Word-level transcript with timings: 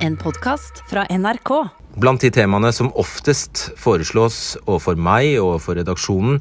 En 0.00 0.14
podkast 0.16 0.78
fra 0.88 1.02
NRK. 1.12 1.50
Blant 2.00 2.22
de 2.24 2.30
temaene 2.32 2.70
som 2.72 2.88
oftest 2.96 3.66
foreslås 3.76 4.54
overfor 4.62 4.96
meg 4.96 5.34
og 5.42 5.58
for 5.60 5.76
redaksjonen, 5.76 6.38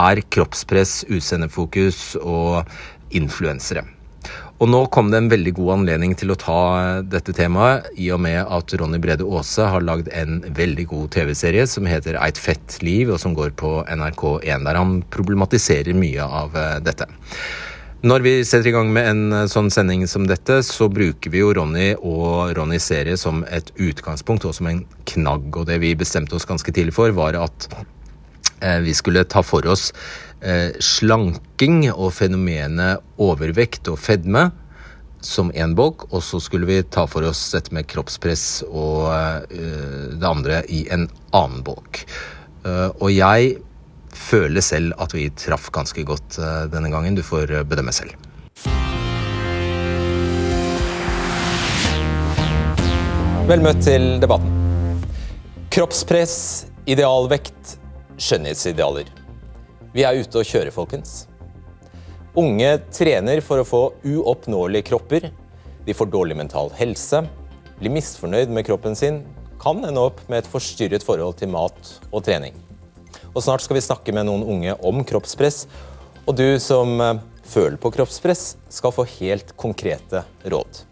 er 0.00 0.22
kroppspress, 0.32 1.02
utseendefokus 1.12 2.14
og 2.22 2.62
influensere. 3.12 3.82
Og 4.64 4.70
nå 4.72 4.80
kom 4.94 5.10
det 5.12 5.20
en 5.20 5.28
veldig 5.28 5.52
god 5.58 5.72
anledning 5.74 6.14
til 6.16 6.32
å 6.32 6.38
ta 6.40 6.62
dette 7.04 7.34
temaet, 7.36 7.90
i 8.00 8.08
og 8.16 8.22
med 8.24 8.38
at 8.40 8.72
Ronny 8.80 9.00
Brede 9.02 9.26
Aase 9.28 9.66
har 9.74 9.84
lagd 9.84 10.08
en 10.16 10.38
veldig 10.56 10.86
god 10.94 11.10
TV-serie 11.18 11.66
som 11.68 11.90
heter 11.90 12.16
Eit 12.16 12.40
fett 12.40 12.78
liv, 12.80 13.12
og 13.12 13.20
som 13.20 13.36
går 13.36 13.52
på 13.60 13.74
NRK1, 13.92 14.64
der 14.64 14.80
han 14.80 15.02
problematiserer 15.12 15.92
mye 15.98 16.30
av 16.40 16.56
eh, 16.56 16.78
dette. 16.86 17.10
Når 18.02 18.18
vi 18.18 18.30
setter 18.42 18.66
i 18.66 18.72
gang 18.74 18.88
med 18.90 19.06
en 19.06 19.20
eh, 19.30 19.44
sånn 19.46 19.68
sending 19.70 20.00
som 20.10 20.24
dette, 20.26 20.56
så 20.66 20.88
bruker 20.90 21.30
vi 21.30 21.38
jo 21.38 21.52
Ronny 21.54 21.92
og 21.94 22.50
Ronnys 22.58 22.88
serie 22.90 23.14
som 23.14 23.44
et 23.46 23.70
utgangspunkt 23.78 24.42
og 24.48 24.56
som 24.56 24.66
en 24.66 24.80
knagg. 25.06 25.54
Og 25.54 25.68
det 25.68 25.76
vi 25.84 25.92
bestemte 25.94 26.34
oss 26.34 26.48
ganske 26.48 26.74
tidlig 26.74 26.96
for, 26.96 27.14
var 27.14 27.38
at 27.38 27.68
eh, 28.58 28.80
vi 28.82 28.90
skulle 28.98 29.22
ta 29.22 29.44
for 29.46 29.70
oss 29.70 29.92
eh, 30.42 30.74
slanking 30.82 31.84
og 31.92 32.10
fenomenet 32.18 33.22
overvekt 33.22 33.92
og 33.94 34.02
fedme 34.02 34.48
som 35.22 35.54
én 35.54 35.78
bolk, 35.78 36.08
og 36.10 36.26
så 36.26 36.42
skulle 36.42 36.66
vi 36.66 36.82
ta 36.82 37.06
for 37.06 37.22
oss 37.22 37.52
dette 37.54 37.70
med 37.70 37.86
kroppspress 37.86 38.64
og 38.66 39.12
det 39.54 40.26
andre 40.26 40.64
i 40.66 40.80
en 40.90 41.04
annen 41.30 41.60
bolk. 41.62 42.00
Og 42.66 43.06
jeg 43.14 43.60
føler 44.22 44.64
selv 44.64 44.94
at 45.02 45.14
vi 45.16 45.28
traff 45.36 45.70
ganske 45.74 46.04
godt 46.06 46.38
uh, 46.40 46.64
denne 46.72 46.92
gangen. 46.92 47.18
Du 47.18 47.24
får 47.26 47.52
bedømme 47.68 47.94
selv. 47.94 48.14
Vel 53.48 53.64
møtt 53.64 53.82
til 53.82 54.20
debatten. 54.22 54.52
Kroppspress, 55.72 56.36
idealvekt, 56.86 57.76
skjønnhetsidealer. 58.20 59.10
Vi 59.92 60.04
er 60.06 60.22
ute 60.22 60.40
og 60.40 60.46
kjører, 60.46 60.70
folkens. 60.72 61.26
Unge 62.38 62.70
trener 62.94 63.42
for 63.44 63.60
å 63.60 63.66
få 63.66 63.80
uoppnåelige 64.08 64.86
kropper. 64.88 65.26
De 65.84 65.96
får 65.96 66.08
dårlig 66.14 66.38
mental 66.38 66.70
helse, 66.78 67.24
blir 67.80 67.92
misfornøyd 67.92 68.52
med 68.54 68.64
kroppen 68.70 68.96
sin, 68.96 69.20
kan 69.60 69.82
ende 69.84 70.06
opp 70.06 70.22
med 70.30 70.40
et 70.40 70.48
forstyrret 70.48 71.04
forhold 71.04 71.36
til 71.42 71.50
mat 71.52 71.96
og 72.08 72.22
trening. 72.24 72.56
Og 73.32 73.40
Snart 73.40 73.64
skal 73.64 73.78
vi 73.78 73.84
snakke 73.84 74.12
med 74.12 74.26
noen 74.28 74.42
unge 74.44 74.74
om 74.84 75.00
kroppspress. 75.08 75.64
Og 76.28 76.36
du 76.36 76.58
som 76.60 76.98
eh, 77.00 77.20
føler 77.48 77.78
på 77.80 77.92
kroppspress, 77.94 78.56
skal 78.68 78.92
få 78.92 79.06
helt 79.18 79.54
konkrete 79.56 80.24
råd. 80.44 80.82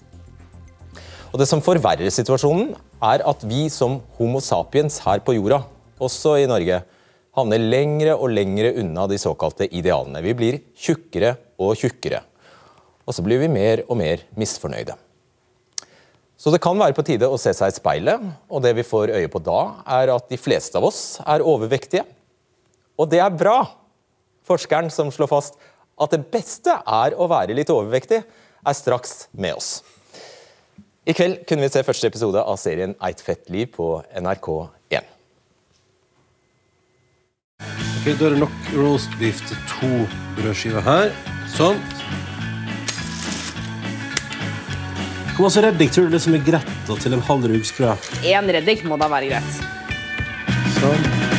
Og 1.30 1.36
Det 1.38 1.46
som 1.46 1.62
forverrer 1.62 2.10
situasjonen, 2.10 2.72
er 3.00 3.22
at 3.28 3.44
vi 3.48 3.68
som 3.72 4.00
Homo 4.16 4.40
sapiens 4.44 4.98
her 5.04 5.20
på 5.24 5.36
jorda, 5.36 5.62
også 6.00 6.38
i 6.40 6.48
Norge, 6.48 6.80
havner 7.36 7.62
lengre 7.62 8.16
og 8.16 8.32
lengre 8.32 8.72
unna 8.80 9.04
de 9.08 9.20
såkalte 9.20 9.68
idealene. 9.68 10.24
Vi 10.24 10.34
blir 10.34 10.58
tjukkere 10.74 11.36
og 11.60 11.76
tjukkere. 11.78 12.24
Og 13.06 13.14
så 13.14 13.24
blir 13.26 13.40
vi 13.42 13.52
mer 13.52 13.84
og 13.86 14.00
mer 14.00 14.24
misfornøyde. 14.38 14.96
Så 16.40 16.48
det 16.48 16.62
kan 16.64 16.78
være 16.80 16.96
på 16.96 17.04
tide 17.04 17.28
å 17.28 17.38
se 17.38 17.52
seg 17.52 17.68
i 17.68 17.76
speilet, 17.76 18.22
og 18.48 18.64
det 18.64 18.72
vi 18.78 18.86
får 18.86 19.12
øye 19.12 19.28
på 19.28 19.42
da, 19.44 19.60
er 20.00 20.14
at 20.14 20.30
de 20.32 20.40
fleste 20.40 20.80
av 20.80 20.88
oss 20.88 21.02
er 21.28 21.44
overvektige. 21.44 22.06
Og 23.00 23.08
det 23.08 23.22
er 23.24 23.32
bra! 23.32 23.62
Forskeren 24.44 24.90
som 24.92 25.12
slår 25.14 25.30
fast 25.30 25.56
at 26.00 26.12
det 26.12 26.24
beste 26.32 26.74
er 26.80 27.16
å 27.16 27.28
være 27.30 27.56
litt 27.56 27.70
overvektig, 27.72 28.20
er 28.60 28.76
straks 28.76 29.28
med 29.32 29.56
oss. 29.56 29.70
I 31.08 31.14
kveld 31.16 31.46
kunne 31.48 31.64
vi 31.64 31.70
se 31.72 31.84
første 31.84 32.10
episode 32.10 32.42
av 32.44 32.58
serien 32.60 32.92
Eit 33.04 33.22
fett 33.24 33.48
liv 33.52 33.70
på 33.72 33.86
NRK1. 34.20 35.08
Ok, 38.00 38.12
Da 38.18 38.28
er 38.28 38.36
det 38.36 38.42
nok 38.42 38.68
roast 38.76 39.16
beef 39.20 39.40
til 39.48 39.64
to 39.72 39.90
brødskiver 40.36 40.84
her. 40.84 41.12
Sånn. 41.56 41.80
Hvor 45.36 45.48
masse 45.48 45.64
reddik 45.64 45.92
tror 45.96 46.08
du 46.08 46.16
det 46.16 46.22
som 46.24 46.36
er 46.36 46.44
greit 46.44 46.68
da, 46.88 46.96
til 47.00 47.16
en 47.16 47.24
halv 47.24 47.48
rugsprø? 47.48 47.96
Én 48.28 48.52
reddik 48.56 48.84
må 48.88 49.00
da 49.00 49.08
være 49.08 49.32
greit. 49.32 49.60
Sånn. 50.80 51.29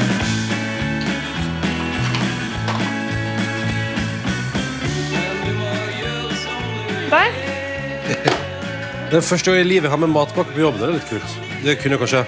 Der. 7.12 7.34
Det 9.12 9.20
første 9.28 9.52
gang 9.52 9.60
i 9.60 9.68
livet 9.68 9.90
jeg 9.90 9.92
har 9.92 10.00
med 10.00 10.12
matpakke 10.14 10.54
på 10.56 10.62
jobb. 10.64 10.78
Det 10.80 10.86
er 10.88 10.94
litt 10.96 11.10
kult. 11.10 11.34
Det 11.66 11.74
kunne 11.82 11.98
jeg 11.98 12.02
kanskje 12.06 12.22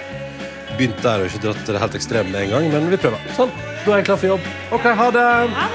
begynt 0.74 1.00
der 1.00 1.22
og 1.22 1.30
ikke 1.30 1.40
dratt 1.46 1.62
til 1.64 1.76
det 1.76 1.80
helt 1.80 1.96
ekstreme 1.96 2.28
med 2.34 2.42
en 2.42 2.52
gang, 2.52 2.68
men 2.74 2.90
vi 2.92 2.98
prøver. 3.00 3.22
Sånn. 3.38 3.52
Da 3.84 3.94
er 3.94 4.02
jeg 4.02 4.08
klar 4.10 4.20
for 4.20 4.28
jobb. 4.34 4.50
OK, 4.76 4.88
ha 5.00 5.06
det. 5.16 5.24
Ha 5.56 5.66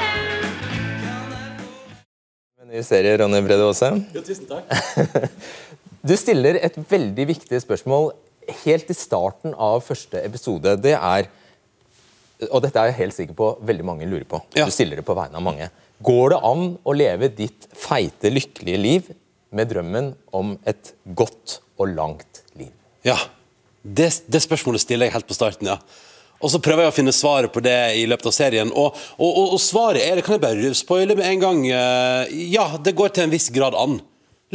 En 2.61 2.69
ny 2.75 2.85
serie, 2.85 3.15
Ronny 3.17 3.41
Brede 3.47 3.65
Aase. 3.65 3.89
Ja, 4.13 4.21
tusen 4.25 4.45
takk. 4.49 4.65
Du 6.09 6.13
stiller 6.15 6.55
et 6.63 6.77
veldig 6.87 7.25
viktig 7.27 7.57
spørsmål 7.59 8.13
helt 8.61 8.87
i 8.87 8.95
starten 8.95 9.51
av 9.51 9.81
første 9.83 10.21
episode. 10.23 10.77
Det 10.79 10.93
er 10.95 11.27
Og 12.53 12.61
dette 12.63 12.79
er 12.79 12.87
jeg 12.93 12.99
helt 13.01 13.17
sikker 13.17 13.35
på 13.35 13.49
veldig 13.67 13.83
mange 13.83 14.05
lurer 14.07 14.23
på. 14.23 14.39
Ja. 14.55 14.69
Du 14.69 14.71
stiller 14.71 15.01
det 15.01 15.03
på 15.03 15.17
vegne 15.17 15.35
av 15.35 15.43
mange. 15.43 15.67
Går 16.05 16.29
det 16.31 16.43
an 16.47 16.69
å 16.87 16.93
leve 16.95 17.27
ditt 17.35 17.67
feite, 17.75 18.31
lykkelige 18.31 18.79
liv 18.79 19.09
med 19.55 19.67
drømmen 19.71 20.13
om 20.35 20.53
et 20.69 20.93
godt 21.17 21.59
og 21.79 21.91
langt 21.91 22.43
liv? 22.59 22.71
Ja, 23.03 23.17
det, 23.83 24.11
det 24.31 24.43
spørsmålet 24.43 24.83
stiller 24.85 25.09
jeg 25.09 25.17
helt 25.17 25.27
på 25.27 25.35
starten, 25.35 25.71
ja. 25.73 25.79
Og 26.39 26.53
så 26.53 26.61
prøver 26.63 26.85
jeg 26.85 26.93
å 26.93 26.95
finne 26.95 27.11
svaret 27.15 27.51
på 27.51 27.59
det 27.63 27.75
i 27.99 28.05
løpet 28.07 28.29
av 28.29 28.35
serien. 28.35 28.69
Og, 28.71 28.95
og, 29.17 29.27
og, 29.27 29.55
og 29.57 29.59
svaret 29.59 30.05
er, 30.05 30.15
det 30.15 30.23
kan 30.23 30.37
jeg 30.37 30.43
bare 30.45 30.71
spoile 30.77 31.17
med 31.19 31.27
en 31.27 31.41
gang, 31.43 31.65
eh, 31.67 32.37
ja, 32.53 32.69
det 32.79 32.95
går 32.95 33.11
til 33.11 33.25
en 33.25 33.33
viss 33.33 33.49
grad 33.51 33.75
an. 33.75 33.97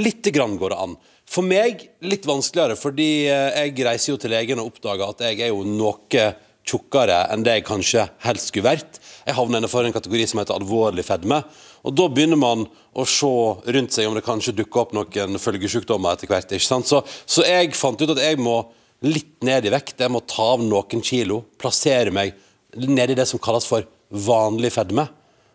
Litte 0.00 0.32
grann 0.34 0.56
går 0.60 0.72
det 0.72 0.80
an. 0.80 0.96
For 1.28 1.44
meg 1.44 1.84
litt 2.04 2.24
vanskeligere, 2.28 2.78
fordi 2.80 3.10
eh, 3.28 3.60
jeg 3.66 3.84
reiser 3.84 4.14
jo 4.14 4.18
til 4.22 4.32
legen 4.32 4.62
og 4.62 4.72
oppdager 4.72 5.12
at 5.12 5.26
jeg 5.28 5.44
er 5.44 5.52
jo 5.52 5.60
noe 5.68 6.24
tjukkere 6.64 7.24
enn 7.32 7.44
det 7.44 7.58
jeg 7.58 7.66
kanskje 7.68 8.06
helst 8.24 8.50
skulle 8.50 8.70
vært. 8.70 9.00
Jeg 9.24 9.36
havner 9.36 9.60
innenfor 9.60 9.86
en 9.86 9.94
kategori 9.94 10.26
som 10.28 10.40
heter 10.40 10.56
alvorlig 10.56 11.04
fedme. 11.06 11.42
Og 11.84 11.96
da 11.96 12.08
begynner 12.08 12.40
man 12.40 12.64
å 12.96 13.04
se 13.08 13.32
rundt 13.76 13.96
seg 13.96 14.08
om 14.08 14.16
det 14.16 14.24
kanskje 14.24 14.56
dukker 14.56 14.84
opp 14.84 14.94
noen 14.96 15.40
følgesykdommer 15.40 16.16
etter 16.16 16.30
hvert. 16.30 16.52
ikke 16.52 16.66
sant? 16.66 16.88
Så, 16.88 17.02
så 17.26 17.44
jeg 17.46 17.74
fant 17.76 18.00
ut 18.00 18.14
at 18.14 18.22
jeg 18.24 18.40
må 18.40 18.62
litt 19.04 19.44
ned 19.44 19.68
i 19.68 19.74
vekt. 19.74 20.00
Jeg 20.00 20.12
må 20.12 20.22
ta 20.28 20.54
av 20.54 20.64
noen 20.64 21.04
kilo. 21.04 21.42
Plassere 21.60 22.14
meg 22.14 22.32
ned 22.74 23.12
i 23.12 23.18
det 23.18 23.28
som 23.28 23.42
kalles 23.42 23.68
for 23.68 23.84
vanlig 24.08 24.72
fedme. 24.74 25.06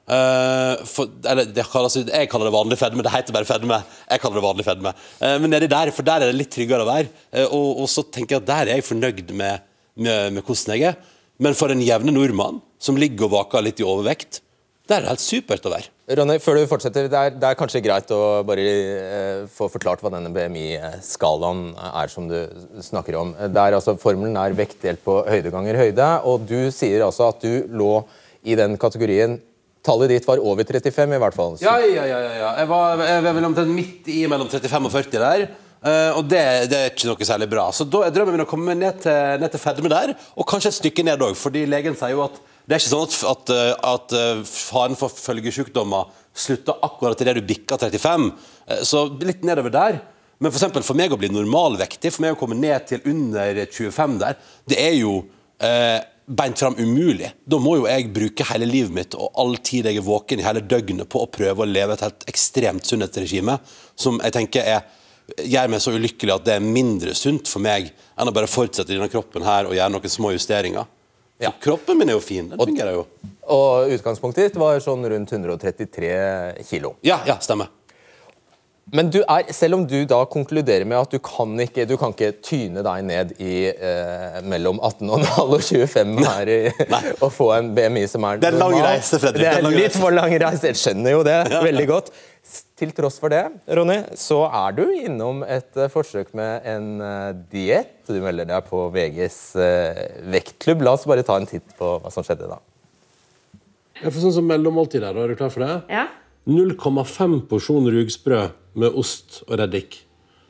Uh, 0.09 0.81
for, 0.89 1.09
eller 1.29 1.51
kalles, 1.69 1.99
jeg 2.01 2.29
kaller 2.31 2.49
det 2.49 2.53
vanlig 2.55 2.77
fedme, 2.81 3.03
det 3.05 3.11
heter 3.13 3.35
bare 3.35 3.45
fedme. 3.45 3.77
Jeg 4.09 4.21
kaller 4.23 4.39
det 4.39 4.45
vanlig 4.47 4.65
fedme. 4.65 4.93
Uh, 5.21 5.35
men 5.41 5.53
nedi 5.53 5.69
der, 5.69 5.91
for 5.93 6.07
der 6.07 6.25
er 6.25 6.31
det 6.31 6.39
litt 6.39 6.53
tryggere 6.53 6.85
å 6.85 6.89
være. 6.89 7.11
Uh, 7.29 7.45
og, 7.45 7.83
og 7.83 7.91
så 7.93 8.05
tenker 8.09 8.37
jeg 8.37 8.43
at 8.43 8.49
der 8.49 8.71
er 8.71 8.79
jeg 8.79 8.87
fornøyd 8.87 9.35
med, 9.37 9.67
med, 9.99 10.33
med 10.39 10.43
hvordan 10.47 10.75
jeg 10.77 10.91
er. 10.93 10.99
Men 11.39 11.55
for 11.55 11.71
en 11.71 11.81
jevne 11.83 12.11
nordmann 12.15 12.61
som 12.81 12.97
ligger 12.99 13.27
og 13.29 13.35
vaker 13.37 13.63
litt 13.63 13.79
i 13.79 13.87
overvekt, 13.87 14.41
det 14.89 14.97
er 14.97 15.05
helt 15.05 15.21
supert 15.21 15.67
å 15.69 15.71
være. 15.71 15.91
Ronny, 16.17 16.39
før 16.41 16.57
du 16.57 16.63
fortsetter, 16.71 17.05
det 17.11 17.19
er, 17.19 17.33
det 17.37 17.45
er 17.51 17.57
kanskje 17.59 17.83
greit 17.85 18.09
å 18.15 18.41
bare 18.47 18.63
eh, 18.65 19.41
få 19.53 19.67
forklart 19.69 20.01
hva 20.01 20.09
denne 20.15 20.31
BMI-skalaen 20.33 21.59
er 21.77 22.09
som 22.09 22.25
du 22.29 22.37
snakker 22.81 23.17
om. 23.19 23.35
Det 23.37 23.61
er 23.61 23.77
altså, 23.77 23.93
Formelen 24.01 24.37
er 24.41 24.55
vekt 24.57 24.81
delt 24.81 25.03
på 25.05 25.19
høyde 25.27 25.51
ganger 25.53 25.77
høyde, 25.77 26.07
og 26.25 26.47
du 26.49 26.71
sier 26.73 27.05
altså 27.05 27.29
at 27.29 27.45
du 27.45 27.69
lå 27.77 27.91
i 28.49 28.57
den 28.59 28.77
kategorien 28.81 29.37
Tallet 29.79 30.09
ditt 30.11 30.25
var 30.27 30.41
over 30.43 30.65
35 30.67 31.13
i 31.15 31.19
hvert 31.23 31.35
fall. 31.37 31.53
Så- 31.55 31.63
Ja, 31.63 31.77
ja, 31.79 32.03
ja. 32.03 32.17
ja, 32.19 32.31
ja. 32.35 32.49
Jeg 32.59 32.67
var, 32.67 32.99
jeg 32.99 33.21
var 33.23 33.33
vel 33.37 33.45
omtrent 33.47 33.71
midt 33.71 34.09
i 34.11 34.17
mellom 34.27 34.49
35 34.51 34.89
og 34.89 34.91
40 34.91 35.21
der. 35.23 35.45
Eh, 35.83 36.11
og 36.15 36.27
det, 36.29 36.43
det 36.71 36.79
er 36.79 36.91
ikke 36.93 37.09
noe 37.11 37.27
særlig 37.27 37.49
bra. 37.51 37.69
Så 37.75 37.87
da 37.87 38.05
er 38.05 38.13
drømmen 38.15 38.37
min 38.37 38.45
å 38.45 38.49
komme 38.49 38.75
ned 38.77 39.01
til, 39.05 39.39
ned 39.41 39.53
til 39.53 39.63
fedme 39.63 39.91
der, 39.91 40.13
og 40.35 40.47
kanskje 40.49 40.73
et 40.73 40.79
stykke 40.81 41.05
ned 41.07 41.25
òg. 41.25 41.35
Fordi 41.39 41.65
legen 41.69 41.97
sier 41.99 42.15
jo 42.15 42.25
at 42.27 42.39
det 42.69 42.75
er 42.75 42.83
ikke 42.83 42.91
sånn 42.91 43.07
at, 43.07 43.19
at, 43.31 43.51
eh, 43.55 43.73
at 43.93 44.15
eh, 44.19 44.43
faren 44.45 44.97
for 44.99 45.09
følgesykdommer 45.09 46.11
slutter 46.37 46.77
akkurat 46.85 47.21
idet 47.23 47.39
du 47.39 47.47
bikker 47.49 47.81
35. 47.81 48.29
Eh, 48.69 48.83
Så 48.85 49.07
litt 49.25 49.41
nedover 49.47 49.73
der. 49.73 49.99
Men 50.39 50.53
for, 50.55 50.81
for 50.85 50.95
meg 50.95 51.11
å 51.11 51.17
bli 51.19 51.31
normalvektig, 51.33 52.13
for 52.15 52.23
meg 52.23 52.35
å 52.35 52.39
komme 52.39 52.55
ned 52.55 52.85
til 52.87 53.03
under 53.11 53.65
25 53.65 54.19
der, 54.21 54.37
det 54.69 54.77
er 54.79 54.93
jo 54.95 55.17
eh, 55.65 55.97
beint 56.29 56.61
fram 56.61 56.77
umulig. 56.77 57.31
Da 57.49 57.57
må 57.59 57.75
jo 57.79 57.87
jeg 57.89 58.11
bruke 58.13 58.45
hele 58.51 58.67
livet 58.69 58.93
mitt 58.93 59.17
og 59.17 59.33
all 59.41 59.57
tid 59.65 59.89
jeg 59.89 59.99
er 59.99 60.05
våken 60.05 60.39
i 60.39 60.45
hele 60.45 60.61
døgnet 60.61 61.09
på 61.09 61.25
å 61.25 61.31
prøve 61.33 61.65
å 61.65 61.67
leve 61.67 61.97
et 61.97 62.05
helt 62.05 62.25
ekstremt 62.29 62.87
sunnhetsregime, 62.87 63.57
som 63.99 64.21
jeg 64.23 64.35
tenker 64.37 64.69
er, 64.77 64.85
gjør 65.37 65.71
meg 65.71 65.81
så 65.83 65.93
ulykkelig 65.95 66.35
at 66.35 66.45
det 66.47 66.55
er 66.57 66.63
mindre 66.65 67.15
sunt 67.17 67.49
for 67.51 67.63
meg 67.63 67.91
enn 68.19 68.31
å 68.31 68.35
bare 68.35 68.49
fortsette 68.49 68.93
i 68.93 68.97
denne 68.97 69.11
kroppen 69.11 69.45
her 69.45 69.69
og 69.69 69.75
gjøre 69.77 69.93
noen 69.95 70.15
små 70.15 70.33
justeringer. 70.35 70.87
Ja. 71.39 71.53
kroppen 71.63 71.95
min 71.95 72.09
er 72.11 72.17
jo 72.17 72.23
fin. 72.23 72.49
Den 72.51 72.59
fungerer 72.59 72.97
jo. 72.97 73.05
Og 73.49 73.93
utgangspunktet 73.95 74.49
ditt 74.49 74.59
var 74.59 74.81
sånn 74.83 75.05
rundt 75.07 75.31
133 75.31 76.09
kilo. 76.67 76.97
Ja, 77.05 77.21
ja, 77.27 77.37
stemmer. 77.39 77.71
Men 78.91 79.09
du 79.13 79.19
er, 79.21 79.51
selv 79.53 79.77
om 79.77 79.83
du 79.87 79.97
da 80.09 80.23
konkluderer 80.29 80.85
med 80.87 80.97
at 80.97 81.11
du 81.13 81.19
kan 81.21 81.53
ikke, 81.61 81.85
du 81.89 81.95
kan 82.01 82.13
ikke 82.15 82.31
tyne 82.45 82.81
deg 82.85 83.05
ned 83.05 83.33
i 83.37 83.69
eh, 83.69 84.39
mellom 84.49 84.79
18,5 84.81 85.37
og 85.43 85.61
25 85.61 86.15
her 86.25 86.51
i, 86.51 86.59
og 87.19 87.29
få 87.37 87.51
en 87.59 87.69
BMI 87.77 88.07
som 88.09 88.25
er 88.25 88.39
normal 88.39 88.41
Det 88.41 88.49
er 88.49 88.59
lang 88.63 88.77
reise, 88.87 89.21
Fredrik. 89.21 89.45
Det 89.45 89.53
er 89.61 89.77
litt 89.77 89.97
for 89.97 90.15
lang 90.15 90.33
reise, 90.33 90.71
jeg 90.71 90.81
skjønner 90.81 91.17
jo 91.19 91.21
det 91.27 91.37
veldig 91.53 91.87
godt. 91.91 92.11
Til 92.79 92.93
tross 92.95 93.19
for 93.19 93.31
det, 93.33 93.43
Ronny, 93.75 93.97
så 94.17 94.39
er 94.47 94.75
du 94.77 94.85
innom 94.87 95.41
et 95.43 95.75
eh, 95.77 95.89
forsøk 95.91 96.31
med 96.37 96.65
en 96.69 96.87
uh, 97.03 97.35
diett. 97.51 97.97
Du 98.07 98.21
melder 98.23 98.47
deg 98.47 98.69
på 98.69 98.85
VGs 98.93 99.39
eh, 99.59 99.99
vektklubb. 100.31 100.85
La 100.87 100.95
oss 100.95 101.03
bare 101.09 101.25
ta 101.27 101.35
en 101.37 101.49
titt 101.49 101.75
på 101.77 101.97
hva 101.99 102.11
som 102.13 102.25
skjedde 102.25 102.47
da. 102.49 102.61
Jeg 103.99 104.13
får 104.15 104.23
sånn 104.23 104.37
som 104.39 104.47
mellommåltid 104.47 105.03
her. 105.03 105.19
Er 105.19 105.33
du 105.33 105.35
klar 105.37 105.51
for 105.51 105.65
det? 105.65 105.75
Ja. 105.91 106.07
0,5 106.49 107.35
porsjon 107.51 107.91
rugsprø 107.91 108.45
med 108.79 108.95
ost 108.97 109.41
og 109.49 109.59
reddik. 109.59 109.99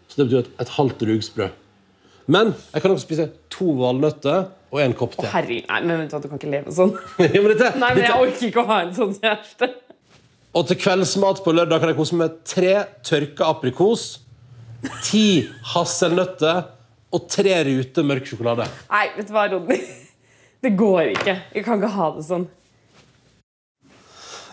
Så 0.08 0.22
det 0.22 0.30
betyr 0.30 0.44
et, 0.46 0.54
et 0.62 0.78
halvt 0.78 1.04
rugsprø. 1.10 1.50
Men 2.30 2.54
jeg 2.76 2.86
kan 2.86 2.94
også 2.94 3.08
spise 3.08 3.28
to 3.50 3.74
valnøtter 3.82 4.52
og 4.70 4.82
en 4.84 4.94
kopp 4.98 5.18
te. 5.18 5.26
Herregud, 5.34 5.66
nei, 5.66 5.80
men 5.82 6.04
vet 6.04 6.14
du 6.14 6.22
du 6.22 6.30
kan 6.30 6.42
ikke 6.42 6.52
leve 6.54 6.74
sånn. 6.74 6.94
Ja, 7.26 7.42
men 7.42 7.56
dette, 7.56 7.72
Nei, 7.82 7.94
men 7.98 8.04
Jeg 8.06 8.18
orker 8.22 8.50
ikke 8.52 8.62
å 8.62 8.70
ha 8.70 8.82
en 8.86 8.94
sånn 8.98 9.16
kjæreste. 9.18 9.72
Og 10.56 10.66
til 10.70 10.80
kveldsmat 10.82 11.44
på 11.46 11.54
lørdag 11.54 11.82
kan 11.82 11.92
jeg 11.92 11.98
kose 12.00 12.18
meg 12.18 12.30
med 12.30 12.44
tre 12.48 12.74
tørka 13.06 13.50
aprikos, 13.54 14.06
ti 15.06 15.48
hasselnøtter 15.74 16.64
og 17.14 17.26
tre 17.30 17.56
ruter 17.68 18.06
mørk 18.06 18.30
sjokolade. 18.30 18.68
Nei, 18.90 19.06
vet 19.18 19.30
du 19.30 19.34
hva, 19.36 19.48
Rodney? 19.52 19.82
Det 20.60 20.74
går 20.78 21.14
ikke. 21.14 21.36
Jeg 21.56 21.66
kan 21.66 21.80
ikke 21.80 21.92
ha 21.96 22.10
det 22.18 22.26
sånn. 22.28 22.48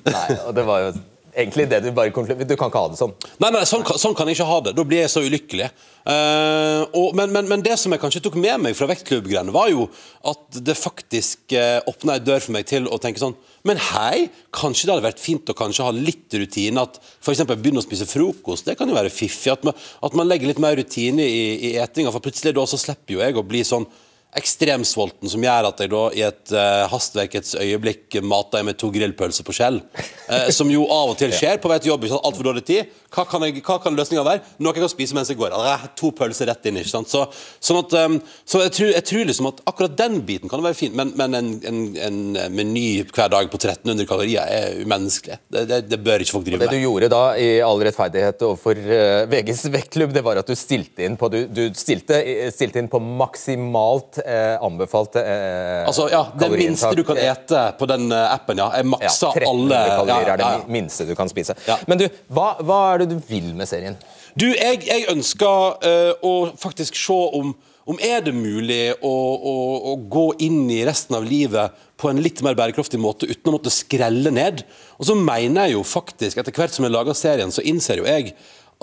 Nei, 0.07 0.37
og 0.47 0.53
det 0.55 0.65
var 0.69 0.85
jo 0.85 0.91
egentlig 1.37 1.67
det 1.71 1.83
du 1.85 1.91
bare 1.95 2.13
konkluderer 2.15 2.49
Du 2.49 2.57
kan 2.59 2.71
ikke 2.71 2.83
ha 2.83 2.91
det 2.93 2.99
sånn. 2.99 3.13
Nei, 3.43 3.51
nei, 3.55 3.65
sånn, 3.69 3.85
sånn 4.01 4.15
kan 4.17 4.29
jeg 4.29 4.39
ikke 4.39 4.49
ha 4.49 4.59
det. 4.65 4.73
Da 4.77 4.85
blir 4.89 5.03
jeg 5.03 5.13
så 5.13 5.23
ulykkelig. 5.27 5.69
Uh, 6.07 6.83
og, 6.97 7.17
men, 7.19 7.33
men, 7.35 7.49
men 7.51 7.65
det 7.65 7.77
som 7.81 7.93
jeg 7.93 8.03
kanskje 8.03 8.23
tok 8.25 8.39
med 8.41 8.63
meg 8.63 8.77
fra 8.79 8.89
vektklubbgreiene, 8.91 9.55
var 9.55 9.69
jo 9.73 9.89
at 10.31 10.61
det 10.65 10.77
faktisk 10.79 11.57
uh, 11.59 11.83
åpna 11.91 12.17
ei 12.17 12.25
dør 12.25 12.45
for 12.45 12.57
meg 12.57 12.69
til 12.71 12.89
å 12.89 13.01
tenke 13.03 13.23
sånn 13.23 13.37
Men 13.67 13.81
hei, 13.91 14.29
kanskje 14.55 14.87
det 14.87 14.95
hadde 14.95 15.09
vært 15.09 15.23
fint 15.23 15.51
å 15.51 15.57
kanskje 15.59 15.87
ha 15.89 15.93
litt 15.95 16.33
rutine. 16.39 16.87
At 16.87 17.01
f.eks. 17.03 17.45
begynne 17.53 17.83
å 17.83 17.87
spise 17.87 18.09
frokost. 18.09 18.69
Det 18.69 18.79
kan 18.79 18.89
jo 18.89 18.97
være 18.97 19.13
fiffig. 19.13 19.53
At 19.53 19.67
man, 19.67 19.77
at 20.07 20.17
man 20.19 20.31
legger 20.31 20.53
litt 20.53 20.63
mer 20.63 20.79
rutine 20.79 21.27
i, 21.27 21.47
i 21.73 21.77
etinga. 21.83 22.15
For 22.15 22.25
plutselig 22.25 22.55
da 22.57 22.67
så 22.71 22.81
slipper 22.81 23.19
jo 23.19 23.25
jeg 23.25 23.37
å 23.37 23.47
bli 23.47 23.65
sånn 23.67 23.89
ekstremsvolten 24.37 25.31
som 25.33 25.45
gjør 25.45 25.71
at 25.71 25.81
jeg 25.83 25.93
da 25.93 26.03
i 26.17 26.23
et 26.27 26.53
uh, 26.55 26.85
hastverkets 26.93 27.57
øyeblikk 27.61 28.19
mater 28.23 28.61
jeg 28.61 28.69
med 28.69 28.79
to 28.81 28.91
grillpølser 28.95 29.47
på 29.47 29.55
skjell. 29.57 29.81
Uh, 30.29 30.49
som 30.55 30.71
jo 30.73 30.85
av 30.93 31.15
og 31.15 31.19
til 31.21 31.35
skjer 31.35 31.61
på 31.63 31.71
vei 31.73 31.79
til 31.81 31.95
jobb. 31.95 32.09
Altfor 32.19 32.51
dårlig 32.51 32.67
tid. 32.69 32.93
Hva 33.17 33.25
kan, 33.29 33.45
jeg, 33.47 33.63
hva 33.65 33.79
kan 33.81 33.97
løsninga 33.97 34.23
være? 34.27 34.43
Noe 34.61 34.75
jeg 34.77 34.85
kan 34.85 34.91
spise 34.93 35.17
mens 35.17 35.31
jeg 35.33 35.39
går. 35.41 35.55
Eh, 35.57 35.85
to 35.97 36.11
pølser 36.17 36.51
rett 36.51 36.67
inn. 36.69 36.77
ikke 36.83 36.91
sant? 36.93 37.09
Så, 37.09 37.23
sånn 37.65 37.79
at, 37.81 37.95
um, 38.05 38.19
så 38.45 38.61
jeg, 38.67 38.73
tror, 38.77 38.91
jeg 38.93 39.07
tror 39.09 39.25
liksom 39.31 39.49
at 39.51 39.63
akkurat 39.73 39.95
den 39.97 40.19
biten 40.29 40.53
kan 40.53 40.61
være 40.65 40.77
fin, 40.77 40.93
men, 40.97 41.15
men 41.17 41.37
en, 41.39 41.49
en, 41.71 41.81
en 42.09 42.19
meny 42.53 42.85
hver 43.09 43.31
dag 43.33 43.49
på 43.53 43.57
1300 43.61 44.09
kalorier 44.11 44.45
er 44.53 44.83
umenneskelig. 44.83 45.39
Det, 45.49 45.65
det, 45.71 45.81
det 45.89 46.01
bør 46.05 46.25
ikke 46.25 46.37
folk 46.37 46.47
drive 46.47 46.61
med. 46.61 46.69
Det 46.69 46.77
du 46.81 46.85
gjorde 46.85 47.11
da, 47.13 47.23
i 47.41 47.49
all 47.65 47.83
rettferdighet 47.89 48.45
overfor 48.51 48.83
uh, 48.85 49.25
VGs 49.33 49.65
vektklubb, 49.75 50.15
det 50.17 50.25
var 50.27 50.43
at 50.43 50.53
du 50.53 50.57
stilte 50.59 51.07
inn 51.09 51.17
på, 51.21 51.31
du, 51.33 51.39
du 51.49 51.63
stilte, 51.79 52.21
stilte 52.55 52.83
inn 52.85 52.91
på 52.93 53.01
maksimalt 53.01 54.21
uh, 54.23 54.57
anbefalt 54.67 55.17
uh, 55.21 55.87
Altså, 55.87 56.09
ja, 56.13 56.23
Det 56.37 56.51
minste 56.53 56.93
du 56.97 57.05
kan 57.07 57.19
ete 57.21 57.67
på 57.79 57.89
den 57.91 58.09
appen, 58.13 58.61
ja. 58.61 58.69
Jeg 58.77 58.85
Ja, 58.87 58.91
maksa 58.93 59.33
1300 59.33 59.47
alle 59.47 59.81
kalorier 59.97 60.29
ja, 60.29 60.35
er 60.35 60.41
det 60.41 60.45
ja, 60.47 60.53
ja. 60.59 60.65
mi- 60.69 60.77
minste 60.77 61.07
du 61.09 61.15
kan 61.17 61.31
spise. 61.31 61.55
Ja. 61.67 61.77
Men 61.89 62.01
du, 62.01 62.07
hva, 62.33 62.49
hva 62.67 62.79
er 62.93 63.03
det 63.03 63.06
du 63.11 63.17
vil 63.29 63.53
med 63.57 63.69
serien? 63.71 63.97
Du, 64.37 64.47
jeg, 64.51 64.83
jeg 64.87 65.09
ønsker 65.13 65.81
uh, 65.81 66.13
å 66.27 66.35
faktisk 66.61 66.99
se 66.99 67.17
om, 67.39 67.55
om 67.89 68.01
er 68.05 68.25
det 68.27 68.35
mulig 68.37 68.97
å, 69.01 69.13
å, 69.13 69.55
å 69.93 69.95
gå 70.13 70.27
inn 70.45 70.65
i 70.73 70.83
resten 70.89 71.17
av 71.19 71.27
livet 71.27 71.77
på 71.97 72.11
en 72.11 72.21
litt 72.21 72.43
mer 72.45 72.59
bærekraftig 72.59 73.01
måte 73.01 73.29
uten 73.31 73.51
å 73.51 73.57
måtte 73.57 73.73
skrelle 73.73 74.33
ned. 74.35 74.65
Og 75.01 75.09
så 75.09 75.17
mener 75.17 75.67
jeg 75.67 75.79
jo 75.79 75.87
faktisk, 75.87 76.41
etter 76.41 76.55
hvert 76.55 76.77
som 76.77 76.85
jeg 76.85 76.95
lager 76.95 77.17
serien, 77.17 77.55
så 77.55 77.65
innser 77.65 78.03
jo 78.03 78.09
jeg 78.09 78.35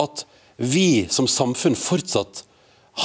at 0.01 0.25
vi 0.57 1.05
som 1.13 1.29
samfunn 1.29 1.77
fortsatt 1.77 2.43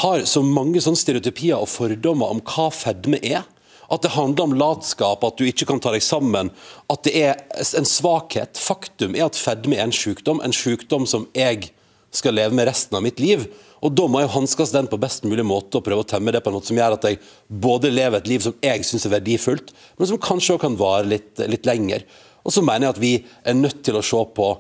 har 0.03 0.25
så 0.29 0.43
mange 0.45 0.81
sånne 0.85 1.01
stereotypier 1.01 1.61
og 1.61 1.71
fordommer 1.73 2.33
om 2.33 2.43
hva 2.45 2.69
fedme 2.75 3.21
er. 3.25 3.47
At 3.89 4.05
det 4.05 4.13
handler 4.13 4.45
om 4.45 4.57
latskap, 4.61 5.25
at 5.25 5.39
du 5.41 5.47
ikke 5.49 5.67
kan 5.71 5.81
ta 5.81 5.95
deg 5.95 6.05
sammen. 6.05 6.51
At 6.93 7.07
det 7.07 7.15
er 7.17 7.39
en 7.79 7.89
svakhet. 7.89 8.61
Faktum 8.61 9.17
er 9.17 9.29
at 9.31 9.39
fedme 9.39 9.79
er 9.79 9.87
en 9.87 9.97
sykdom. 9.97 10.43
En 10.45 10.55
sykdom 10.55 11.09
som 11.09 11.25
jeg 11.37 11.71
skal 12.15 12.37
leve 12.37 12.57
med 12.57 12.69
resten 12.69 12.97
av 12.99 13.05
mitt 13.05 13.21
liv. 13.21 13.47
Og 13.85 13.95
da 13.95 14.09
må 14.11 14.23
jeg 14.23 14.33
hanskes 14.35 14.73
den 14.75 14.89
på 14.91 14.99
best 15.01 15.27
mulig 15.29 15.45
måte 15.47 15.79
og 15.79 15.87
prøve 15.87 16.03
å 16.03 16.09
temme 16.09 16.33
det 16.35 16.41
på 16.43 16.51
en 16.51 16.57
måte 16.57 16.71
som 16.71 16.79
gjør 16.79 16.97
at 16.97 17.05
jeg 17.07 17.21
både 17.49 17.93
lever 17.93 18.19
et 18.19 18.31
liv 18.31 18.43
som 18.43 18.57
jeg 18.65 18.87
syns 18.87 19.07
er 19.07 19.15
verdifullt, 19.15 19.71
men 19.99 20.11
som 20.11 20.19
kanskje 20.19 20.57
også 20.57 20.65
kan 20.65 20.79
vare 20.81 21.07
litt, 21.07 21.31
litt 21.47 21.69
lenger. 21.69 22.03
Og 22.43 22.55
så 22.55 22.65
mener 22.65 22.89
jeg 22.89 22.97
at 22.97 23.03
vi 23.03 23.13
er 23.47 23.59
nødt 23.59 23.85
til 23.87 23.99
å 23.99 24.05
se 24.05 24.25
på 24.35 24.51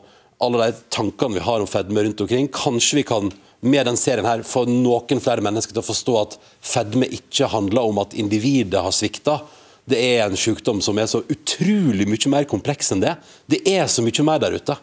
alle 0.44 0.68
de 0.68 0.82
tankene 0.94 1.40
vi 1.40 1.42
har 1.42 1.64
om 1.64 1.70
fedme 1.70 2.04
rundt 2.04 2.22
omkring. 2.22 2.50
Kanskje 2.54 3.00
vi 3.00 3.06
kan 3.08 3.32
med 3.60 3.86
den 3.88 3.96
serien 3.98 4.26
her 4.28 4.44
få 4.46 4.64
noen 4.70 5.22
flere 5.22 5.44
mennesker 5.44 5.74
til 5.74 5.82
å 5.82 5.88
forstå 5.88 6.18
at 6.20 6.36
fedme 6.62 7.08
ikke 7.18 7.50
handler 7.50 7.88
om 7.90 8.02
at 8.04 8.14
individet 8.18 8.82
har 8.84 8.94
svikta. 8.94 9.40
Det 9.88 9.98
er 9.98 10.26
en 10.26 10.38
sykdom 10.38 10.82
som 10.84 10.98
er 11.00 11.08
så 11.10 11.22
utrolig 11.24 12.06
mye 12.08 12.34
mer 12.34 12.46
kompleks 12.50 12.92
enn 12.92 13.02
det. 13.02 13.16
Det 13.48 13.62
er 13.66 13.88
så 13.90 14.04
mye 14.04 14.26
mer 14.26 14.42
der 14.42 14.58
ute. 14.60 14.76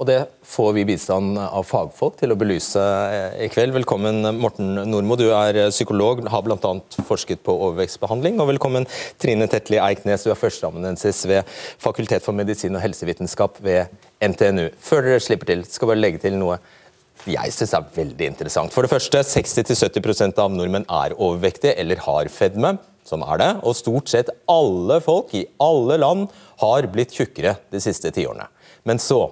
Og 0.00 0.06
det 0.08 0.16
får 0.48 0.70
vi 0.78 0.86
bistand 0.88 1.36
av 1.36 1.66
fagfolk 1.68 2.14
til 2.16 2.32
å 2.32 2.36
belyse 2.40 2.80
eh, 2.80 3.34
i 3.44 3.48
kveld. 3.52 3.74
Velkommen 3.76 4.24
Morten 4.40 4.78
Normo, 4.88 5.18
du 5.20 5.26
er 5.28 5.58
eh, 5.60 5.68
psykolog, 5.68 6.22
har 6.32 6.46
bl.a. 6.46 6.70
forsket 7.04 7.42
på 7.44 7.52
overvekstbehandling. 7.52 8.40
Og 8.40 8.48
velkommen 8.54 8.88
Trine 9.20 9.44
Tetli 9.52 9.76
Eiknes, 9.76 10.24
du 10.24 10.32
er 10.32 10.40
førsteamanuensis 10.40 11.20
ved 11.28 11.52
Fakultet 11.84 12.24
for 12.24 12.32
medisin 12.32 12.80
og 12.80 12.80
helsevitenskap 12.86 13.60
ved 13.60 13.92
NTNU. 14.24 14.70
Før 14.80 15.04
dere 15.04 15.20
slipper 15.20 15.52
til, 15.52 15.68
skal 15.68 15.92
bare 15.92 16.00
legge 16.00 16.24
til 16.24 16.40
noe 16.40 16.56
jeg 17.28 17.52
syns 17.52 17.74
er 17.76 17.90
veldig 17.94 18.30
interessant. 18.32 18.72
For 18.72 18.86
det 18.86 18.92
første, 18.92 19.20
60-70% 19.26 20.38
av 20.40 20.52
nordmenn 20.54 20.86
er 20.88 21.16
overvektige 21.18 21.74
eller 21.80 22.00
har 22.06 22.30
fedme. 22.32 22.78
Som 23.04 23.24
er 23.26 23.40
det. 23.40 23.50
Og 23.66 23.74
stort 23.74 24.10
sett 24.12 24.28
alle 24.50 25.00
folk 25.02 25.32
i 25.34 25.46
alle 25.60 25.96
land 25.98 26.28
har 26.60 26.86
blitt 26.92 27.16
tjukkere 27.16 27.56
de 27.72 27.80
siste 27.82 28.12
tiårene. 28.14 28.46
Men 28.86 29.00
så 29.02 29.24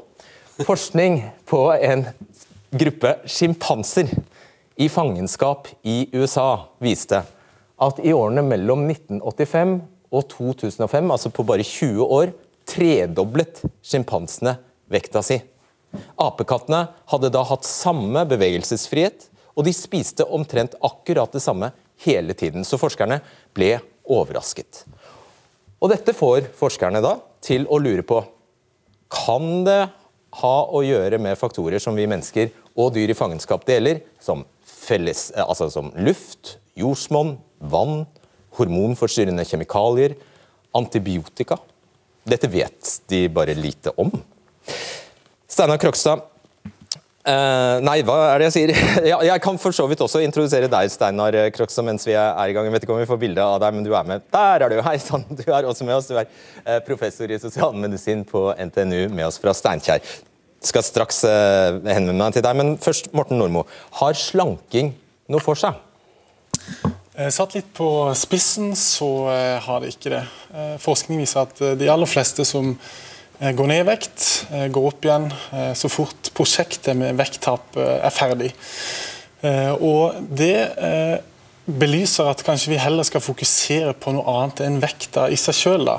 Forskning 0.58 1.20
på 1.46 1.60
en 1.70 2.00
gruppe 2.74 3.12
sjimpanser 3.30 4.08
i 4.74 4.88
fangenskap 4.90 5.68
i 5.86 6.08
USA 6.16 6.64
viste 6.82 7.20
at 7.78 8.00
i 8.02 8.10
årene 8.10 8.42
mellom 8.42 8.82
1985 8.88 9.76
og 10.10 10.26
2005, 10.32 11.12
altså 11.14 11.30
på 11.30 11.44
bare 11.46 11.62
20 11.62 12.02
år, 12.02 12.32
tredoblet 12.66 13.62
sjimpansene 13.86 14.56
vekta 14.90 15.22
si. 15.22 15.38
Apekattene 16.20 16.86
hadde 17.10 17.30
da 17.32 17.44
hatt 17.48 17.66
samme 17.66 18.24
bevegelsesfrihet, 18.28 19.28
og 19.58 19.66
de 19.66 19.74
spiste 19.74 20.24
omtrent 20.24 20.76
akkurat 20.84 21.32
det 21.34 21.42
samme 21.42 21.72
hele 22.04 22.34
tiden. 22.38 22.66
Så 22.66 22.78
forskerne 22.78 23.20
ble 23.56 23.76
overrasket. 24.08 24.84
Og 25.78 25.90
dette 25.92 26.14
får 26.16 26.50
forskerne 26.58 27.02
da 27.02 27.16
til 27.44 27.66
å 27.70 27.78
lure 27.82 28.04
på 28.06 28.20
kan 29.08 29.64
det 29.64 29.88
ha 30.38 30.56
å 30.68 30.82
gjøre 30.84 31.18
med 31.22 31.38
faktorer 31.40 31.80
som 31.82 31.96
vi 31.96 32.06
mennesker 32.10 32.50
og 32.78 32.92
dyr 32.94 33.10
i 33.10 33.16
fangenskap 33.16 33.64
deler, 33.66 34.02
som, 34.20 34.44
felles, 34.62 35.30
eh, 35.34 35.42
altså 35.42 35.70
som 35.72 35.90
luft, 35.96 36.58
jordsmonn, 36.78 37.36
vann, 37.58 38.04
hormonforstyrrende 38.58 39.46
kjemikalier, 39.48 40.14
antibiotika. 40.76 41.58
Dette 42.28 42.50
vet 42.52 42.92
de 43.08 43.24
bare 43.32 43.56
lite 43.56 43.94
om. 43.96 44.12
Steinar 45.48 45.80
Krokstad. 45.80 46.26
Uh, 47.28 47.80
nei, 47.84 47.98
hva 48.06 48.16
er 48.30 48.40
det 48.40 48.48
jeg 48.48 48.54
sier? 48.54 48.70
ja, 49.10 49.18
jeg 49.30 49.42
kan 49.44 49.58
for 49.60 49.74
så 49.76 49.84
vidt 49.88 50.00
også 50.04 50.20
introdusere 50.24 50.68
deg, 50.70 50.92
Steinar 50.92 51.36
Krokstad, 51.56 51.86
mens 51.88 52.04
vi 52.08 52.14
er 52.16 52.36
i 52.44 52.54
gang. 52.56 52.68
Jeg 52.68 52.76
vet 52.76 52.86
ikke 52.86 52.94
om 52.94 53.00
vi 53.00 53.08
får 53.08 53.20
bilde 53.20 53.44
av 53.44 53.58
deg, 53.64 53.76
men 53.76 53.86
du 53.86 53.90
er 53.96 54.08
med. 54.08 54.24
Der 54.34 54.64
er 54.66 54.72
du! 54.72 54.78
Hei 54.84 54.96
sann, 55.02 55.24
du 55.28 55.44
er 55.46 55.68
også 55.68 55.88
med 55.88 55.96
oss. 55.96 56.10
Du 56.10 56.16
er 56.20 56.28
uh, 56.28 56.78
professor 56.86 57.32
i 57.32 57.40
sosialmedisin 57.40 58.26
på 58.28 58.50
NTNU, 58.70 59.08
med 59.08 59.28
oss 59.28 59.40
fra 59.40 59.56
Steinkjer. 59.56 60.04
Skal 60.68 60.84
straks 60.84 61.24
uh, 61.24 61.80
henvende 61.88 62.20
meg 62.20 62.36
til 62.36 62.44
deg, 62.44 62.60
men 62.60 62.76
først, 62.82 63.12
Morten 63.16 63.40
Normo. 63.40 63.64
Har 64.02 64.16
slanking 64.20 64.92
noe 65.32 65.44
for 65.44 65.58
seg? 65.58 65.76
Eh, 67.18 67.30
Satt 67.34 67.56
litt 67.56 67.70
på 67.74 67.88
spissen, 68.14 68.74
så 68.78 69.10
eh, 69.32 69.56
har 69.64 69.82
det 69.82 69.94
ikke 69.96 70.12
det. 70.12 70.22
Eh, 70.54 70.74
Forskning 70.82 71.18
viser 71.18 71.42
at 71.42 71.62
eh, 71.64 71.74
de 71.80 71.88
aller 71.90 72.06
fleste 72.06 72.46
som 72.46 72.76
eh, 73.40 73.52
går 73.56 73.70
ned 73.70 73.82
i 73.82 73.88
vekt, 73.88 74.26
gå 74.74 74.84
opp 74.90 75.04
igjen 75.08 75.30
eh, 75.52 75.72
så 75.78 75.90
fort 75.92 76.30
prosjektet 76.36 76.96
med 76.98 77.18
vekttap 77.18 77.76
eh, 77.78 77.96
er 78.06 78.14
ferdig. 78.14 78.52
Eh, 79.42 79.72
Og 79.78 80.16
det 80.34 80.54
eh, 80.76 81.18
belyser 81.68 82.30
at 82.30 82.40
kanskje 82.46 82.72
vi 82.72 82.80
heller 82.80 83.04
skal 83.04 83.20
fokusere 83.20 83.92
på 84.00 84.14
noe 84.16 84.24
annet 84.38 84.62
enn 84.64 84.80
vekta 84.80 85.26
i 85.28 85.36
seg 85.36 85.54
sjøl. 85.54 85.90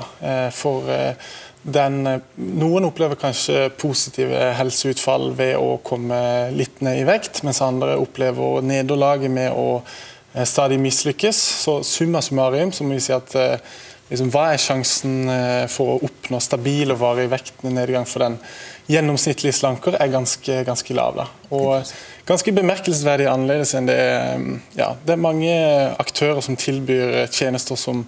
For 0.56 0.88
eh, 0.90 1.14
den, 1.62 2.00
eh, 2.08 2.22
noen 2.60 2.88
opplever 2.88 3.18
kanskje 3.20 3.68
positive 3.78 4.50
helseutfall 4.58 5.30
ved 5.38 5.54
å 5.60 5.76
komme 5.84 6.18
litt 6.56 6.80
ned 6.82 7.02
i 7.02 7.06
vekt, 7.08 7.42
mens 7.46 7.60
andre 7.64 7.98
opplever 8.00 8.64
nederlaget 8.66 9.30
med 9.30 9.52
å 9.54 9.68
eh, 9.78 10.42
stadig 10.48 10.80
mislykkes. 10.82 11.38
Så 11.64 11.78
summa 11.86 12.22
summarum 12.24 12.72
så 12.74 12.84
må 12.84 12.96
vi 12.96 13.04
si 13.04 13.14
at 13.14 13.36
eh, 13.38 13.60
liksom, 14.10 14.30
hva 14.34 14.50
er 14.52 14.60
sjansen 14.62 15.30
eh, 15.30 15.64
for 15.70 15.94
å 15.94 16.00
oppnå 16.08 16.40
stabil 16.42 16.92
og 16.92 17.00
varig 17.00 17.28
vektnedgang 17.32 18.06
for 18.08 18.26
den 18.26 18.38
gjennomsnittlige 18.90 19.54
slanker, 19.54 19.96
er 20.00 20.10
ganske, 20.12 20.60
ganske 20.66 20.96
lav. 20.98 21.20
Da. 21.20 21.28
Og 21.54 21.92
ganske 22.28 22.54
bemerkelsesverdig 22.54 23.28
annerledes 23.30 23.74
enn 23.78 23.88
det 23.90 23.98
eh, 24.00 24.44
ja, 24.78 24.92
Det 25.06 25.16
er 25.16 25.24
mange 25.24 25.56
aktører 26.02 26.42
som 26.44 26.58
tilbyr 26.58 27.26
tjenester 27.30 27.78
som 27.78 28.04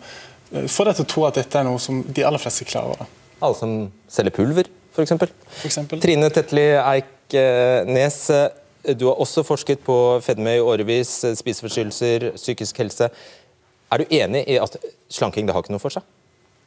eh, 0.52 0.66
får 0.66 0.90
deg 0.90 1.00
til 1.00 1.06
å 1.06 1.12
tro 1.14 1.26
at 1.30 1.42
dette 1.42 1.60
er 1.60 1.68
noe 1.68 1.82
som 1.82 2.02
de 2.06 2.26
aller 2.26 2.42
fleste 2.42 2.68
klarer. 2.68 3.02
Da. 3.02 3.10
Alle 3.42 3.58
som 3.58 3.76
selger 4.10 4.34
pulver, 4.36 4.70
f.eks. 4.94 5.78
Trine 6.02 6.28
Tetli 6.34 6.66
Eik 6.78 7.38
eh, 7.38 7.88
Nes, 7.88 8.18
eh, 8.30 8.50
du 8.98 9.06
har 9.06 9.20
også 9.22 9.44
forsket 9.46 9.82
på 9.86 9.96
fedme 10.24 10.56
i 10.58 10.62
årevis, 10.62 11.24
eh, 11.24 11.36
spiseforstyrrelser, 11.38 12.32
psykisk 12.36 12.82
helse. 12.82 13.08
Er 13.92 13.96
du 14.00 14.04
enig 14.16 14.42
i 14.48 14.56
at 14.60 14.76
slanking 15.12 15.46
det 15.46 15.54
har 15.54 15.62
ikke 15.64 15.74
noe 15.74 15.82
for 15.82 15.92
seg? 15.92 16.02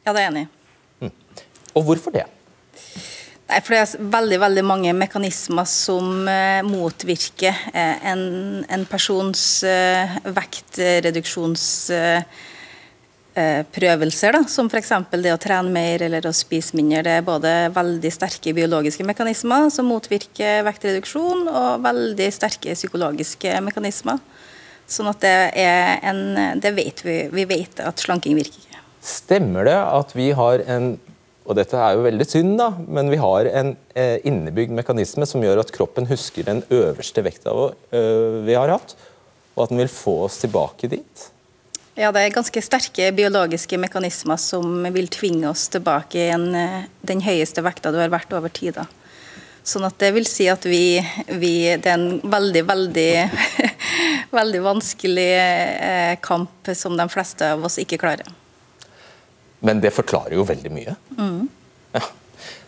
Ja, 0.06 0.12
det 0.12 0.20
er 0.20 0.24
jeg 0.28 0.32
enig 0.32 0.44
i. 0.46 0.48
Og 1.76 1.82
hvorfor 1.88 2.10
det? 2.14 2.26
Nei, 3.46 3.60
for 3.62 3.70
Det 3.74 3.80
er 3.82 3.86
veldig 4.16 4.38
veldig 4.42 4.64
mange 4.66 4.92
mekanismer 4.96 5.66
som 5.70 6.28
eh, 6.30 6.62
motvirker 6.66 7.54
eh, 7.72 7.96
en, 8.10 8.22
en 8.64 8.86
persons 8.90 9.64
eh, 9.66 10.06
vektreduksjonsprøvelser. 10.26 12.24
Eh, 13.36 13.66
prøvelser, 13.68 14.38
som 14.48 14.70
f.eks. 14.72 14.94
det 15.12 15.28
å 15.28 15.36
trene 15.36 15.68
mer 15.68 16.00
eller 16.06 16.24
å 16.24 16.30
spise 16.32 16.72
mindre. 16.78 17.02
Det 17.04 17.16
er 17.18 17.26
både 17.26 17.50
veldig 17.68 18.08
sterke 18.14 18.54
biologiske 18.56 19.04
mekanismer 19.04 19.68
som 19.74 19.84
motvirker 19.92 20.62
vektreduksjon, 20.64 21.42
og 21.44 21.84
veldig 21.84 22.30
sterke 22.32 22.72
psykologiske 22.72 23.58
mekanismer. 23.66 24.22
Sånn 24.86 25.10
at 25.10 25.18
det 25.24 25.34
er 25.58 25.98
en 26.06 26.60
Det 26.62 26.70
vet 26.76 27.02
vi. 27.02 27.16
Vi 27.32 27.44
vet 27.48 27.80
at 27.82 27.98
slanking 27.98 28.36
virker 28.38 28.62
ikke. 28.62 28.82
Stemmer 29.06 29.66
det 29.66 29.76
at 29.76 30.14
vi 30.14 30.30
har 30.34 30.62
en 30.70 30.94
og 31.46 31.54
dette 31.54 31.78
er 31.78 31.94
jo 31.94 32.02
veldig 32.02 32.26
synd, 32.26 32.56
da, 32.58 32.72
men 32.90 33.10
vi 33.12 33.20
har 33.22 33.46
en 33.46 33.68
eh, 33.94 34.18
innebygd 34.26 34.72
mekanisme 34.74 35.26
som 35.30 35.44
gjør 35.44 35.60
at 35.62 35.70
kroppen 35.74 36.08
husker 36.10 36.42
den 36.42 36.64
øverste 36.74 37.22
vekta 37.22 37.54
øh, 37.54 38.40
vi 38.46 38.56
har 38.58 38.72
hatt, 38.72 38.96
og 39.54 39.62
at 39.64 39.70
den 39.70 39.78
vil 39.84 39.92
få 39.92 40.16
oss 40.26 40.40
tilbake 40.42 40.90
dit? 40.90 41.28
Ja, 41.96 42.10
det 42.12 42.24
er 42.26 42.34
ganske 42.34 42.60
sterke 42.60 43.12
biologiske 43.16 43.78
mekanismer 43.80 44.40
som 44.42 44.82
vil 44.92 45.06
tvinge 45.08 45.48
oss 45.48 45.68
tilbake 45.72 46.18
i 46.18 46.32
en, 46.34 46.50
eh, 46.54 46.82
den 47.06 47.22
høyeste 47.24 47.62
vekta 47.64 47.94
du 47.94 48.02
har 48.02 48.10
vært 48.12 48.34
over 48.36 48.50
tid. 48.50 48.74
da. 48.82 48.88
Sånn 49.66 49.86
at 49.86 49.96
det 50.02 50.12
vil 50.14 50.26
si 50.28 50.50
at 50.50 50.62
vi, 50.66 50.98
vi 51.40 51.74
Det 51.78 51.90
er 51.90 51.96
en 51.96 52.20
veldig, 52.22 52.62
veldig, 52.68 53.10
veldig 54.34 54.62
vanskelig 54.64 55.30
eh, 55.38 56.14
kamp 56.22 56.70
som 56.74 56.96
de 56.96 57.08
fleste 57.12 57.52
av 57.54 57.64
oss 57.66 57.78
ikke 57.82 57.98
klarer. 58.00 58.28
Men 59.66 59.80
det 59.82 59.94
forklarer 59.96 60.36
jo 60.36 60.44
veldig 60.46 60.72
mye. 60.72 60.94
Ja. 61.96 62.04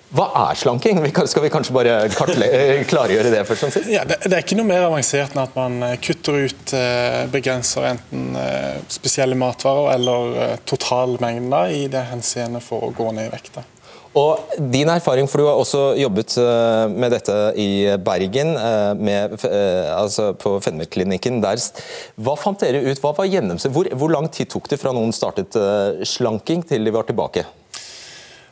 Hva 0.08 0.24
er 0.46 0.56
slanking? 0.56 1.02
Skal 1.28 1.44
vi 1.44 1.50
kanskje 1.52 1.74
bare 1.76 1.96
eh, 2.08 2.84
klargjøre 2.88 3.32
det 3.34 3.42
først 3.48 3.66
som 3.66 3.72
sist? 3.74 3.90
Ja, 3.92 4.06
det, 4.08 4.22
det 4.24 4.32
er 4.32 4.44
ikke 4.44 4.56
noe 4.56 4.70
mer 4.70 4.86
avansert 4.86 5.34
enn 5.36 5.42
at 5.44 5.56
man 5.58 5.82
eh, 5.84 5.98
kutter 6.00 6.46
ut 6.48 6.76
begrenser 7.32 7.90
enten 7.92 8.30
spesielle 8.92 9.36
matvarer 9.38 9.92
eller 9.96 10.62
totalmengden 10.68 11.74
i 11.76 11.84
det 11.92 12.06
henseende 12.12 12.64
for 12.64 12.88
å 12.88 12.94
gå 12.96 13.12
ned 13.16 13.28
i 13.28 13.34
vekt. 13.36 13.60
Og 14.18 14.54
din 14.72 14.88
erfaring, 14.90 15.28
for 15.28 15.40
du 15.40 15.46
har 15.46 15.58
også 15.60 15.82
jobbet 15.98 16.34
eh, 16.40 16.84
med 16.90 17.12
dette 17.14 17.34
i 17.60 17.68
Bergen, 18.02 18.54
eh, 18.56 18.94
med, 18.96 19.36
eh, 19.46 19.90
altså 19.92 20.32
på 20.38 20.56
Fedmeklinikken 20.64 21.42
der. 21.44 21.60
Hva 22.16 22.34
fant 22.40 22.64
dere 22.64 22.82
ut? 22.86 23.02
Hva 23.02 23.12
var 23.18 23.28
gjennomsnitt? 23.28 23.74
Hvor, 23.74 23.90
hvor 24.00 24.12
lang 24.12 24.30
tid 24.32 24.50
tok 24.50 24.70
det 24.72 24.80
fra 24.80 24.94
noen 24.96 25.14
startet 25.14 25.54
slanking 26.08 26.64
til 26.66 26.88
de 26.88 26.94
var 26.94 27.06
tilbake? 27.08 27.46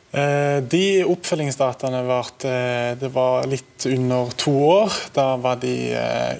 De 0.07 0.85
oppfølgingsdataene 1.03 1.99
varte 2.07 2.51
det 2.97 3.09
var 3.13 3.43
litt 3.51 3.83
under 3.91 4.31
to 4.39 4.53
år. 4.69 4.95
Da 5.13 5.25
var 5.41 5.59
de 5.61 5.73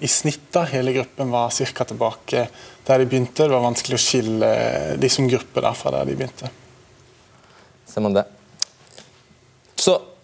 i 0.02 0.10
snitt, 0.10 0.48
da, 0.56 0.64
hele 0.72 0.96
gruppen 0.96 1.34
var 1.36 1.52
ca. 1.52 1.86
tilbake 1.92 2.46
der 2.88 3.04
de 3.04 3.10
begynte. 3.12 3.44
Det 3.44 3.54
var 3.54 3.68
vanskelig 3.68 4.00
å 4.00 4.02
skille 4.02 4.54
de 4.98 5.12
som 5.12 5.28
gruppe 5.30 5.62
da, 5.62 5.76
fra 5.78 5.94
der 6.00 6.10
de 6.10 6.16
begynte. 6.16 6.50
Ser 7.92 8.08
man 8.08 8.18
det? 8.18 8.26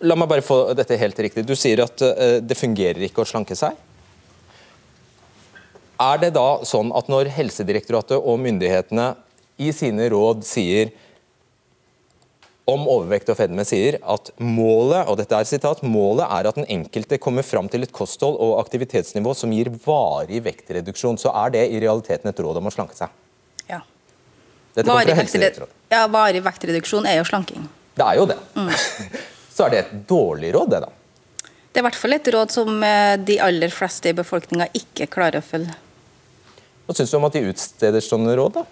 La 0.04 0.18
meg 0.20 0.28
bare 0.32 0.44
få 0.44 0.58
dette 0.76 0.98
helt 1.00 1.20
riktig. 1.24 1.46
Du 1.48 1.56
sier 1.56 1.84
at 1.86 2.02
eh, 2.04 2.38
det 2.44 2.58
fungerer 2.60 3.06
ikke 3.08 3.24
å 3.24 3.28
slanke 3.28 3.56
seg. 3.56 3.78
Er 6.04 6.20
det 6.20 6.34
da 6.36 6.48
sånn 6.68 6.90
at 6.98 7.08
når 7.12 7.30
Helsedirektoratet 7.32 8.18
og 8.18 8.42
myndighetene 8.44 9.14
i 9.62 9.70
sine 9.76 10.10
råd 10.12 10.42
sier 10.48 10.92
om 12.68 12.86
overvekt 12.88 13.28
og 13.32 13.38
fedme 13.38 13.64
sier 13.68 13.98
at 14.08 14.32
målet 14.40 15.10
og 15.12 15.18
dette 15.20 15.36
er 15.36 15.48
sitat, 15.48 15.82
målet 15.84 16.26
er 16.32 16.48
at 16.48 16.60
den 16.60 16.68
enkelte 16.72 17.20
kommer 17.22 17.44
fram 17.44 17.68
til 17.72 17.84
et 17.84 17.92
kosthold 17.96 18.38
og 18.44 18.56
aktivitetsnivå 18.62 19.36
som 19.36 19.52
gir 19.56 19.70
varig 19.84 20.40
vektreduksjon, 20.46 21.20
så 21.20 21.34
er 21.44 21.54
det 21.56 21.66
i 21.76 21.82
realiteten 21.84 22.32
et 22.32 22.42
råd 22.44 22.62
om 22.62 22.72
å 22.72 22.74
slanke 22.74 22.96
seg. 22.98 23.12
Ja. 23.68 23.82
Dette 24.74 24.88
kommer 24.88 25.04
Varig, 25.04 25.12
fra 25.12 25.22
Helsedirektoratet. 25.22 25.78
ja, 25.92 26.04
varig 26.12 26.44
vektreduksjon 26.48 27.08
er 27.12 27.20
jo 27.20 27.28
slanking. 27.30 27.68
Det 28.00 28.08
er 28.08 28.20
jo 28.22 28.28
det. 28.32 28.40
Så 29.54 29.66
er 29.66 29.74
det 29.74 29.82
et 29.84 29.96
dårlig 30.10 30.54
råd, 30.56 30.74
det 30.74 30.84
da. 30.86 30.92
Det 31.74 31.82
er 31.82 31.84
i 31.84 31.88
hvert 31.88 31.98
fall 31.98 32.16
et 32.18 32.30
råd 32.36 32.54
som 32.54 32.84
eh, 32.86 33.16
de 33.18 33.40
aller 33.42 33.74
fleste 33.74 34.12
i 34.12 34.18
befolkninga 34.18 34.70
ikke 34.78 35.10
klarer 35.14 35.42
å 35.42 35.46
følge. 35.46 35.74
Hva 36.86 36.96
syns 36.98 37.14
du 37.14 37.18
om 37.18 37.28
at 37.30 37.38
de 37.38 37.46
utsteder 37.50 38.04
sånne 38.04 38.36
råd, 38.38 38.60
da? 38.60 38.66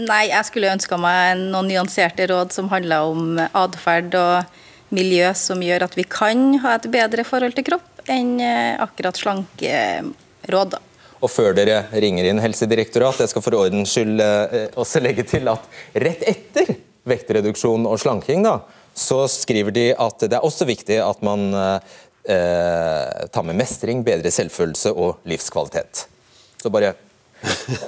Nei, 0.00 0.22
jeg 0.30 0.48
skulle 0.48 0.72
ønska 0.72 0.96
meg 1.00 1.42
noen 1.42 1.68
nyanserte 1.68 2.24
råd 2.30 2.54
som 2.54 2.70
handler 2.72 3.10
om 3.10 3.40
atferd 3.42 4.14
og 4.16 4.92
miljø, 4.94 5.26
som 5.36 5.60
gjør 5.64 5.84
at 5.88 5.96
vi 5.98 6.06
kan 6.08 6.54
ha 6.64 6.78
et 6.78 6.88
bedre 6.92 7.24
forhold 7.28 7.56
til 7.56 7.66
kropp 7.68 8.06
enn 8.10 8.38
akkurat 8.40 9.12
akkurat 9.12 9.20
slankeråd. 9.20 10.72
da. 10.72 10.80
Og 11.22 11.30
før 11.30 11.54
dere 11.54 11.84
ringer 12.02 12.26
inn 12.26 12.40
Helsedirektorat, 12.42 13.20
jeg 13.22 13.30
skal 13.30 13.44
for 13.44 13.54
ordens 13.60 13.92
skyld 13.94 14.22
eh, 14.24 14.70
også 14.74 15.02
legge 15.02 15.24
til 15.28 15.46
at 15.52 15.68
rett 15.94 16.24
etter 16.26 16.72
vektreduksjon 17.06 17.86
og 17.86 18.00
slanking, 18.02 18.42
da, 18.46 18.58
så 18.94 19.24
skriver 19.30 19.74
de 19.74 19.86
at 19.94 20.26
det 20.26 20.36
er 20.38 20.46
også 20.46 20.66
viktig 20.68 20.98
at 21.02 21.22
man 21.24 21.48
eh, 21.54 23.22
tar 23.32 23.46
med 23.48 23.58
mestring, 23.58 24.04
bedre 24.06 24.30
selvfølelse 24.34 24.92
og 24.92 25.22
livskvalitet. 25.28 26.06
Så 26.62 26.70
bare 26.70 26.94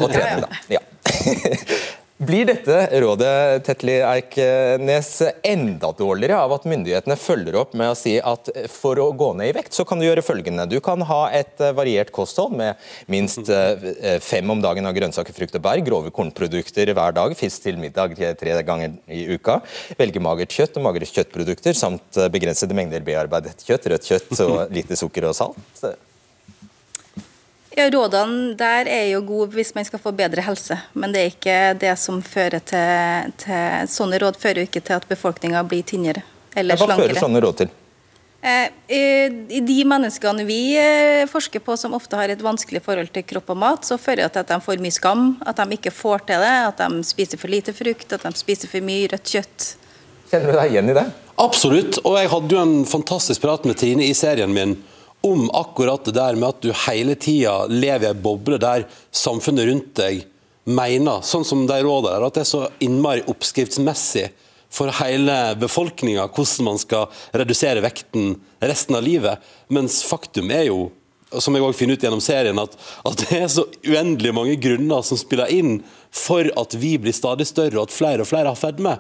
å 0.01 0.09
trene, 0.11 0.47
da. 0.47 0.63
Ja. 0.79 0.83
Blir 2.23 2.47
dette 2.47 3.01
rådet 3.03 3.65
Tetli 3.67 3.97
Eiknes 4.07 5.09
enda 5.43 5.89
dårligere 5.99 6.37
av 6.39 6.53
at 6.55 6.69
myndighetene 6.71 7.17
følger 7.19 7.57
opp 7.59 7.73
med 7.75 7.91
å 7.91 7.97
si 7.99 8.13
at 8.23 8.53
for 8.71 9.01
å 9.03 9.09
gå 9.19 9.33
ned 9.35 9.51
i 9.51 9.57
vekt, 9.57 9.75
så 9.75 9.83
kan 9.83 9.99
du 9.99 10.07
gjøre 10.07 10.23
følgende. 10.23 10.69
Du 10.71 10.77
kan 10.79 11.03
ha 11.09 11.19
et 11.35 11.59
eh, 11.59 11.75
variert 11.75 12.15
kosthold 12.15 12.55
med 12.61 12.79
minst 13.11 13.51
eh, 13.51 14.23
fem 14.23 14.55
om 14.55 14.63
dagen 14.63 14.87
av 14.87 14.95
grønnsaker, 14.95 15.35
frukt 15.35 15.59
og 15.59 15.67
bær, 15.67 15.83
grove 15.83 16.15
kornprodukter 16.15 16.95
hver 16.95 17.19
dag, 17.19 17.35
fisk 17.35 17.67
til 17.67 17.83
middag 17.83 18.15
tre 18.39 18.57
ganger 18.63 18.95
i 19.11 19.27
uka. 19.35 19.59
Velge 19.99 20.23
magert 20.23 20.55
kjøtt 20.55 20.79
og 20.79 20.87
magre 20.87 21.11
kjøttprodukter 21.11 21.75
samt 21.75 22.23
eh, 22.23 22.31
begrensede 22.31 22.79
mengder 22.79 23.03
bearbeidet 23.03 23.67
kjøtt, 23.67 23.91
rødt 23.91 24.11
kjøtt 24.13 24.37
og 24.47 24.59
lite 24.71 25.03
sukker 25.03 25.33
og 25.33 25.41
salt. 25.43 25.89
Ja, 27.75 27.89
Rådene 27.91 28.55
der 28.55 28.87
er 28.87 29.09
jo 29.11 29.21
gode 29.27 29.51
hvis 29.57 29.73
man 29.75 29.85
skal 29.85 29.99
få 29.99 30.13
bedre 30.15 30.45
helse, 30.47 30.77
men 30.95 31.11
det 31.15 31.21
er 31.25 31.33
ikke 31.33 31.57
det 31.83 31.95
som 31.99 32.21
fører 32.23 32.63
til, 32.63 33.33
til 33.43 33.89
Sånne 33.91 34.21
råd 34.23 34.39
fører 34.39 34.63
ikke 34.69 34.83
til 34.85 34.95
at 34.95 35.09
befolkninga 35.11 35.65
blir 35.67 35.83
tynnere 35.83 36.23
eller 36.55 36.79
slankere. 36.79 36.87
Hva 36.87 37.01
fører 37.03 37.17
slankere. 37.17 37.25
sånne 37.25 37.43
råd 37.43 37.57
til? 37.65 37.73
Eh, 38.45 38.69
i- 38.95 39.57
I 39.59 39.61
de 39.65 39.79
menneskene 39.89 40.45
vi 40.47 40.77
eh, 40.79 41.25
forsker 41.27 41.59
på 41.65 41.75
som 41.81 41.95
ofte 41.97 42.15
har 42.21 42.29
et 42.29 42.39
vanskelig 42.45 42.83
forhold 42.85 43.11
til 43.13 43.25
kropp 43.25 43.51
og 43.51 43.57
mat, 43.57 43.83
så 43.89 43.97
fører 43.99 44.23
det 44.29 44.33
til 44.37 44.45
at 44.45 44.49
de 44.53 44.61
får 44.61 44.79
mye 44.85 44.93
skam, 44.95 45.23
at 45.47 45.57
de 45.57 45.67
ikke 45.79 45.91
får 45.91 46.27
til 46.29 46.45
det, 46.45 46.55
at 46.69 46.77
de 46.79 47.03
spiser 47.03 47.39
for 47.41 47.49
lite 47.49 47.73
frukt, 47.75 48.13
at 48.13 48.23
de 48.23 48.33
spiser 48.39 48.69
for 48.71 48.81
mye 48.85 49.09
rødt 49.11 49.25
kjøtt. 49.35 49.75
Kjenner 50.31 50.53
du 50.53 50.59
deg 50.61 50.71
igjen 50.77 50.91
i 50.91 50.95
det? 51.01 51.07
Absolutt. 51.43 51.99
Og 52.05 52.19
jeg 52.21 52.29
hadde 52.31 52.55
jo 52.55 52.61
en 52.63 52.85
fantastisk 52.87 53.41
prat 53.43 53.65
med 53.67 53.77
Trine 53.81 54.05
i 54.07 54.13
serien 54.15 54.53
min 54.55 54.77
om 55.25 55.47
akkurat 55.57 56.05
det 56.05 56.17
der 56.19 56.37
med 56.37 56.51
at 56.51 56.63
du 56.65 56.71
hele 56.85 57.17
tida 57.17 57.65
lever 57.71 58.09
i 58.09 58.13
ei 58.13 58.23
boble 58.27 58.59
der 58.61 58.87
samfunnet 59.15 59.69
rundt 59.71 59.93
deg 59.97 60.25
mener, 60.65 61.23
sånn 61.25 61.45
som 61.45 61.67
de 61.69 61.79
rådene 61.85 62.13
der, 62.13 62.27
at 62.27 62.37
det 62.37 62.43
er 62.45 62.51
så 62.51 62.67
innmari 62.85 63.25
oppskriftsmessig 63.29 64.29
for 64.75 64.93
hele 65.01 65.55
befolkninga 65.61 66.27
hvordan 66.27 66.69
man 66.69 66.81
skal 66.83 67.09
redusere 67.37 67.85
vekten 67.85 68.35
resten 68.65 68.99
av 68.99 69.05
livet. 69.07 69.41
Mens 69.73 70.03
faktum 70.07 70.53
er 70.53 70.69
jo 70.69 70.89
som 71.43 71.57
jeg 71.57 71.65
også 71.67 71.81
finner 71.81 71.99
ut 71.99 72.05
gjennom 72.05 72.23
serien, 72.23 72.59
at, 72.63 72.77
at 73.09 73.23
det 73.25 73.39
er 73.41 73.49
så 73.51 73.65
uendelig 73.89 74.31
mange 74.37 74.55
grunner 74.63 75.03
som 75.03 75.19
spiller 75.19 75.51
inn 75.51 75.81
for 76.15 76.47
at 76.61 76.77
vi 76.79 76.95
blir 77.03 77.17
stadig 77.17 77.47
større, 77.49 77.79
og 77.81 77.89
at 77.89 77.95
flere 77.97 78.23
og 78.23 78.31
flere 78.31 78.53
har 78.53 78.61
fedme. 78.61 78.93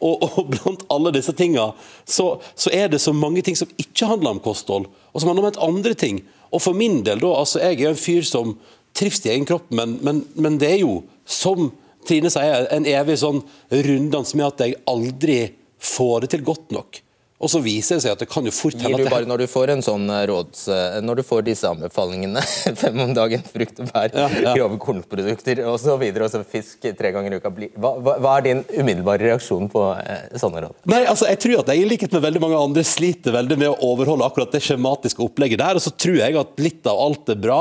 Og, 0.00 0.22
og 0.24 0.48
blant 0.54 0.84
alle 0.90 1.12
disse 1.14 1.34
tinga 1.36 1.68
så, 2.08 2.36
så 2.58 2.72
er 2.74 2.88
det 2.92 3.02
så 3.02 3.14
mange 3.14 3.42
ting 3.44 3.58
som 3.58 3.70
ikke 3.80 4.08
handler 4.10 4.34
om 4.34 4.42
kosthold, 4.42 4.88
og 5.12 5.20
som 5.20 5.30
handler 5.30 5.46
om 5.46 5.52
et 5.52 5.62
andre 5.68 5.94
ting. 5.98 6.22
Og 6.52 6.62
for 6.64 6.76
min 6.76 7.00
del, 7.06 7.20
da, 7.22 7.34
altså 7.38 7.62
jeg 7.62 7.80
er 7.80 7.92
en 7.92 8.00
fyr 8.00 8.26
som 8.26 8.56
trives 8.96 9.22
i 9.24 9.32
egen 9.32 9.46
kropp, 9.48 9.70
men, 9.72 9.98
men, 10.04 10.24
men 10.34 10.58
det 10.60 10.74
er 10.74 10.82
jo, 10.82 11.00
som 11.24 11.70
Trine 12.02 12.32
sier, 12.34 12.66
en 12.74 12.86
evig 12.88 13.14
sånn 13.20 13.40
runddans 13.70 14.32
med 14.34 14.48
at 14.48 14.62
jeg 14.64 14.78
aldri 14.90 15.36
får 15.82 16.24
det 16.24 16.32
til 16.32 16.44
godt 16.46 16.72
nok. 16.74 16.98
Og 17.42 17.50
så 17.50 17.58
viser 17.64 17.98
det 17.98 18.04
seg 18.04 18.12
at 18.14 18.20
det 18.22 18.28
kan 18.30 18.46
jo 18.46 18.52
fort 18.54 18.76
hende 18.78 19.00
du 19.00 19.04
at 19.08 19.10
bare 19.10 19.24
det 19.26 19.30
når 19.32 19.40
du 19.42 19.48
får 19.50 19.72
en 19.74 19.80
sånn 19.82 20.04
eh, 20.14 20.20
råds... 20.30 20.60
eh, 20.70 20.98
Når 21.02 21.18
du 21.18 21.22
får 21.26 21.40
disse 21.48 21.66
anbefalingene, 21.66 22.42
fem 22.82 23.00
om 23.02 23.10
dagen, 23.16 23.42
frukt 23.50 23.80
og 23.82 23.88
bær, 23.90 24.12
Ja, 24.14 24.28
ja. 24.44 24.52
grove 24.60 24.78
kornprodukter 24.82 25.64
osv., 25.66 25.90
og 26.22 26.28
så 26.30 26.42
fisk 26.46 26.86
tre 26.98 27.10
ganger 27.16 27.34
i 27.34 27.40
uka 27.42 27.50
bli- 27.56 27.72
hva, 27.74 27.96
hva, 27.98 28.14
hva 28.22 28.36
er 28.38 28.46
din 28.46 28.62
umiddelbare 28.76 29.26
reaksjon 29.32 29.66
på 29.72 29.82
eh, 29.98 30.28
sånne 30.38 30.62
råd? 30.68 30.76
Nei, 30.94 31.02
altså 31.10 31.26
jeg 31.32 31.42
tror 31.42 31.64
at 31.64 31.72
jeg 31.74 31.82
i 31.82 31.88
likhet 31.90 32.14
med 32.14 32.24
veldig 32.28 32.44
mange 32.46 32.62
andre 32.62 32.86
sliter 32.86 33.34
veldig 33.34 33.58
med 33.64 33.72
å 33.74 33.90
overholde 33.90 34.28
akkurat 34.30 34.54
det 34.54 34.62
skjematiske 34.68 35.26
opplegget 35.26 35.64
der, 35.64 35.78
og 35.78 35.82
så 35.82 35.90
tror 35.98 36.20
jeg 36.22 36.38
at 36.46 36.62
litt 36.62 36.86
av 36.90 37.02
alt 37.08 37.34
er 37.34 37.42
bra. 37.42 37.60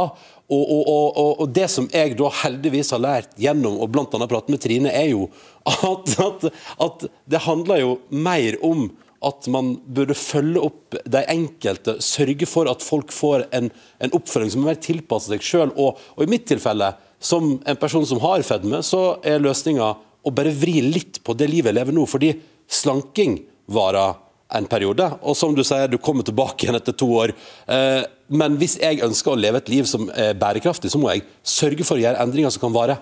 Og, 0.52 0.62
og, 0.68 0.82
og, 0.92 1.06
og, 1.16 1.30
og 1.46 1.52
det 1.56 1.70
som 1.72 1.86
jeg 1.94 2.18
da 2.20 2.28
heldigvis 2.42 2.90
har 2.92 3.00
lært 3.00 3.38
gjennom 3.40 3.78
å 3.80 3.88
annet 4.20 4.30
prate 4.30 4.52
med 4.52 4.60
Trine, 4.62 4.92
er 4.92 5.08
jo 5.14 5.30
at, 5.72 6.12
at, 6.20 6.50
at 6.86 7.06
det 7.32 7.40
handler 7.48 7.80
jo 7.86 7.94
mer 8.12 8.58
om 8.68 8.90
at 9.22 9.48
man 9.54 9.76
burde 9.86 10.18
følge 10.18 10.64
opp 10.66 10.98
de 11.06 11.22
enkelte, 11.30 12.00
sørge 12.02 12.48
for 12.50 12.70
at 12.72 12.82
folk 12.82 13.14
får 13.14 13.46
en, 13.54 13.70
en 14.02 14.16
oppfølging 14.18 14.54
som 14.54 14.64
er 14.64 14.72
mer 14.72 14.82
tilpasset 14.82 15.36
seg 15.36 15.46
sjøl. 15.46 15.74
Og, 15.76 16.00
og 16.18 16.26
i 16.26 16.32
mitt 16.32 16.48
tilfelle, 16.50 16.90
som 17.22 17.54
en 17.60 17.80
person 17.82 18.08
som 18.10 18.22
har 18.24 18.42
fedme, 18.46 18.82
så 18.86 19.20
er 19.22 19.44
løsninga 19.44 19.92
å 20.22 20.34
bare 20.34 20.54
vri 20.54 20.80
litt 20.86 21.22
på 21.26 21.36
det 21.38 21.50
livet 21.52 21.70
jeg 21.72 21.78
lever 21.78 21.98
nå. 21.98 22.08
Fordi 22.10 22.34
slanking 22.72 23.38
varer 23.72 24.18
en 24.58 24.68
periode, 24.68 25.06
og 25.24 25.38
som 25.38 25.54
du 25.56 25.62
sier, 25.64 25.88
du 25.88 26.02
kommer 26.02 26.26
tilbake 26.28 26.66
igjen 26.66 26.76
etter 26.76 26.96
to 26.98 27.08
år. 27.22 27.32
Eh, 27.72 28.02
men 28.36 28.58
hvis 28.60 28.76
jeg 28.82 29.00
ønsker 29.06 29.32
å 29.32 29.40
leve 29.40 29.62
et 29.62 29.72
liv 29.72 29.88
som 29.88 30.10
er 30.12 30.36
bærekraftig, 30.40 30.92
så 30.92 31.00
må 31.00 31.12
jeg 31.14 31.24
sørge 31.48 31.86
for 31.88 31.96
å 31.96 32.04
gjøre 32.04 32.20
endringer 32.26 32.52
som 32.52 32.66
kan 32.66 32.76
vare 32.76 32.98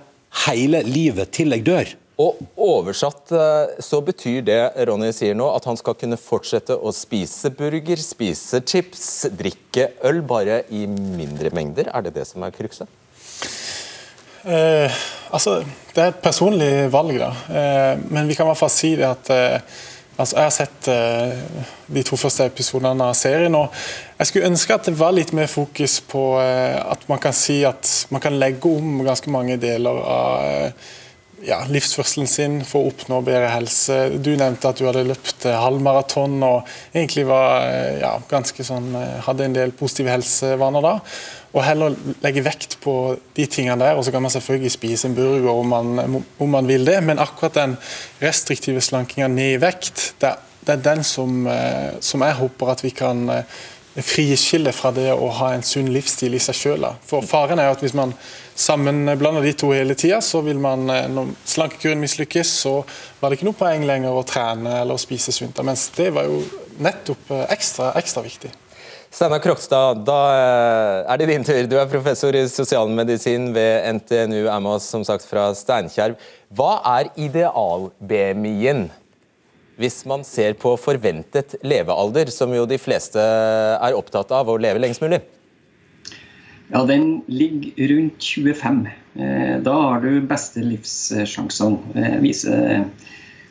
hele 0.45 0.83
livet 0.85 1.31
til 1.33 1.55
jeg 1.55 1.65
dør. 1.65 1.95
Og 2.19 2.39
oversatt 2.59 3.31
eh, 3.31 3.77
så 3.83 4.01
betyr 4.03 4.41
det 4.43 4.59
Ronny 4.89 5.13
sier 5.15 5.37
nå, 5.39 5.47
at 5.55 5.67
han 5.69 5.79
skal 5.79 5.95
kunne 5.95 6.19
fortsette 6.19 6.75
å 6.75 6.91
spise 6.95 7.51
burger, 7.55 8.01
spise 8.03 8.59
chips, 8.67 9.29
drikke 9.39 9.93
øl, 10.07 10.19
bare 10.27 10.65
i 10.75 10.83
mindre 10.89 11.53
mengder. 11.55 11.87
Er 11.95 12.03
det 12.07 12.17
det 12.19 12.27
som 12.27 12.43
er 12.43 12.55
krukset? 12.55 12.91
Eh, 14.43 14.99
altså, 15.31 15.63
Det 15.95 16.03
er 16.03 16.11
et 16.11 16.21
personlig 16.23 16.91
valg, 16.91 17.15
da. 17.19 17.31
Eh, 17.47 18.03
men 18.11 18.27
vi 18.27 18.35
kan 18.35 18.47
i 18.47 18.51
hvert 18.51 18.63
fall 18.65 18.75
si 18.75 18.93
det 18.99 19.07
at 19.07 19.31
eh, 19.35 19.79
altså, 20.17 20.35
Jeg 20.35 20.43
har 20.43 20.55
sett 20.59 20.91
eh, 20.91 21.65
de 21.87 22.03
to 22.03 22.19
første 22.19 22.51
episodene 22.51 23.11
av 23.13 23.15
serien. 23.15 23.55
og 23.55 23.71
Jeg 24.19 24.27
skulle 24.27 24.51
ønske 24.51 24.75
at 24.75 24.91
det 24.91 24.99
var 24.99 25.15
litt 25.15 25.31
mer 25.31 25.47
fokus 25.47 26.01
på 26.03 26.33
eh, 26.43 26.79
at 26.83 27.07
man 27.07 27.19
kan 27.23 27.35
si 27.35 27.61
at 27.63 28.07
man 28.11 28.23
kan 28.23 28.35
legge 28.39 28.67
om 28.67 29.05
ganske 29.07 29.31
mange 29.31 29.55
deler 29.55 30.03
av 30.03 30.73
ja, 31.45 31.59
livsførselen 31.69 32.27
sin 32.29 32.59
for 32.67 32.83
å 32.83 32.91
oppnå 32.91 33.19
bedre 33.25 33.49
helse. 33.53 33.97
Du 34.21 34.31
nevnte 34.37 34.71
at 34.71 34.79
du 34.79 34.85
hadde 34.87 35.05
løpt 35.07 35.45
eh, 35.47 35.57
halvmaraton 35.57 36.37
og 36.45 36.69
egentlig 36.93 37.25
var, 37.29 37.65
eh, 37.69 37.99
ja, 38.01 38.13
sånn, 38.65 38.89
eh, 38.97 39.15
hadde 39.25 39.47
en 39.47 39.55
del 39.57 39.73
positive 39.77 40.13
helsevaner 40.13 40.85
da. 40.85 40.93
Og 41.49 41.63
heller 41.65 41.95
legge 42.23 42.43
vekt 42.45 42.77
på 42.83 42.95
de 43.37 43.47
tingene 43.49 43.79
der. 43.81 43.97
Og 43.97 44.05
så 44.05 44.13
kan 44.13 44.23
man 44.25 44.33
selvfølgelig 44.33 44.75
spise 44.75 45.09
en 45.09 45.17
burger 45.17 45.49
om 45.53 45.73
man, 45.73 46.21
om 46.37 46.53
man 46.53 46.69
vil 46.69 46.85
det, 46.87 46.99
men 47.05 47.21
akkurat 47.21 47.57
den 47.57 47.79
restriktive 48.21 48.83
slankinga 48.85 49.31
ned 49.31 49.55
i 49.55 49.63
vekt, 49.63 50.11
det, 50.21 50.35
det 50.67 50.75
er 50.75 50.85
den 50.91 51.03
som, 51.07 51.47
som 52.05 52.21
jeg 52.25 52.37
håper 52.37 52.73
at 52.75 52.83
vi 52.85 52.91
kan 52.93 53.23
friskille 54.05 54.71
fra 54.75 54.91
det 54.95 55.09
å 55.13 55.29
ha 55.39 55.53
en 55.55 55.65
sunn 55.65 55.89
livsstil 55.93 56.35
i 56.37 56.41
seg 56.43 56.57
sjøl. 56.57 56.87
For 57.07 57.25
faren 57.25 57.61
er 57.61 57.71
at 57.71 57.83
hvis 57.83 57.95
man 57.97 58.13
sammenblander 58.59 59.45
de 59.45 59.53
to 59.57 59.71
hele 59.73 59.95
tida, 59.97 60.21
så 60.21 60.41
vil 60.45 60.59
man, 60.61 60.89
eh, 60.89 61.07
når 61.11 61.33
slankekuren 61.47 62.01
mislykkes, 62.01 62.55
så 62.63 62.79
var 63.19 63.29
det 63.29 63.39
ikke 63.39 63.49
noe 63.49 63.59
poeng 63.59 63.85
lenger 63.87 64.15
å 64.15 64.25
trene 64.27 64.81
eller 64.81 64.99
å 64.99 65.01
spise 65.01 65.33
sunt. 65.35 65.61
Mens 65.63 65.89
det 65.95 66.09
var 66.15 66.27
jo 66.27 66.41
nettopp 66.79 67.31
eh, 67.35 67.45
ekstra, 67.55 67.93
ekstra 67.99 68.25
viktig. 68.25 68.51
Steinar 69.09 69.41
Krokstad, 69.41 70.03
da 70.05 70.19
eh, 70.35 71.11
er 71.13 71.17
det 71.17 71.29
din 71.31 71.45
tur. 71.47 71.63
Du 71.65 71.79
er 71.79 71.89
professor 71.89 72.35
i 72.35 72.43
sosialmedisin 72.51 73.49
ved 73.55 73.87
NTNU, 73.97 74.43
er 74.45 74.59
med 74.61 74.75
oss 74.75 74.89
som 74.91 75.05
sagt 75.07 75.25
fra 75.25 75.49
Steinkjer. 75.57 76.13
Hva 76.53 76.75
er 76.99 77.09
ideal-BMI-en 77.17 78.89
hvis 79.79 80.01
man 80.09 80.25
ser 80.27 80.57
på 80.59 80.73
forventet 80.79 81.55
levealder, 81.63 82.31
som 82.33 82.51
jo 82.53 82.65
de 82.67 82.77
fleste 82.81 83.19
er 83.19 83.95
opptatt 83.95 84.31
av 84.35 84.51
å 84.51 84.57
leve 84.59 84.81
lengst 84.83 85.03
mulig? 85.03 85.21
Ja, 86.69 86.83
den 86.85 87.21
ligger 87.31 87.95
rundt 87.95 88.21
25. 88.21 88.81
Eh, 89.17 89.55
Da 89.65 89.73
har 89.73 90.01
du 90.03 90.21
beste 90.21 90.61
livssjansene, 90.61 91.79
eh, 91.95 92.17
viser 92.21 92.85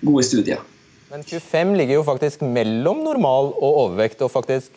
gode 0.05 0.23
studier. 0.25 0.61
Men 1.11 1.25
25 1.25 1.75
ligger 1.75 1.95
jo 1.95 2.05
faktisk 2.05 2.45
mellom 2.45 3.01
normal 3.03 3.55
og 3.57 3.89
overvekt, 3.89 4.23
og 4.23 4.31
faktisk 4.31 4.71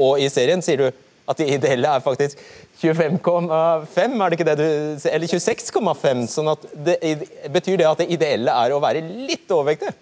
Og 0.00 0.18
i 0.18 0.28
serien 0.32 0.62
sier 0.62 0.78
du 0.78 0.86
at 1.28 1.36
det 1.36 1.46
ideelle 1.50 1.86
er 1.86 2.00
faktisk 2.00 2.38
25,5, 2.80 4.22
er 4.22 4.30
det 4.30 4.38
ikke 4.38 4.46
det 4.48 4.56
du 4.58 5.08
Eller 5.10 5.26
26,5. 5.28 6.26
sånn 6.26 6.48
at 6.50 6.64
det, 6.74 6.96
Betyr 7.52 7.76
det 7.76 7.86
at 7.86 7.98
det 7.98 8.10
ideelle 8.10 8.50
er 8.50 8.72
å 8.72 8.80
være 8.80 9.02
litt 9.02 9.46
overvektig? 9.48 9.92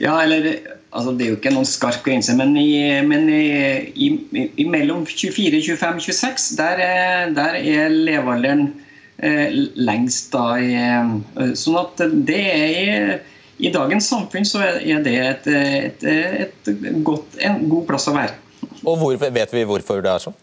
Ja, 0.00 0.16
eller 0.24 0.54
altså 0.90 1.12
Det 1.12 1.24
er 1.24 1.32
jo 1.34 1.38
ikke 1.38 1.52
noen 1.54 1.68
skarp 1.68 2.00
grense, 2.06 2.34
men, 2.36 2.54
i, 2.58 3.00
men 3.06 3.28
i, 3.30 4.08
i, 4.56 4.64
mellom 4.66 5.04
24, 5.06 5.60
25, 5.76 6.00
26 6.08 6.56
der 6.58 6.82
er, 6.84 7.34
der 7.36 7.58
er 7.60 7.92
levealderen 7.92 8.70
eh, 9.18 9.52
lengst. 9.76 10.32
da. 10.32 10.56
Eh, 10.58 11.52
sånn 11.58 11.78
at 11.82 12.04
det 12.26 12.40
er 12.40 13.18
i, 13.60 13.70
dagens 13.70 14.08
samfunn 14.08 14.48
så 14.48 14.64
er 14.64 15.04
det 15.04 15.16
et, 15.20 15.50
et, 15.52 16.06
et 16.46 16.70
godt, 17.06 17.36
en 17.44 17.66
god 17.68 17.86
plass 17.92 18.08
å 18.08 18.16
være. 18.16 18.38
Og 18.80 18.96
hvor, 18.96 19.20
vet 19.20 19.52
vi 19.52 19.66
hvorfor 19.68 20.00
det 20.02 20.14
er 20.14 20.24
sånn? 20.24 20.38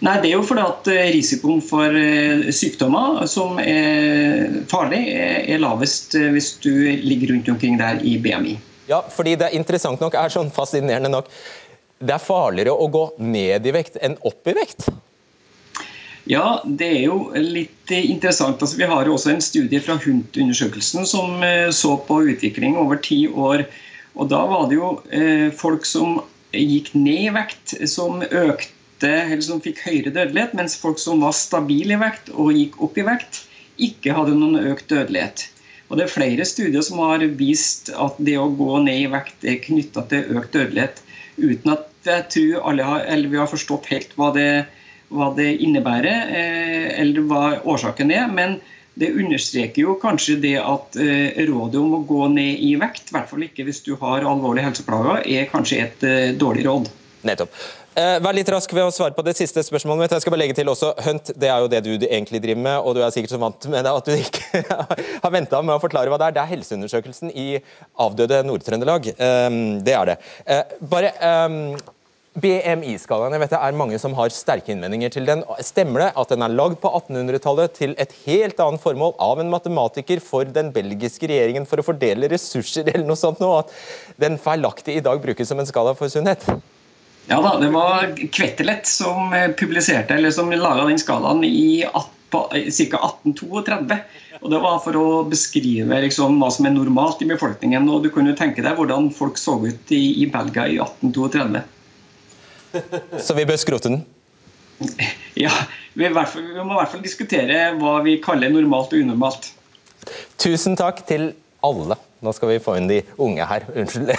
Nei, 0.00 0.16
Det 0.22 0.30
er 0.30 0.38
jo 0.38 0.44
fordi 0.46 0.64
at 0.64 0.88
eh, 0.88 1.10
risikoen 1.12 1.60
for 1.64 1.96
eh, 1.96 2.48
sykdommer 2.56 3.26
som 3.28 3.58
er 3.60 4.62
farlig, 4.70 5.02
er 5.12 5.44
er 5.52 5.60
lavest 5.60 6.16
eh, 6.16 6.30
hvis 6.32 6.54
du 6.64 6.72
ligger 7.04 7.34
rundt 7.34 7.50
omkring 7.52 7.76
der 7.78 8.00
i 8.00 8.16
BMI. 8.16 8.56
Ja, 8.88 9.02
fordi 9.12 9.36
det 9.36 9.50
er 9.50 9.58
interessant 9.58 10.00
nok, 10.00 10.16
er 10.16 10.32
sånn 10.32 10.50
fascinerende 10.50 11.12
nok. 11.12 11.28
Det 12.00 12.16
er 12.16 12.24
farligere 12.24 12.72
å 12.72 12.88
gå 12.88 13.04
ned 13.20 13.66
i 13.68 13.76
vekt 13.76 14.00
enn 14.00 14.16
opp 14.24 14.48
i 14.48 14.56
vekt. 14.56 14.88
Ja, 16.30 16.60
det 16.64 16.86
er 16.86 17.04
jo 17.08 17.20
litt 17.36 17.92
eh, 17.92 18.10
interessant. 18.10 18.60
Altså, 18.62 18.78
vi 18.80 18.88
har 18.88 19.06
jo 19.06 19.16
også 19.16 19.34
en 19.34 19.44
studie 19.44 19.80
fra 19.84 19.96
HUNT-undersøkelsen 20.00 21.08
som 21.08 21.44
eh, 21.44 21.68
så 21.74 21.96
på 22.06 22.22
utvikling 22.32 22.76
over 22.80 23.00
ti 23.04 23.24
år. 23.28 23.64
Og 24.16 24.28
Da 24.32 24.42
var 24.48 24.68
det 24.70 24.80
jo 24.80 24.92
eh, 25.12 25.48
folk 25.52 25.84
som 25.88 26.20
gikk 26.56 26.92
ned 26.96 27.28
i 27.28 27.32
vekt, 27.34 27.76
som 27.88 28.24
økte 28.24 28.79
eller 29.08 29.44
som 29.44 29.62
fikk 29.62 29.80
høyere 29.86 30.12
dødelighet, 30.12 30.56
mens 30.58 30.76
folk 30.80 31.00
som 31.00 31.22
var 31.24 31.36
stabile 31.36 31.96
i 31.96 32.00
vekt 32.00 32.32
og 32.34 32.52
gikk 32.56 32.80
opp 32.84 32.98
i 33.00 33.06
vekt, 33.06 33.44
ikke 33.80 34.14
hadde 34.16 34.36
noen 34.36 34.72
økt 34.72 34.90
dødelighet. 34.92 35.46
Og 35.90 35.98
Det 35.98 36.04
er 36.04 36.12
flere 36.12 36.46
studier 36.46 36.82
som 36.86 37.00
har 37.02 37.24
vist 37.38 37.90
at 37.90 38.18
det 38.22 38.36
å 38.38 38.50
gå 38.54 38.78
ned 38.84 39.06
i 39.06 39.08
vekt 39.10 39.46
er 39.48 39.62
knytta 39.64 40.04
til 40.10 40.36
økt 40.38 40.52
dødelighet, 40.54 41.00
uten 41.40 41.72
at 41.74 41.88
jeg 42.06 42.26
tror 42.32 42.68
alle 42.70 42.86
har, 42.86 43.06
eller 43.10 43.32
vi 43.32 43.40
har 43.40 43.50
forstått 43.50 43.90
helt 43.90 44.12
hva 44.16 44.30
det, 44.36 44.50
hva 45.10 45.32
det 45.36 45.50
innebærer, 45.64 46.30
eh, 46.30 46.86
eller 47.02 47.26
hva 47.26 47.42
årsaken 47.66 48.12
er. 48.14 48.30
Men 48.30 48.60
det 49.00 49.10
understreker 49.18 49.82
jo 49.82 49.96
kanskje 50.00 50.38
det 50.42 50.56
at 50.60 50.96
eh, 51.00 51.42
rådet 51.48 51.80
om 51.80 51.98
å 51.98 52.04
gå 52.06 52.22
ned 52.32 52.62
i 52.62 52.74
vekt, 52.80 53.10
i 53.10 53.16
hvert 53.16 53.30
fall 53.30 53.44
ikke 53.46 53.66
hvis 53.66 53.82
du 53.86 53.94
har 54.00 54.22
alvorlige 54.22 54.70
helseplager, 54.70 55.26
er 55.26 55.50
kanskje 55.50 55.82
et 55.84 56.06
eh, 56.06 56.32
dårlig 56.38 56.66
råd. 56.68 56.90
Nettopp. 57.26 57.52
Eh, 57.98 58.16
vær 58.22 58.36
litt 58.36 58.50
rask 58.52 58.70
ved 58.70 58.86
å 58.86 58.92
svare 58.94 59.16
på 59.16 59.22
det 59.26 59.32
siste 59.34 59.64
spørsmålet 59.66 60.04
mitt. 60.04 60.12
Jeg 60.14 60.22
skal 60.22 60.34
bare 60.34 60.44
legge 60.44 60.54
til 60.54 60.68
også, 60.70 60.92
Hunt, 61.02 61.32
det 61.34 61.48
er 61.50 61.58
jo 61.58 61.70
det 61.72 61.80
du 61.82 61.90
egentlig 62.06 62.38
driver 62.44 62.62
med, 62.62 62.76
og 62.86 62.94
du 62.94 63.02
er 63.02 63.10
sikkert 63.10 63.34
så 63.34 63.40
vant 63.42 63.66
med 63.72 63.82
det 63.82 63.94
at 63.98 64.06
du 64.06 64.12
ikke 64.14 64.62
har 65.24 65.32
venta 65.34 65.58
med 65.58 65.74
å 65.74 65.82
forklare 65.82 66.12
hva 66.12 66.20
det 66.20 66.28
er. 66.28 66.36
Det 66.36 66.44
er 66.44 66.52
helseundersøkelsen 66.52 67.34
i 67.34 67.48
avdøde 67.98 68.44
Nord-Trøndelag. 68.46 69.10
Eh, 69.10 69.58
det 69.82 69.96
er 69.98 70.12
det. 70.12 70.16
Eh, 70.46 70.78
bare 70.92 71.12
eh, 71.18 71.58
BMI-skalaen, 72.40 73.34
jeg 73.34 73.42
vet 73.42 73.54
det 73.56 73.62
er 73.66 73.78
mange 73.82 73.98
som 73.98 74.14
har 74.14 74.30
sterke 74.30 74.70
innvendinger 74.70 75.10
til 75.10 75.26
den. 75.26 75.42
Stemmer 75.66 76.06
det 76.06 76.10
at 76.22 76.30
den 76.30 76.46
er 76.46 76.54
lagd 76.54 76.78
på 76.78 76.94
1800-tallet 76.94 77.74
til 77.74 77.98
et 77.98 78.14
helt 78.22 78.62
annet 78.62 78.86
formål 78.86 79.16
av 79.18 79.42
en 79.42 79.50
matematiker 79.50 80.22
for 80.22 80.46
den 80.46 80.70
belgiske 80.70 81.26
regjeringen 81.26 81.66
for 81.66 81.82
å 81.82 81.90
fordele 81.90 82.30
ressurser 82.30 82.86
eller 82.86 83.08
noe 83.08 83.18
sånt, 83.18 83.42
noe, 83.42 83.64
at 83.64 84.20
den 84.22 84.38
feilaktig 84.38 85.00
i 85.00 85.02
dag 85.10 85.18
brukes 85.26 85.50
som 85.50 85.58
en 85.58 85.66
skala 85.66 85.98
for 85.98 86.12
sunnhet? 86.12 86.46
Ja 87.28 87.40
da, 87.44 87.52
det 87.60 87.68
var 87.74 88.14
Kvettelet 88.32 88.88
som 88.88 89.34
eh, 89.36 89.50
publiserte, 89.58 90.16
eller 90.16 90.32
som 90.34 90.50
laga 90.50 90.86
den 90.88 90.98
skalaen 90.98 91.44
i 91.44 91.84
ca. 92.30 92.46
1832. 93.10 93.98
Og 94.40 94.50
Det 94.50 94.60
var 94.62 94.78
for 94.84 94.96
å 94.96 95.06
beskrive 95.28 96.00
liksom, 96.06 96.38
hva 96.40 96.48
som 96.54 96.66
er 96.66 96.74
normalt 96.74 97.22
i 97.22 97.28
befolkningen. 97.28 97.88
og 97.90 98.04
Du 98.06 98.10
kan 98.14 98.26
jo 98.26 98.36
tenke 98.38 98.64
deg 98.64 98.78
hvordan 98.78 99.10
folk 99.14 99.38
så 99.38 99.58
ut 99.60 99.92
i, 99.92 100.22
i 100.24 100.26
Belgia 100.30 100.66
i 100.70 100.78
1832. 100.80 101.62
Så 103.26 103.34
vi 103.34 103.46
bør 103.48 103.60
skrote 103.60 103.90
den? 103.92 104.04
Ja, 105.40 105.52
vi, 105.94 106.08
fall, 106.10 106.42
vi 106.42 106.62
må 106.64 106.74
i 106.74 106.78
hvert 106.80 106.92
fall 106.92 107.02
diskutere 107.04 107.58
hva 107.78 108.00
vi 108.04 108.18
kaller 108.22 108.52
normalt 108.52 108.94
og 108.96 109.04
unormalt. 109.04 109.52
Tusen 110.40 110.76
takk 110.78 111.04
til 111.08 111.30
alle. 111.64 111.96
Nå 112.20 112.32
skal 112.36 112.50
vi 112.52 112.58
få 112.60 112.74
inn 112.76 112.88
de 112.90 112.98
unge 113.16 113.44
her. 113.48 113.64
Unnskyld. 113.72 114.10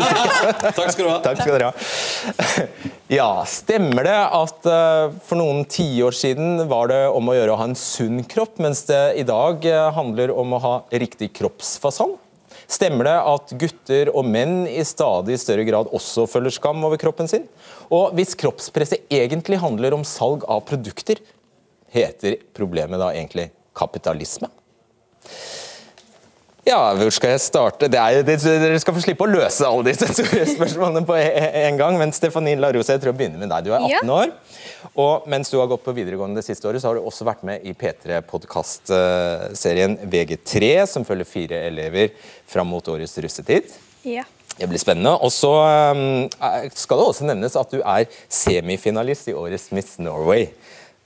Takk 0.76 0.90
skal 0.90 1.04
du 1.04 1.10
ha. 1.12 1.18
Takk 1.22 1.42
skal 1.44 1.54
dere 1.54 1.70
ha. 1.70 2.66
Ja, 3.06 3.28
stemmer 3.46 4.02
det 4.02 4.16
at 4.18 4.66
eh, 4.66 5.14
for 5.28 5.38
noen 5.38 5.62
tiår 5.70 6.16
siden 6.16 6.64
var 6.66 6.90
det 6.90 7.04
om 7.14 7.30
å 7.30 7.36
gjøre 7.36 7.54
å 7.54 7.60
ha 7.60 7.68
en 7.70 7.78
sunn 7.78 8.24
kropp, 8.26 8.58
mens 8.62 8.82
det 8.88 9.02
i 9.20 9.26
dag 9.26 9.62
eh, 9.62 9.90
handler 9.94 10.34
om 10.34 10.56
å 10.56 10.62
ha 10.64 10.74
riktig 10.90 11.30
kroppsfasong? 11.38 12.16
Stemmer 12.66 13.06
det 13.06 13.14
at 13.30 13.54
gutter 13.62 14.10
og 14.10 14.26
menn 14.26 14.64
i 14.66 14.82
stadig 14.82 15.38
større 15.38 15.62
grad 15.68 15.94
også 15.94 16.26
føler 16.26 16.50
skam 16.50 16.82
over 16.88 16.98
kroppen 16.98 17.30
sin? 17.30 17.46
Og 17.94 18.10
hvis 18.18 18.34
kroppspresset 18.38 19.06
egentlig 19.06 19.62
handler 19.62 19.94
om 19.94 20.02
salg 20.02 20.42
av 20.50 20.66
produkter, 20.66 21.22
heter 21.94 22.40
problemet 22.58 22.98
da 22.98 23.14
egentlig 23.14 23.52
kapitalisme? 23.76 24.50
Ja, 26.66 26.80
hvor 26.98 27.06
skal 27.14 27.36
jeg 27.36 27.44
starte? 27.44 27.86
Det 27.86 27.98
er, 28.00 28.24
det, 28.26 28.40
dere 28.42 28.80
skal 28.82 28.94
få 28.96 29.02
slippe 29.04 29.22
å 29.22 29.30
løse 29.30 29.62
alle 29.68 29.84
disse 29.86 30.08
store 30.10 30.42
spørsmålene 30.56 31.06
på 31.06 31.14
en 31.14 31.76
gang. 31.78 31.94
Men 32.00 32.10
Stefanin 32.14 32.60
Larose, 32.62 32.90
jeg 32.90 33.00
tror 33.02 33.10
jeg 33.12 33.18
begynner 33.20 33.38
med 33.38 33.50
deg. 33.54 33.64
Du 33.68 33.70
er 33.70 33.78
18 34.00 34.10
år. 34.10 34.28
Og 34.98 35.14
mens 35.30 35.50
du 35.52 35.56
har 35.60 35.68
gått 35.70 35.86
på 35.86 35.94
videregående 35.94 36.40
det 36.40 36.48
siste 36.48 36.66
året, 36.66 36.80
så 36.82 36.88
har 36.90 36.96
du 36.98 37.02
også 37.06 37.22
vært 37.28 37.42
med 37.46 37.56
i 37.62 37.70
P3-podkastserien 37.78 39.94
VG3, 40.10 40.90
som 40.90 41.06
følger 41.06 41.26
fire 41.30 41.56
elever 41.68 42.10
fram 42.50 42.66
mot 42.74 42.82
årets 42.90 43.14
russetid. 43.22 43.70
Ja. 44.02 44.26
Det 44.56 44.66
blir 44.66 44.80
spennende. 44.82 45.14
Og 45.22 45.30
så 45.34 45.52
um, 45.94 46.26
skal 46.74 46.98
det 46.98 47.06
også 47.12 47.24
nevnes 47.28 47.56
at 47.60 47.70
du 47.70 47.78
er 47.82 48.06
semifinalist 48.26 49.28
i 49.30 49.34
årets 49.38 49.70
Miss 49.76 49.98
Norway. 50.02 50.50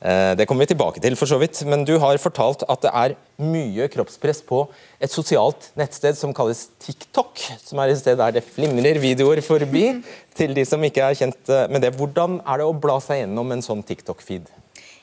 Eh, 0.01 0.35
Det 0.37 0.47
kommer 0.49 0.65
vi 0.65 0.73
tilbake 0.73 1.01
til, 1.01 1.17
for 1.17 1.29
så 1.29 1.39
vidt. 1.39 1.61
Men 1.69 1.85
du 1.85 1.99
har 1.99 2.17
fortalt 2.19 2.65
at 2.69 2.81
det 2.83 2.93
er 2.95 3.17
mye 3.39 3.89
kroppspress 3.93 4.41
på 4.49 4.63
et 5.01 5.13
sosialt 5.13 5.71
nettsted 5.77 6.17
som 6.17 6.33
kalles 6.35 6.69
TikTok. 6.81 7.39
Som 7.61 7.79
er 7.79 7.93
et 7.93 8.01
sted 8.01 8.17
der 8.17 8.33
det 8.33 8.45
flimrer 8.45 9.01
videoer 9.01 9.43
forbi. 9.45 10.01
Til 10.39 10.55
de 10.57 10.65
som 10.65 10.81
ikke 10.85 11.05
er 11.05 11.19
kjent 11.19 11.53
eh, 11.53 11.69
med 11.69 11.85
det. 11.85 11.93
Hvordan 11.99 12.41
er 12.47 12.63
det 12.63 12.71
å 12.71 12.77
bla 12.77 12.97
seg 13.05 13.25
gjennom 13.25 13.53
en 13.53 13.65
sånn 13.65 13.85
TikTok-feed? 13.85 14.49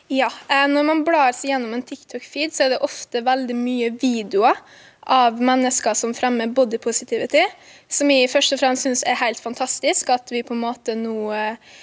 Ja, 0.10 0.32
eh, 0.50 0.68
Når 0.72 0.84
man 0.88 1.06
blar 1.06 1.34
seg 1.36 1.52
gjennom 1.52 1.78
en 1.78 1.86
TikTok-feed, 1.86 2.56
så 2.56 2.66
er 2.66 2.76
det 2.76 2.84
ofte 2.86 3.22
veldig 3.22 3.56
mye 3.56 3.94
videoer 4.02 4.58
av 5.08 5.38
mennesker 5.40 5.94
som 5.96 6.14
fremmer 6.16 6.50
body 6.52 6.78
positivity, 6.84 7.46
som 7.88 8.10
jeg 8.12 8.28
først 8.28 8.56
og 8.56 8.60
fremst 8.60 8.84
syns 8.84 9.04
er 9.08 9.16
helt 9.22 9.40
fantastisk. 9.40 10.10
At 10.12 10.32
vi 10.34 10.44
på 10.44 10.56
en 10.56 10.64
måte 10.66 10.98
nå 11.00 11.30
eh, 11.36 11.78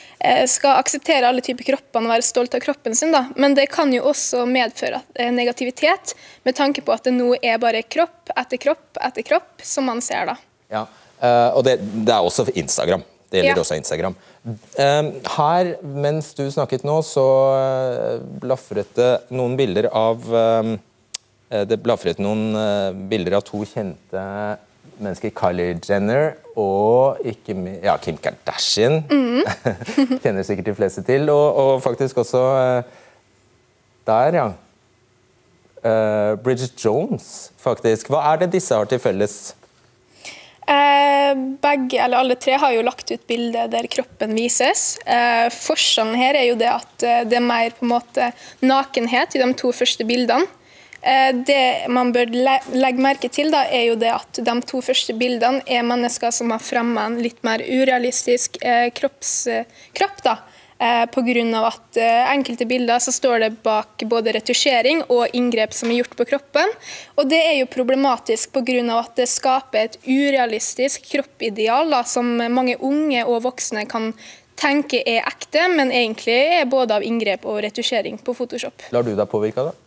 skal 0.49 0.79
akseptere 0.81 1.29
alle 1.29 1.43
typer 1.45 1.67
kropper 1.69 2.01
og 2.05 2.11
være 2.13 2.25
stolt 2.25 2.55
av 2.57 2.63
kroppen 2.65 2.95
sin. 2.97 3.13
da. 3.13 3.27
Men 3.37 3.55
det 3.59 3.67
kan 3.73 3.93
jo 3.93 4.03
også 4.11 4.45
medføre 4.49 5.03
eh, 5.15 5.31
negativitet, 5.35 6.15
med 6.47 6.57
tanke 6.57 6.81
på 6.85 6.93
at 6.95 7.05
det 7.05 7.13
nå 7.17 7.35
er 7.43 7.59
bare 7.63 7.83
kropp 7.83 8.33
etter 8.37 8.61
kropp 8.63 9.01
etter 9.05 9.27
kropp 9.27 9.65
som 9.65 9.85
man 9.91 10.01
ser. 10.05 10.27
da. 10.33 10.37
Ja, 10.73 10.87
eh, 11.21 11.51
og 11.57 11.65
det, 11.67 11.79
det 11.83 12.15
er 12.15 12.25
også 12.25 12.47
Instagram. 12.55 13.03
Det 13.31 13.41
gjelder 13.43 13.57
Ja. 13.59 13.63
også 13.65 13.77
Instagram. 13.81 14.15
Eh, 14.79 15.03
Her, 15.37 15.71
mens 15.83 16.33
du 16.39 16.45
snakket 16.53 16.85
nå, 16.87 17.01
så 17.03 17.25
eh, 17.59 18.19
blafret 18.45 18.93
det 18.95 19.13
noen 19.35 19.57
bilder 19.59 19.89
av 19.93 20.23
eh, 20.35 20.75
Det 21.69 21.77
blafret 21.83 22.19
noen 22.23 22.55
eh, 22.59 22.93
bilder 23.11 23.37
av 23.39 23.45
to 23.47 23.61
kjente 23.69 24.23
mennesker. 24.99 25.31
Kylie 25.35 25.77
Jenner 25.83 26.35
og 26.61 27.25
ikke 27.27 27.55
minst 27.59 27.85
ja, 27.85 27.97
Kim 28.03 28.19
Kardashian. 28.23 29.03
Kjenner 30.23 30.47
sikkert 30.47 30.71
de 30.71 30.77
fleste 30.79 31.03
til. 31.07 31.29
Og, 31.33 31.59
og 31.59 31.83
faktisk 31.83 32.23
også 32.23 32.45
eh, 32.61 33.01
der, 34.07 34.39
ja. 34.39 34.47
Uh, 35.85 36.39
Bridget 36.41 36.73
Jones, 36.81 37.53
faktisk. 37.61 38.09
Hva 38.09 38.23
er 38.31 38.41
det 38.41 38.55
disse 38.55 38.73
har 38.73 38.89
til 38.89 39.03
felles? 39.03 39.53
Eh, 40.65 41.35
begge, 41.61 41.99
eller 42.01 42.23
Alle 42.23 42.37
tre 42.41 42.55
har 42.57 42.73
jo 42.73 42.85
lagt 42.87 43.11
ut 43.13 43.27
bilde 43.29 43.67
der 43.69 43.89
kroppen 43.93 44.33
vises. 44.33 44.95
Eh, 45.05 45.51
forskjellen 45.53 46.17
her 46.17 46.39
er 46.41 46.47
jo 46.49 46.57
det 46.57 46.71
at 46.73 47.05
det 47.29 47.37
er 47.37 47.45
mer 47.45 47.75
på 47.77 47.85
en 47.85 47.93
måte 47.93 48.31
nakenhet 48.65 49.37
i 49.37 49.43
de 49.43 49.51
to 49.61 49.75
første 49.77 50.09
bildene. 50.09 50.49
Eh, 51.05 51.35
det 51.47 51.89
man 51.93 52.13
bør 52.15 52.31
legge 52.33 53.03
merke 53.03 53.29
til, 53.29 53.51
da, 53.53 53.67
er 53.69 53.91
jo 53.91 53.99
det 54.01 54.09
at 54.15 54.41
de 54.41 54.55
to 54.65 54.81
første 54.85 55.13
bildene 55.21 55.61
er 55.69 55.85
mennesker 55.85 56.33
som 56.33 56.55
har 56.55 56.65
fremma 56.65 57.05
en 57.11 57.19
litt 57.21 57.43
mer 57.45 57.61
urealistisk 57.61 58.57
eh, 58.65 58.89
kropps, 58.97 59.35
eh, 59.53 59.69
på 60.85 61.23
grunn 61.25 61.53
av 61.55 61.69
at 61.69 61.99
enkelte 62.35 62.67
bilder 62.69 62.99
så 63.01 63.13
står 63.15 63.39
det 63.41 63.51
bak 63.65 64.03
både 64.11 64.35
retusjering 64.35 65.05
og 65.07 65.33
inngrep 65.33 65.73
som 65.73 65.89
er 65.89 66.01
gjort 66.01 66.17
på 66.19 66.27
kroppen. 66.29 66.73
Og 67.15 67.31
det 67.31 67.39
er 67.41 67.55
jo 67.61 67.71
problematisk 67.73 68.53
pga. 68.53 68.83
at 68.99 69.15
det 69.17 69.29
skaper 69.31 69.79
et 69.85 69.97
urealistisk 70.05 71.07
kroppideal 71.13 71.95
da, 71.95 72.03
som 72.05 72.27
mange 72.37 72.77
unge 72.77 73.23
og 73.25 73.45
voksne 73.47 73.87
kan 73.89 74.13
tenke 74.61 75.01
er 75.07 75.25
ekte, 75.25 75.69
men 75.73 75.93
egentlig 75.95 76.37
er 76.59 76.69
både 76.69 76.99
av 76.99 77.07
inngrep 77.07 77.47
og 77.47 77.63
retusjering 77.65 78.19
på 78.19 78.35
Photoshop. 78.35 78.91
Lar 78.93 79.07
du 79.07 79.15
deg 79.15 79.31
påvirke 79.31 79.63
av 79.63 79.71
det? 79.71 79.84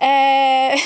Eh, 0.00 0.80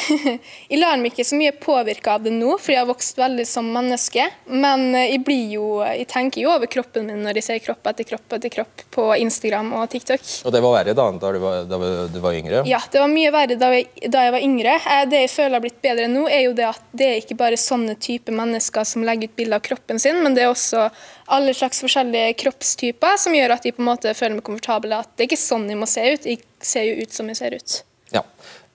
jeg 0.73 0.79
lar 0.81 0.99
meg 0.99 1.13
ikke 1.13 1.25
så 1.27 1.37
mye 1.39 1.53
påvirke 1.63 2.11
av 2.11 2.25
det 2.25 2.33
nå, 2.35 2.57
for 2.59 2.75
jeg 2.75 2.81
har 2.81 2.89
vokst 2.89 3.19
veldig 3.21 3.45
som 3.47 3.69
menneske. 3.71 4.25
Men 4.51 4.89
eh, 4.91 5.13
jeg, 5.13 5.21
blir 5.27 5.53
jo, 5.55 5.69
jeg 5.87 6.09
tenker 6.11 6.43
jo 6.43 6.51
over 6.51 6.67
kroppen 6.71 7.07
min 7.07 7.23
når 7.23 7.39
jeg 7.39 7.47
ser 7.47 7.61
kropp 7.63 7.87
etter 7.93 8.09
kropp 8.09 8.35
etter 8.35 8.51
kropp 8.57 8.83
på 8.95 9.05
Instagram 9.23 9.71
og 9.79 9.87
TikTok. 9.93 10.25
Og 10.49 10.55
det 10.57 10.63
var 10.65 10.75
verre 10.81 10.97
da, 10.99 11.07
da 11.23 11.31
du 11.37 11.39
var, 11.45 11.61
da 11.71 11.79
du 12.11 12.19
var 12.25 12.39
yngre? 12.41 12.65
Ja, 12.67 12.81
det 12.91 13.05
var 13.05 13.13
mye 13.13 13.31
verre 13.35 13.59
da 13.61 13.71
jeg, 13.77 13.87
da 14.11 14.27
jeg 14.27 14.35
var 14.35 14.49
yngre. 14.49 14.75
Eh, 14.83 15.05
Det 15.15 15.23
jeg 15.27 15.33
føler 15.37 15.59
har 15.61 15.65
blitt 15.69 15.79
bedre 15.85 16.11
nå, 16.11 16.27
er 16.27 16.45
jo 16.49 16.57
det 16.59 16.67
at 16.73 16.91
det 16.91 17.11
er 17.13 17.23
ikke 17.23 17.39
bare 17.39 17.61
sånne 17.61 17.95
type 18.03 18.35
mennesker 18.35 18.89
som 18.89 19.07
legger 19.07 19.31
ut 19.31 19.39
bilder 19.39 19.63
av 19.63 19.67
kroppen 19.71 20.03
sin, 20.03 20.19
men 20.27 20.35
det 20.35 20.43
er 20.43 20.51
også 20.51 20.89
alle 21.35 21.55
slags 21.55 21.79
forskjellige 21.85 22.35
kroppstyper 22.43 23.15
som 23.21 23.37
gjør 23.37 23.55
at 23.55 23.65
de 23.65 23.73
på 23.73 23.83
en 23.85 23.93
måte 23.93 24.11
føler 24.19 24.41
meg 24.41 24.47
komfortabel. 24.51 24.99
At 24.99 25.15
det 25.15 25.25
er 25.25 25.31
ikke 25.31 25.45
sånn 25.45 25.71
jeg 25.71 25.79
må 25.79 25.87
se 25.89 26.03
ut, 26.03 26.27
jeg 26.27 26.43
ser 26.65 26.91
jo 26.91 26.99
ut 27.05 27.15
som 27.15 27.31
jeg 27.31 27.39
ser 27.39 27.55
ut. 27.55 27.81
Ja. 28.15 28.27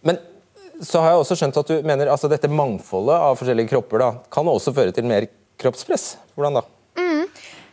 Men 0.07 0.17
så 0.81 1.03
har 1.03 1.13
jeg 1.13 1.23
også 1.23 1.37
skjønt 1.39 1.59
at 1.59 1.71
du 1.71 1.87
mener 1.87 2.11
altså 2.11 2.29
dette 2.31 2.49
mangfoldet 2.51 3.15
av 3.15 3.37
forskjellige 3.39 3.71
kropper 3.73 4.03
da, 4.03 4.09
kan 4.31 4.47
også 4.47 4.73
føre 4.75 4.95
til 4.95 5.07
mer 5.09 5.27
kroppspress. 5.59 6.13
Hvordan 6.35 6.61
da? 6.61 6.67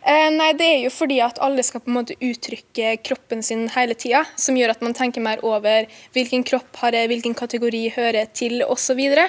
Eh, 0.06 0.28
nei, 0.30 0.52
Det 0.54 0.66
er 0.66 0.82
jo 0.84 0.90
fordi 0.94 1.16
at 1.24 1.40
alle 1.42 1.64
skal 1.66 1.82
på 1.82 1.90
en 1.90 1.96
måte 1.96 2.14
uttrykke 2.22 2.92
kroppen 3.02 3.42
sin 3.42 3.64
hele 3.74 3.96
tida, 3.98 4.22
som 4.38 4.54
gjør 4.54 4.76
at 4.76 4.84
man 4.84 4.94
tenker 4.94 5.24
mer 5.24 5.42
over 5.42 5.88
hvilken 6.14 6.44
kropp 6.46 6.78
har 6.78 6.94
jeg, 6.94 7.10
hvilken 7.10 7.34
kategori 7.34 7.80
hører 7.96 8.30
til 8.30 8.62
osv. 8.62 9.00
Så, 9.02 9.24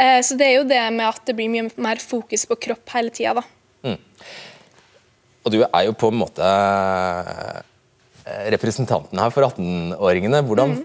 eh, 0.00 0.20
så 0.24 0.38
det 0.40 0.46
er 0.46 0.56
jo 0.56 0.64
det 0.64 0.80
med 0.96 1.04
at 1.04 1.20
det 1.28 1.36
blir 1.36 1.52
mye 1.52 1.68
mer 1.76 2.00
fokus 2.00 2.46
på 2.48 2.56
kropp 2.56 2.94
hele 2.96 3.12
tida. 3.12 3.34
da. 3.42 3.44
Og 5.44 5.52
du 5.52 5.60
er 5.66 5.84
jo 5.84 5.92
på 5.92 6.08
en 6.08 6.20
måte 6.22 6.48
eh, 6.48 7.60
representanten 8.56 9.20
her 9.20 9.34
for 9.34 9.44
18-åringene. 9.50 10.40
Hvordan, 10.48 10.78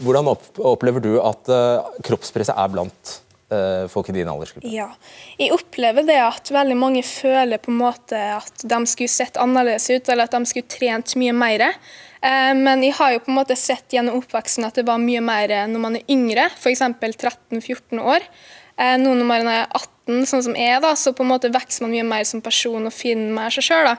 hvordan 0.00 0.30
opp, 0.32 0.46
opplever 0.58 1.02
du 1.04 1.12
at 1.22 1.50
eh, 1.52 1.90
kroppspresset 2.06 2.56
er 2.56 2.72
blant 2.72 3.14
eh, 3.52 3.86
folk 3.92 4.10
i 4.10 4.16
din 4.16 4.30
aldersgruppe? 4.30 4.68
Ja. 4.72 4.88
Jeg 5.40 5.52
opplever 5.56 6.06
det 6.08 6.18
at 6.22 6.52
veldig 6.54 6.76
mange 6.78 7.02
føler 7.06 7.60
på 7.62 7.72
en 7.72 7.80
måte 7.82 8.20
at 8.38 8.64
de 8.64 8.80
skulle 8.88 9.12
sett 9.12 9.40
annerledes 9.40 9.90
ut, 9.92 10.08
eller 10.08 10.28
at 10.28 10.36
de 10.36 10.48
skulle 10.48 10.70
trent 10.70 11.16
mye 11.20 11.34
mer. 11.36 11.66
Eh, 11.68 12.54
Men 12.56 12.84
jeg 12.86 12.96
har 13.00 13.16
jo 13.16 13.24
på 13.26 13.32
en 13.32 13.40
måte 13.42 13.58
sett 13.58 13.92
gjennom 13.92 14.22
oppveksten 14.22 14.68
at 14.68 14.80
det 14.80 14.88
var 14.88 15.02
mye 15.02 15.22
mer 15.24 15.54
når 15.68 15.84
man 15.84 16.00
er 16.00 16.08
yngre, 16.12 16.48
f.eks. 16.56 16.86
13-14 17.00 18.00
år. 18.00 18.26
Nå 18.80 19.10
når 19.12 19.26
man 19.28 19.48
er 19.52 19.66
18, 19.76 20.22
sånn 20.24 20.44
som 20.46 20.54
jeg, 20.56 20.78
da, 20.80 20.94
så 20.96 21.12
på 21.12 21.20
en 21.20 21.28
måte 21.34 21.50
vokser 21.52 21.84
man 21.84 21.92
mye 21.92 22.06
mer 22.08 22.24
som 22.24 22.40
person 22.40 22.88
og 22.88 22.94
finner 22.96 23.28
mer 23.36 23.52
seg 23.52 23.66
sjøl. 23.66 23.90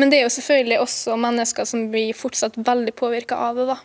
Men 0.00 0.08
det 0.08 0.16
er 0.16 0.24
jo 0.24 0.32
selvfølgelig 0.32 0.78
også 0.80 1.18
mennesker 1.20 1.68
som 1.68 1.90
blir 1.92 2.16
fortsatt 2.16 2.56
veldig 2.56 2.94
påvirka 2.96 3.36
av 3.36 3.60
det. 3.60 3.66
da. 3.74 3.76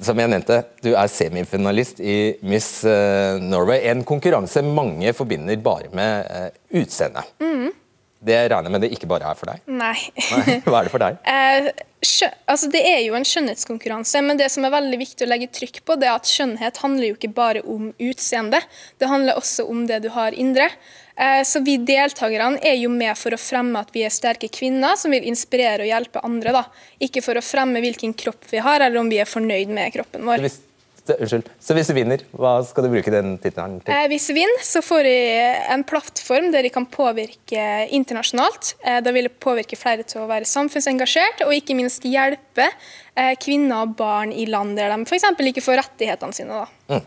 Som 0.00 0.20
jeg 0.20 0.32
nevnte, 0.32 0.62
du 0.80 0.94
er 0.94 1.10
semifinalist 1.12 2.00
i 2.00 2.16
Miss 2.48 2.80
eh, 2.88 3.36
Norway. 3.42 3.82
En 3.90 4.04
konkurranse 4.08 4.62
mange 4.64 5.12
forbinder 5.16 5.60
bare 5.60 5.90
med 5.92 6.30
uh, 6.30 6.48
utseende. 6.80 7.26
Det 8.20 8.36
regner 8.52 8.68
jeg 8.68 8.74
med 8.74 8.82
det 8.84 8.90
ikke 8.92 9.08
bare 9.08 9.30
er 9.32 9.36
for 9.38 9.48
deg. 9.48 9.62
Nei. 9.64 9.96
Nei, 10.16 10.58
Hva 10.66 10.80
er 10.80 10.88
det 10.88 10.92
for 10.92 11.04
deg? 11.04 11.20
Eh, 11.30 11.68
altså 12.48 12.70
det 12.72 12.80
er 12.88 13.02
jo 13.04 13.12
en 13.16 13.26
skjønnhetskonkurranse, 13.28 14.22
men 14.24 14.38
det 14.40 14.46
som 14.52 14.64
er 14.64 14.72
veldig 14.72 14.96
viktig 15.02 15.26
å 15.26 15.28
legge 15.28 15.50
trykk 15.52 15.82
på, 15.84 15.96
det 16.00 16.08
er 16.08 16.16
at 16.16 16.28
skjønnhet 16.28 16.80
handler 16.80 17.10
jo 17.10 17.16
ikke 17.18 17.32
bare 17.36 17.60
om 17.68 17.90
utseende. 18.00 18.62
Det 18.96 19.08
handler 19.10 19.36
også 19.36 19.66
om 19.68 19.82
det 19.88 20.00
du 20.06 20.08
har 20.14 20.32
indre. 20.32 20.70
Eh, 21.20 21.42
så 21.44 21.60
vi 21.64 21.76
deltakerne 21.84 22.62
er 22.64 22.78
jo 22.80 22.88
med 22.92 23.12
for 23.20 23.36
å 23.36 23.40
fremme 23.40 23.82
at 23.84 23.92
vi 23.92 24.06
er 24.06 24.14
sterke 24.14 24.48
kvinner 24.52 24.96
som 24.96 25.12
vil 25.12 25.26
inspirere 25.28 25.84
og 25.84 25.90
hjelpe 25.92 26.22
andre. 26.24 26.54
da. 26.56 26.64
Ikke 27.04 27.22
for 27.24 27.36
å 27.36 27.44
fremme 27.44 27.82
hvilken 27.84 28.14
kropp 28.16 28.48
vi 28.50 28.62
har, 28.64 28.80
eller 28.80 29.02
om 29.02 29.10
vi 29.12 29.20
er 29.20 29.28
fornøyd 29.28 29.68
med 29.68 29.92
kroppen 29.92 30.24
vår. 30.24 30.48
unnskyld. 31.10 31.48
Så 31.58 31.74
hvis 31.74 31.88
du 31.90 31.94
vinner, 31.96 32.20
hva 32.38 32.52
skal 32.62 32.84
du 32.86 32.90
bruke 32.92 33.10
den 33.10 33.32
tittelen 33.42 33.80
til? 33.82 33.92
Eh, 33.92 34.06
Hvis 34.12 34.28
jeg 34.30 34.36
vinner, 34.36 34.62
så 34.62 34.78
får 34.84 35.08
jeg 35.08 35.56
en 35.74 35.82
plattform 35.84 36.50
der 36.52 36.68
jeg 36.68 36.72
kan 36.76 36.86
påvirke 36.86 37.64
internasjonalt. 37.90 38.74
Eh, 38.84 39.00
Da 39.00 39.10
vil 39.10 39.26
jeg 39.26 39.34
påvirke 39.42 39.76
flere 39.80 40.04
til 40.06 40.22
å 40.22 40.28
være 40.30 40.46
samfunnsengasjert, 40.46 41.42
og 41.46 41.52
ikke 41.56 41.74
minst 41.74 42.02
hjelpe 42.06 42.68
eh, 43.16 43.34
kvinner 43.42 43.82
og 43.88 43.96
barn 43.98 44.32
i 44.32 44.46
land 44.46 44.76
der 44.78 44.94
de 44.94 45.02
f.eks. 45.04 45.24
ikke 45.50 45.64
får 45.66 45.82
rettighetene 45.82 46.32
sine. 46.36 46.64
Da. 46.88 47.00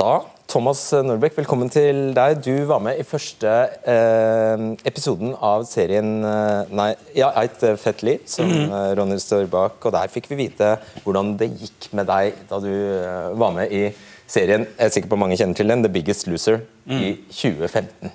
Da, 0.00 0.12
Thomas 0.50 0.80
Norbekk, 1.06 1.36
velkommen 1.38 1.68
til 1.70 2.08
deg. 2.16 2.40
Du 2.42 2.64
var 2.66 2.80
med 2.82 2.98
i 2.98 3.04
første 3.06 3.50
eh, 3.86 4.62
episoden 4.88 5.30
av 5.46 5.62
serien 5.68 6.24
eh, 6.26 6.72
Nei, 6.74 6.88
ja, 7.14 7.28
Eit 7.38 7.62
fett 7.78 8.02
liv, 8.02 8.24
som 8.26 8.48
mm 8.48 8.56
-hmm. 8.56 8.94
Ronny 8.98 9.18
står 9.22 9.46
bak. 9.46 9.78
Og 9.86 9.92
der 9.92 10.08
fikk 10.10 10.26
vi 10.30 10.40
vite 10.40 10.72
hvordan 11.04 11.36
det 11.38 11.52
gikk 11.54 11.92
med 11.92 12.06
deg 12.06 12.34
da 12.50 12.58
du 12.58 12.66
eh, 12.66 13.38
var 13.38 13.52
med 13.52 13.70
i 13.70 13.92
serien 14.26 14.66
Jeg 14.66 14.86
er 14.86 14.88
sikker 14.88 15.08
på 15.08 15.16
mange 15.16 15.36
kjenner 15.36 15.54
til 15.54 15.68
den, 15.68 15.84
The 15.84 15.92
Biggest 15.92 16.26
Loser, 16.26 16.60
i 16.86 17.14
2015. 17.30 18.10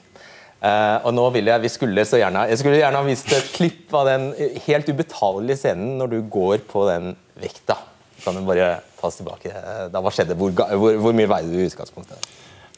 Eh, 0.61 0.97
og 1.05 1.13
nå 1.13 1.29
vil 1.29 1.45
jeg, 1.45 1.61
vi 1.61 1.67
skulle 1.67 2.05
så 2.05 2.17
gjerne 2.17 2.49
Jeg 2.49 2.57
skulle 2.57 2.77
gjerne 2.77 2.97
ha 2.97 3.03
vist 3.03 3.31
et 3.31 3.51
klipp 3.53 3.93
av 3.93 4.07
den 4.07 4.33
helt 4.67 4.89
ubetalelige 4.89 5.57
scenen 5.57 5.97
når 5.97 6.07
du 6.07 6.21
går 6.29 6.57
på 6.67 6.89
den 6.89 7.15
vekta. 7.39 7.77
Kan 8.25 8.35
du 8.35 8.45
bare 8.45 8.81
ta 9.05 9.13
tilbake? 9.15 9.53
Da, 9.93 10.01
hva 10.01 10.11
skjedde? 10.13 10.37
Hvor, 10.39 10.51
hvor, 10.51 10.99
hvor 11.01 11.15
mye 11.15 11.29
veide 11.29 11.53
du 11.53 11.61
i 11.61 11.69
utgangspunktet? 11.69 12.29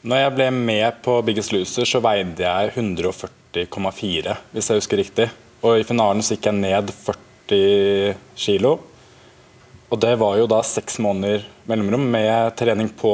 Når 0.06 0.22
jeg 0.22 0.34
ble 0.36 0.48
med 0.54 1.00
på 1.02 1.16
Biggest 1.26 1.52
Loser, 1.54 1.88
så 1.88 2.00
veide 2.04 2.44
jeg 2.44 2.72
140,4, 2.76 4.36
hvis 4.52 4.70
jeg 4.70 4.82
husker 4.82 5.02
riktig. 5.02 5.26
Og 5.66 5.80
i 5.80 5.86
finalen 5.86 6.22
så 6.22 6.36
gikk 6.36 6.50
jeg 6.50 6.60
ned 6.60 6.92
40 6.94 8.18
kilo. 8.38 8.76
Og 9.88 10.00
det 10.04 10.14
var 10.20 10.36
jo 10.38 10.46
da 10.50 10.60
seks 10.66 11.00
måneder 11.02 11.46
mellomrom 11.68 12.04
med 12.12 12.54
trening 12.60 12.92
på, 12.94 13.12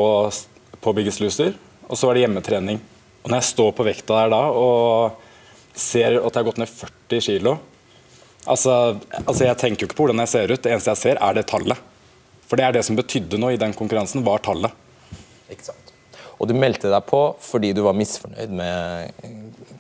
på 0.83 0.97
Biggest 0.97 1.23
Loser. 1.25 1.55
Og 1.89 1.97
så 1.97 2.09
var 2.09 2.19
det 2.19 2.27
hjemmetrening. 2.27 2.83
Og 3.23 3.31
når 3.31 3.41
jeg 3.41 3.53
står 3.55 3.71
på 3.79 3.87
vekta 3.87 4.25
der 4.25 4.35
da 4.35 4.43
og 4.53 5.23
ser 5.75 6.19
at 6.19 6.29
jeg 6.29 6.41
har 6.43 6.47
gått 6.51 6.61
ned 6.61 6.71
40 6.71 7.25
kilo 7.25 7.57
altså, 8.45 8.75
altså 9.25 9.47
jeg 9.49 9.59
tenker 9.61 9.85
jo 9.85 9.89
ikke 9.89 9.99
på 9.99 10.07
hvordan 10.07 10.23
jeg 10.25 10.33
ser 10.35 10.53
ut, 10.53 10.63
det 10.63 10.73
eneste 10.73 10.93
jeg 10.93 11.01
ser, 11.01 11.21
er 11.21 11.37
det 11.37 11.47
tallet. 11.51 11.81
For 12.49 12.61
det 12.61 12.67
er 12.67 12.77
det 12.77 12.85
som 12.87 12.99
betydde 12.99 13.41
noe 13.41 13.55
i 13.55 13.61
den 13.61 13.75
konkurransen, 13.77 14.25
var 14.27 14.43
tallet. 14.45 14.73
Ikke 15.53 15.71
sant. 15.71 15.93
Og 16.39 16.51
du 16.51 16.55
meldte 16.57 16.91
deg 16.93 17.07
på 17.09 17.21
fordi 17.43 17.73
du 17.77 17.85
var 17.87 17.97
misfornøyd 17.97 18.53
med 18.59 19.25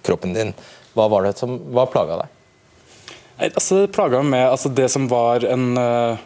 kroppen 0.06 0.34
din. 0.36 0.54
Hva 0.94 1.08
var 1.10 1.26
det 1.26 1.36
som 1.40 1.56
hva 1.74 1.86
plaga 1.90 2.22
deg? 2.22 2.40
Nei, 3.34 3.48
altså, 3.50 3.82
det 3.82 3.94
plaga 3.96 4.20
meg 4.22 4.30
med 4.36 4.44
altså, 4.46 4.70
Det 4.70 4.86
som 4.92 5.08
var 5.10 5.42
en 5.48 5.72
uh, 5.74 6.20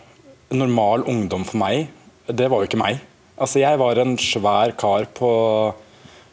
normal 0.52 1.06
ungdom 1.08 1.46
for 1.48 1.60
meg, 1.62 1.88
det 2.28 2.50
var 2.52 2.60
jo 2.60 2.68
ikke 2.68 2.80
meg. 2.80 3.00
Altså, 3.38 3.62
jeg 3.62 3.80
var 3.80 4.00
en 4.02 4.16
svær 4.20 4.74
kar 4.78 5.08
på 5.16 5.30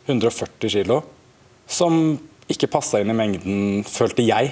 140 0.06 0.72
kilo 0.74 1.02
som 1.66 2.18
ikke 2.52 2.70
passa 2.70 3.00
inn 3.02 3.10
i 3.10 3.18
mengden, 3.18 3.82
følte 3.90 4.26
jeg. 4.26 4.52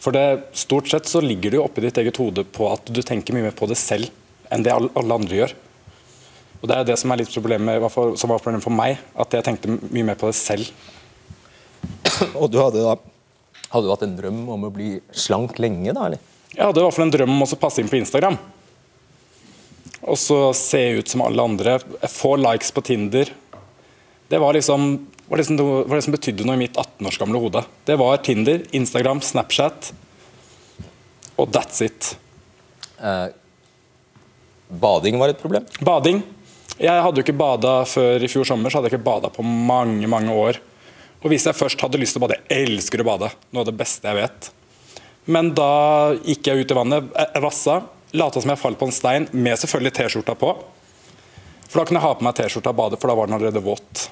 For 0.00 0.14
det, 0.14 0.52
stort 0.56 0.88
sett 0.92 1.08
så 1.10 1.22
ligger 1.24 1.50
det 1.50 1.58
jo 1.58 1.64
oppi 1.64 1.82
ditt 1.84 1.98
eget 2.00 2.20
hode 2.20 2.44
på 2.46 2.68
at 2.70 2.92
du 2.92 3.00
tenker 3.02 3.34
mye 3.34 3.48
mer 3.48 3.56
på 3.56 3.66
det 3.70 3.78
selv 3.80 4.12
enn 4.50 4.64
det 4.66 4.72
alle 4.74 5.16
andre 5.16 5.42
gjør. 5.42 5.54
Og 6.60 6.68
Det 6.68 6.76
er 6.76 6.88
det 6.90 6.98
som 7.00 7.12
er 7.12 7.22
litt 7.22 7.32
problemet, 7.32 7.80
i 7.80 8.16
som 8.20 8.32
var 8.32 8.42
problemet 8.42 8.64
for 8.64 8.74
meg, 8.74 8.98
at 9.16 9.32
jeg 9.32 9.46
tenkte 9.46 9.78
mye 9.80 10.04
mer 10.10 10.18
på 10.20 10.28
det 10.28 10.36
selv. 10.36 10.68
Og 12.40 12.50
du 12.52 12.60
hadde 12.60 12.84
da 12.84 12.98
hadde 13.70 13.86
du 13.86 13.92
hatt 13.92 14.02
en 14.02 14.16
drøm 14.18 14.40
om 14.50 14.66
å 14.66 14.72
bli 14.74 14.96
slank 15.14 15.60
lenge, 15.62 15.92
da? 15.94 16.08
eller? 16.08 16.22
Jeg 16.50 16.64
hadde 16.66 16.82
i 16.82 16.84
hvert 16.84 16.96
fall 16.96 17.06
en 17.06 17.14
drøm 17.14 17.36
om 17.36 17.44
å 17.46 17.58
passe 17.60 17.78
inn 17.82 17.90
på 17.90 18.00
Instagram. 18.00 18.36
Og 20.10 20.18
så 20.18 20.38
se 20.58 20.80
ut 20.98 21.12
som 21.12 21.22
alle 21.22 21.44
andre. 21.44 21.76
Få 22.10 22.34
likes 22.40 22.72
på 22.74 22.82
Tinder. 22.82 23.30
Det 24.30 24.40
var 24.42 24.56
liksom, 24.56 24.88
var 25.30 25.38
liksom, 25.38 25.60
det, 25.60 25.66
var 25.86 25.94
det 25.94 26.02
som 26.08 26.16
betydde 26.16 26.48
noe 26.48 26.58
i 26.58 26.64
mitt 26.64 26.74
18 26.74 27.06
års 27.06 27.20
gamle 27.22 27.42
hode. 27.42 27.62
Det 27.86 27.96
var 28.00 28.18
Tinder, 28.26 28.64
Instagram, 28.74 29.22
Snapchat 29.22 29.92
og 31.40 31.54
that's 31.54 31.80
it. 31.84 32.16
Eh, 33.00 33.28
bading 34.70 35.18
var 35.20 35.32
et 35.32 35.40
problem? 35.40 35.66
Bading. 35.84 36.22
Jeg 36.80 37.02
hadde 37.04 37.20
jo 37.20 37.24
ikke 37.26 37.36
bada 37.36 37.80
før 37.84 38.22
i 38.24 38.28
fjor 38.30 38.46
sommer, 38.48 38.72
så 38.72 38.78
hadde 38.78 38.88
jeg 38.88 38.96
ikke 38.96 39.08
bada 39.10 39.30
på 39.32 39.44
mange 39.44 40.08
mange 40.08 40.32
år. 40.32 40.60
Og 41.20 41.28
hvis 41.32 41.44
jeg 41.44 41.56
først 41.56 41.82
hadde 41.84 42.00
lyst 42.00 42.16
til 42.16 42.22
å 42.22 42.24
bade, 42.24 42.38
jeg 42.48 42.68
elsker 42.70 43.02
å 43.02 43.08
bade, 43.10 43.28
noe 43.52 43.64
av 43.64 43.68
det 43.68 43.76
beste 43.76 44.08
jeg 44.08 44.16
vet. 44.16 44.50
Men 45.28 45.52
da 45.56 46.14
gikk 46.24 46.48
jeg 46.48 46.64
ut 46.64 46.72
i 46.72 46.78
vannet, 46.78 47.10
jeg 47.12 47.34
jeg 47.34 47.44
vassa, 47.44 47.76
lata 48.16 48.40
som 48.40 48.52
jeg 48.54 48.62
falt 48.62 48.80
på 48.80 48.88
en 48.88 48.96
stein, 48.96 49.28
med 49.32 49.60
selvfølgelig 49.60 49.94
T-skjorta 49.98 50.36
på. 50.40 50.54
For 51.68 51.82
da 51.82 51.84
kunne 51.86 52.00
jeg 52.00 52.06
ha 52.08 52.16
på 52.16 52.26
meg 52.26 52.38
T-skjorta 52.40 52.72
og 52.72 52.80
bade, 52.80 52.98
for 53.02 53.12
da 53.12 53.18
var 53.18 53.28
den 53.28 53.36
allerede 53.36 53.62
våt. 53.62 54.06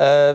Eh, 0.00 0.32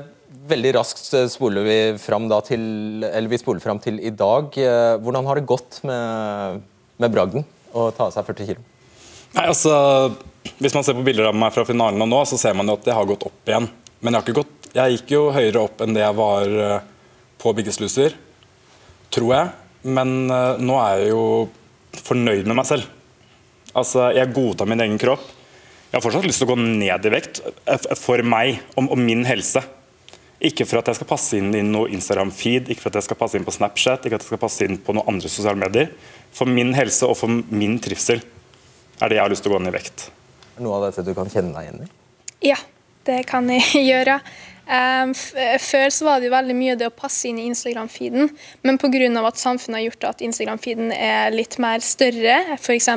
veldig 0.54 0.76
raskt 0.78 1.10
eh, 1.18 1.28
spoler 1.32 1.66
vi 1.66 1.80
fram 2.00 2.30
da 2.32 2.38
til 2.46 2.62
Eller 3.04 3.28
vi 3.28 3.40
spoler 3.42 3.60
fram 3.60 3.82
til 3.84 3.98
i 4.00 4.14
dag. 4.14 4.54
Eh, 4.56 4.96
hvordan 5.02 5.28
har 5.28 5.40
det 5.40 5.50
gått 5.50 5.82
med, 5.84 6.62
med 7.02 7.12
bragden 7.12 7.44
å 7.74 7.90
ta 7.96 8.08
av 8.08 8.16
seg 8.16 8.28
40 8.28 8.50
kilo? 8.50 8.66
Nei, 9.36 9.46
altså, 9.46 9.74
Hvis 10.58 10.74
man 10.76 10.86
ser 10.86 10.98
på 10.98 11.04
bilder 11.06 11.30
av 11.30 11.38
meg 11.38 11.54
fra 11.54 11.66
finalen 11.68 12.02
og 12.02 12.10
nå, 12.10 12.24
så 12.26 12.40
ser 12.40 12.56
man 12.58 12.70
jo 12.70 12.78
at 12.80 12.88
jeg 12.88 12.96
har 12.96 13.08
gått 13.08 13.28
opp 13.28 13.50
igjen. 13.52 13.68
Men 14.00 14.16
jeg, 14.16 14.20
har 14.20 14.26
ikke 14.26 14.40
gått, 14.40 14.70
jeg 14.74 14.96
gikk 14.96 15.12
jo 15.14 15.24
høyere 15.36 15.62
opp 15.62 15.82
enn 15.84 15.96
det 15.96 16.06
jeg 16.06 16.18
var 16.18 16.54
eh, 16.66 16.86
på 17.40 17.54
Biggest 17.58 17.84
Loser, 17.84 18.16
tror 19.14 19.34
jeg. 19.36 19.52
Men 20.00 20.32
eh, 20.32 20.62
nå 20.64 20.78
er 20.82 21.04
jeg 21.04 21.12
jo 21.12 21.26
fornøyd 22.08 22.48
med 22.48 22.60
meg 22.60 22.70
selv. 22.70 22.88
Altså, 23.78 24.10
Jeg 24.16 24.34
godtar 24.34 24.70
min 24.70 24.82
egen 24.86 24.98
kropp. 25.02 25.28
Jeg 25.90 25.98
har 25.98 26.06
fortsatt 26.06 26.26
lyst 26.28 26.42
til 26.42 26.50
å 26.50 26.54
gå 26.54 26.60
ned 26.62 27.06
i 27.06 27.14
vekt 27.14 27.44
eh, 27.46 27.92
for 28.00 28.24
meg 28.24 28.62
og, 28.76 28.90
og 28.90 28.98
min 29.00 29.26
helse. 29.28 29.64
Ikke 30.40 30.64
for 30.64 30.80
at 30.80 30.88
jeg 30.88 31.00
skal 31.00 31.10
passe 31.10 31.36
inn 31.36 31.52
i 31.58 31.62
noe 31.66 31.90
Instagram-feed, 31.92 32.70
ikke 32.72 32.86
for 32.86 32.94
at 32.94 33.02
jeg 33.02 33.10
skal 33.10 33.20
passe 33.20 33.36
inn 33.36 33.48
på 33.48 33.54
Snapchat, 33.56 34.06
ikke 34.08 34.20
at 34.20 34.24
jeg 34.24 34.32
skal 34.32 34.42
passe 34.42 34.68
inn 34.68 34.78
på 34.80 34.96
noen 34.96 35.12
andre 35.12 35.32
sosiale 35.32 35.60
medier. 35.60 35.92
For 36.36 36.48
min 36.48 36.72
helse 36.78 37.10
og 37.10 37.18
for 37.20 37.42
min 37.52 37.76
trivsel 37.84 38.24
er 39.00 39.12
det 39.12 39.20
jeg 39.20 39.26
har 39.26 39.34
lyst 39.34 39.44
til 39.44 39.52
å 39.52 39.58
gå 39.58 39.64
ned 39.66 39.74
i 39.74 39.78
vekt. 39.80 40.08
Er 40.54 40.62
det 40.62 40.68
Noe 40.68 40.78
av 40.80 40.88
dette 40.88 41.04
du 41.08 41.12
kan 41.18 41.32
kjenne 41.32 41.52
deg 41.56 41.68
igjen 41.68 41.84
i? 41.84 41.90
Ja, 42.52 42.60
det 43.08 43.26
kan 43.28 43.52
jeg 43.52 43.84
gjøre. 43.92 44.20
Um, 44.70 45.16
f 45.18 45.32
før 45.66 45.88
så 45.90 46.06
var 46.06 46.20
det 46.20 46.28
jo 46.30 46.36
veldig 46.36 46.56
mye 46.56 46.76
det 46.78 46.88
å 46.92 46.94
passe 46.94 47.26
inn 47.26 47.40
i 47.42 47.48
Instagram-feeden, 47.50 48.28
men 48.62 48.78
pga. 48.78 49.08
at 49.26 49.42
samfunnet 49.42 49.80
har 49.80 49.86
gjort 49.88 50.10
at 50.12 50.22
Instagram-feeden 50.22 50.92
er 50.94 51.34
litt 51.34 51.58
mer 51.58 51.82
større, 51.82 52.36
f.eks. 52.54 52.90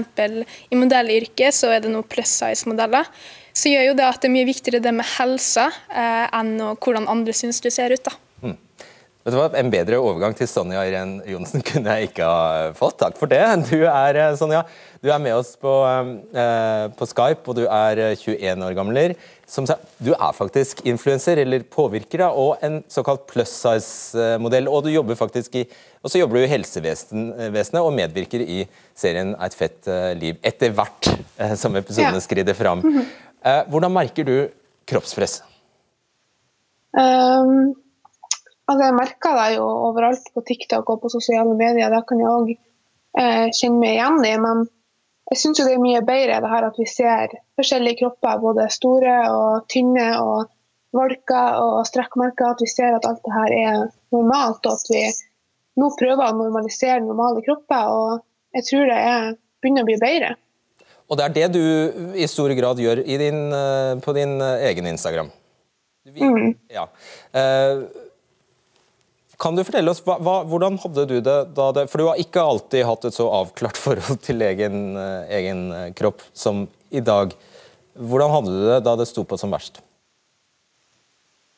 i 0.69 0.77
modellyrket 0.77 1.57
så 1.57 1.73
er 1.73 1.81
det 1.81 1.95
nå 1.95 2.03
plus 2.05 2.29
size-modeller, 2.43 3.09
så 3.53 3.73
gjør 3.73 3.91
jo 3.91 3.97
det 3.99 4.09
at 4.09 4.23
det 4.23 4.31
er 4.31 4.37
mye 4.37 4.49
viktigere 4.49 4.83
det 4.85 4.95
med 4.97 5.09
helse 5.17 5.69
eh, 5.93 6.27
enn 6.33 6.55
hvordan 6.73 7.09
andre 7.11 7.35
syns 7.37 7.61
du 7.65 7.71
ser 7.73 7.95
ut. 7.95 8.09
da. 8.09 8.17
Vet 9.23 9.37
du 9.37 9.39
hva? 9.39 9.51
En 9.55 9.69
bedre 9.71 10.01
overgang 10.03 10.33
til 10.35 10.49
Sonja 10.51 10.81
Irén 10.83 11.21
Johnsen 11.31 11.63
kunne 11.69 11.95
jeg 11.95 12.11
ikke 12.11 12.27
ha 12.27 12.73
fått. 12.75 12.99
Takk 13.05 13.21
for 13.21 13.31
det. 13.31 13.43
Du 13.69 13.85
er, 13.85 14.19
eh, 14.19 14.33
Sonja, 14.39 14.65
du 14.99 15.13
er 15.15 15.23
med 15.23 15.37
oss 15.37 15.53
på, 15.63 15.71
eh, 15.87 16.89
på 16.99 17.07
Skype, 17.07 17.47
og 17.47 17.61
du 17.61 17.63
er 17.69 18.03
eh, 18.03 18.17
21 18.19 18.67
år 18.67 18.75
gammel. 18.79 19.15
Som 19.47 19.69
du 20.03 20.11
er 20.15 20.35
faktisk 20.35 20.83
influenser, 20.89 21.39
eller 21.39 21.63
påvirker, 21.71 22.25
da, 22.25 22.33
og 22.35 22.63
en 22.67 22.81
såkalt 22.91 23.29
plus 23.31 23.53
size-modell. 23.63 24.67
Og 24.67 24.89
du 24.89 24.91
jobber 24.91 25.19
faktisk 25.19 25.61
i 25.61 25.67
og 26.03 26.11
så 26.11 26.19
jobber 26.19 26.41
du 26.41 26.45
i 26.45 26.51
helsevesenet 26.51 27.79
og 27.79 27.93
medvirker 27.95 28.43
i 28.43 28.65
serien 28.99 29.37
Et 29.39 29.55
fett 29.55 29.87
eh, 29.91 30.13
liv. 30.19 30.39
Etter 30.43 30.75
hvert 30.75 31.11
eh, 31.13 31.55
som 31.59 31.77
episodene 31.79 32.23
skrider 32.23 32.59
fram. 32.59 32.83
Eh, 32.83 33.13
Hvordan 33.43 33.93
merker 33.95 34.27
du 34.29 34.37
kroppspress? 34.87 35.41
Um, 36.93 37.73
altså 38.69 38.85
jeg 38.85 38.97
merker 38.97 39.39
det 39.39 39.49
jo 39.57 39.67
overalt 39.89 40.29
på 40.35 40.45
TikTok 40.49 40.91
og 40.93 41.03
på 41.03 41.13
sosiale 41.13 41.55
medier. 41.57 41.93
Det 41.93 42.03
kan 42.09 42.21
jeg 42.21 42.31
òg 42.31 42.53
eh, 42.53 43.47
kjenne 43.49 43.81
meg 43.81 43.97
igjen 43.97 44.27
i. 44.29 44.33
Men 44.45 44.65
jeg 45.33 45.41
syns 45.41 45.63
det 45.63 45.75
er 45.75 45.83
mye 45.83 46.03
bedre 46.05 46.41
det 46.45 46.53
her 46.53 46.69
at 46.69 46.81
vi 46.81 46.89
ser 46.91 47.37
forskjellige 47.59 48.03
kropper, 48.03 48.43
både 48.43 48.69
store 48.75 49.17
og 49.33 49.69
tynne 49.73 50.09
og 50.21 50.51
valker 50.97 51.61
og 51.65 51.83
strekkmerker. 51.89 52.53
At 52.53 52.65
vi 52.65 52.71
ser 52.71 52.99
at 52.99 53.09
alt 53.09 53.23
det 53.25 53.37
her 53.37 53.57
er 53.59 53.87
normalt, 54.15 54.67
og 54.67 54.77
at 54.77 54.93
vi 54.93 55.07
nå 55.81 55.89
prøver 55.97 56.29
å 56.29 56.37
normalisere 56.37 57.01
normale 57.01 57.45
kropper. 57.47 57.97
Og 57.97 58.59
jeg 58.59 58.69
tror 58.69 58.89
det 58.93 59.01
er, 59.01 59.35
begynner 59.65 59.87
å 59.87 59.89
bli 59.89 60.01
bedre. 60.03 60.35
Og 61.11 61.19
det 61.19 61.25
er 61.27 61.35
det 61.37 61.49
du 61.53 62.13
i 62.17 62.27
stor 62.31 62.53
grad 62.57 62.79
gjør 62.81 63.03
i 63.05 63.17
din, 63.21 63.41
eh, 63.53 63.95
på 64.05 64.15
din 64.17 64.39
eh, 64.41 64.69
egen 64.71 64.87
Instagram. 64.87 65.31
Vi- 66.07 66.21
Mm. 66.23 66.55
Ja. 66.71 66.87
Eh, 67.33 67.83
Kan 69.43 69.57
du 69.57 69.65
fortelle 69.65 69.91
oss, 69.91 70.01
hva, 70.07 70.19
hva, 70.23 70.45
Hvordan 70.47 70.77
hadde 70.79 71.05
du 71.09 71.17
det 71.21 71.55
da 71.55 71.73
det 71.73 71.89
For 71.91 71.99
du 71.99 72.07
har 72.07 72.17
ikke 72.17 72.39
alltid 72.47 72.85
hatt 72.87 73.05
et 73.09 73.15
så 73.17 73.27
avklart 73.27 73.77
forhold 73.87 74.21
til 74.23 74.41
egen, 74.41 74.97
eh, 74.97 75.25
egen 75.39 75.65
kropp 75.99 76.23
som 76.33 76.69
i 76.93 77.01
dag. 77.01 77.35
Hvordan 77.99 78.31
hadde 78.31 78.53
du 78.55 78.61
det 78.69 78.85
da 78.85 78.95
det 78.97 79.09
sto 79.09 79.25
på 79.25 79.39
som 79.39 79.51
verst? 79.51 79.81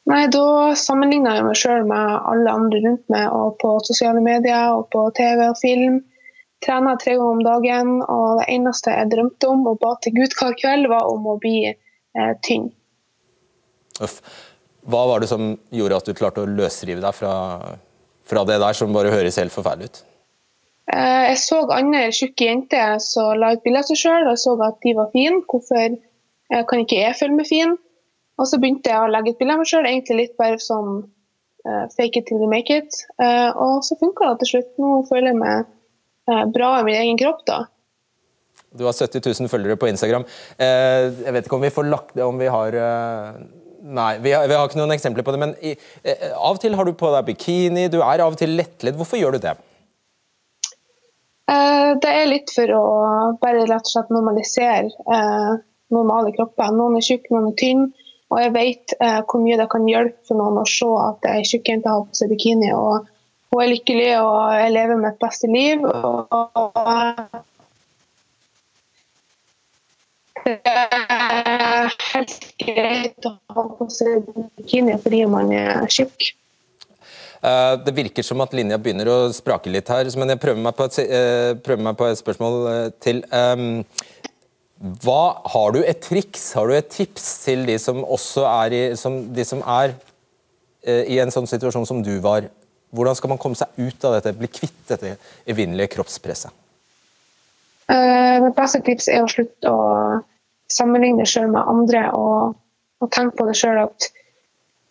Nei, 0.07 0.27
Da 0.29 0.73
sammenligna 0.77 1.37
jeg 1.37 1.45
meg 1.47 1.57
sjøl 1.57 1.87
med 1.89 2.09
alle 2.33 2.51
andre 2.53 2.81
rundt 2.85 3.05
meg, 3.13 3.29
og 3.33 3.59
på 3.61 3.79
sosiale 3.87 4.21
medier 4.21 4.75
og 4.77 4.91
på 4.93 5.07
TV 5.17 5.47
og 5.49 5.57
film. 5.61 6.03
Trener 6.65 6.97
tre 7.01 7.17
ganger 7.19 7.37
om 7.37 7.45
dagen, 7.45 7.93
og 8.03 8.41
det 8.41 8.49
eneste 8.55 8.95
jeg 8.95 9.13
drømte 9.13 9.51
om 9.51 9.67
og 9.71 9.79
ba 9.83 9.95
til 10.03 10.17
Gud 10.17 10.35
hver 10.39 10.57
kveld, 10.61 10.89
var 10.93 11.07
om 11.11 11.29
å 11.31 11.37
bli 11.43 11.59
eh, 11.71 12.33
tynn. 12.47 12.71
Uff. 14.03 14.19
Hva 14.85 15.05
var 15.09 15.23
det 15.23 15.31
som 15.31 15.55
gjorde 15.73 16.01
at 16.01 16.09
du 16.09 16.17
klarte 16.17 16.43
å 16.43 16.51
løsrive 16.51 17.01
deg 17.01 17.17
fra, 17.17 17.37
fra 18.29 18.43
det 18.49 18.59
der, 18.61 18.77
som 18.77 18.93
bare 18.93 19.13
høres 19.15 19.39
helt 19.41 19.55
forferdelig 19.55 19.93
ut? 19.93 20.03
Eh, 20.93 21.23
jeg 21.31 21.39
så 21.41 21.63
andre 21.73 22.03
tjukke 22.13 22.51
jenter 22.51 22.99
som 23.01 23.33
la 23.41 23.55
ut 23.55 23.63
bilde 23.65 23.81
av 23.81 23.89
seg 23.89 24.01
sjøl, 24.03 24.27
og 24.27 24.35
jeg 24.35 24.43
så 24.45 24.57
at 24.67 24.83
de 24.85 24.97
var 24.99 25.09
fine. 25.15 25.41
Hvorfor 25.49 25.87
eh, 25.89 26.63
kan 26.69 26.85
ikke 26.85 27.01
jeg 27.01 27.19
føle 27.21 27.39
meg 27.39 27.49
fin? 27.49 27.77
Og 28.41 28.51
så 28.51 28.59
begynte 28.61 28.93
jeg 28.93 29.01
å 29.01 29.11
legge 29.13 29.33
ut 29.33 29.41
bilde 29.41 29.57
av 29.57 29.63
meg 29.63 29.71
sjøl, 29.71 29.89
egentlig 29.89 30.19
litt 30.21 30.37
bare 30.41 30.59
sånn 30.61 30.91
uh, 31.69 31.85
fake 31.95 32.19
it 32.19 32.27
till 32.27 32.43
you 32.43 32.51
make 32.51 32.73
it. 32.75 32.97
Uh, 33.23 33.55
og 33.55 33.85
så 33.87 33.97
funka 34.01 34.33
det 34.33 34.43
til 34.43 34.51
slutt. 34.57 34.73
Nå 34.83 34.91
føler 35.07 35.31
jeg 35.31 35.39
meg 35.39 35.69
bra 36.27 36.71
i 36.81 36.85
min 36.87 37.01
egen 37.01 37.21
kropp, 37.21 37.45
da. 37.49 37.65
Du 38.75 38.87
har 38.89 38.97
70 38.97 39.23
000 39.23 39.51
følgere 39.51 39.79
på 39.79 39.87
Instagram. 39.87 40.25
jeg 40.59 41.35
vet 41.37 41.47
ikke 41.47 41.59
om 41.59 41.63
vi 41.63 41.71
får 41.71 41.87
lagt 41.87 42.17
det 42.19 42.25
om 42.27 42.41
vi 42.41 42.49
har 42.51 42.79
Nei, 43.85 44.17
vi 44.25 44.33
har, 44.33 44.49
vi 44.49 44.57
har, 44.57 44.65
ikke 44.65 44.79
noen 44.81 44.95
eksempler 44.95 45.23
på 45.27 45.35
det, 45.35 45.39
men 45.43 45.51
i, 45.61 45.75
av 46.33 46.57
og 46.57 46.61
til 46.63 46.73
har 46.75 46.89
du 46.89 46.95
på 46.97 47.11
deg 47.13 47.27
bikini, 47.29 47.85
du 47.93 47.99
er 48.01 48.23
av 48.25 48.33
og 48.33 48.39
til 48.41 48.55
lettledd. 48.57 48.97
Hvorfor 48.97 49.21
gjør 49.21 49.37
du 49.37 49.45
det? 49.45 49.53
det 52.01 52.11
er 52.11 52.31
litt 52.31 52.49
for 52.51 52.71
å 52.73 52.85
bare 53.43 53.67
rett 53.69 53.85
og 53.85 53.93
slett 53.93 54.15
normalisere 54.15 54.89
normale 55.95 56.33
kropper. 56.37 56.73
Noen 56.75 56.99
er 56.99 57.07
tjukke, 57.07 57.33
noen 57.35 57.53
er 57.53 57.59
tynne. 57.61 57.91
Og 58.33 58.41
jeg 58.41 58.55
vet 58.55 58.95
eh, 58.99 59.21
hvor 59.29 59.43
mye 59.45 59.59
det 59.61 59.69
kan 59.71 59.85
hjelpe 59.87 60.27
for 60.27 60.41
noen 60.41 60.63
å 60.63 60.67
se 60.69 60.89
at 61.05 61.27
ei 61.31 61.45
tjukk 61.47 61.69
jente 61.71 61.93
har 61.93 62.07
på 62.09 62.19
seg 62.19 62.33
bikini. 62.33 62.73
og 62.75 63.11
Hun 63.55 63.63
er 63.63 63.69
lykkelig 63.71 64.09
og 64.19 64.39
jeg 64.59 64.71
lever 64.75 64.99
mitt 64.99 65.19
beste 65.23 65.47
liv. 65.47 65.85
og 65.87 67.45
det 70.45 70.59
er 70.67 71.93
helt 72.11 72.49
greit 72.61 73.29
å 73.29 73.31
ha 73.55 73.63
på 73.79 73.87
seg 73.95 74.27
bikini 74.59 74.97
fordi 75.05 75.21
man 75.31 75.53
er 75.55 75.87
tjukk. 75.87 76.33
Uh, 77.45 77.77
det 77.85 77.95
virker 77.95 78.27
som 78.27 78.43
at 78.43 78.57
linja 78.57 78.81
begynner 78.81 79.09
å 79.13 79.17
sprake 79.37 79.71
litt 79.71 79.89
her, 79.93 80.11
men 80.19 80.35
jeg 80.35 80.43
prøver 80.43 80.61
meg 80.67 80.75
på 80.75 80.89
et, 80.89 80.99
uh, 81.07 81.55
prøver 81.63 81.87
meg 81.87 81.97
på 82.01 82.11
et 82.11 82.21
spørsmål 82.21 82.59
uh, 82.67 82.91
til. 83.05 83.23
Hva, 85.05 85.23
har 85.55 85.73
du 85.73 85.79
et 85.87 86.03
triks, 86.03 86.51
har 86.59 86.69
du 86.69 86.75
et 86.75 86.91
tips 86.91 87.29
til 87.45 87.63
de 87.69 87.79
som 87.81 88.03
er 88.03 88.75
i, 88.75 88.83
som, 88.99 89.23
de 89.33 89.47
som 89.47 89.63
er, 89.63 89.95
eh, 90.83 91.07
i 91.15 91.21
en 91.23 91.31
sånn 91.33 91.47
situasjon 91.49 91.87
som 91.89 92.03
du 92.05 92.19
var? 92.21 92.51
Hvordan 92.95 93.17
skal 93.19 93.33
man 93.33 93.41
komme 93.43 93.59
seg 93.59 93.75
ut 93.81 94.07
av 94.07 94.17
dette, 94.17 94.35
bli 94.39 94.51
kvitt 94.51 94.85
dette 94.91 95.17
evinnelige 95.51 95.97
kroppspresset? 95.97 96.55
Uh, 97.91 98.49
beste 98.57 98.81
tips 98.87 99.11
er 99.13 99.25
å 99.25 99.29
slutte 99.29 99.69
å 99.71 99.81
sammenligne 100.73 101.27
sjøl 101.29 101.51
med 101.53 101.69
andre 101.69 102.07
og, 102.17 102.55
og 103.03 103.11
tenke 103.13 103.37
på 103.37 103.49
det 103.51 103.57
sjøl 103.59 103.83
at 103.83 104.07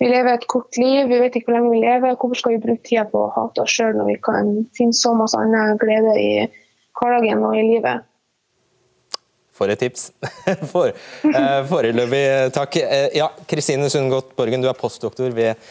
vi 0.02 0.10
lever 0.12 0.36
et 0.36 0.48
kort 0.52 0.76
liv, 0.78 1.08
vi 1.08 1.20
vet 1.22 1.36
ikke 1.38 1.48
hvor 1.48 1.56
lenge 1.58 1.72
vi 1.72 1.82
lever. 1.86 2.18
Hvorfor 2.20 2.36
skal 2.36 2.56
vi 2.56 2.64
bruke 2.66 2.84
tida 2.84 3.06
på 3.08 3.22
å 3.24 3.32
hate 3.38 3.64
oss 3.64 3.72
sjøl 3.72 3.94
når 3.96 4.10
vi 4.10 4.16
kan 4.26 4.50
finne 4.76 4.98
så 4.98 5.14
masse 5.16 5.40
annen 5.40 5.80
glede 5.80 6.16
i 6.20 6.32
hverdagen 7.00 7.46
og 7.48 7.56
i 7.56 7.64
livet? 7.70 8.04
For 9.54 9.70
et 9.70 9.84
tips. 9.84 10.08
For, 10.72 10.94
uh, 11.30 11.60
foreløpig 11.70 12.24
takk. 12.56 12.80
Uh, 12.82 13.10
ja, 13.14 13.28
Kristine 13.50 13.90
Sundgodt 13.94 14.32
Borgen, 14.38 14.64
du 14.64 14.70
er 14.72 14.78
postdoktor 14.78 15.30
ved 15.36 15.62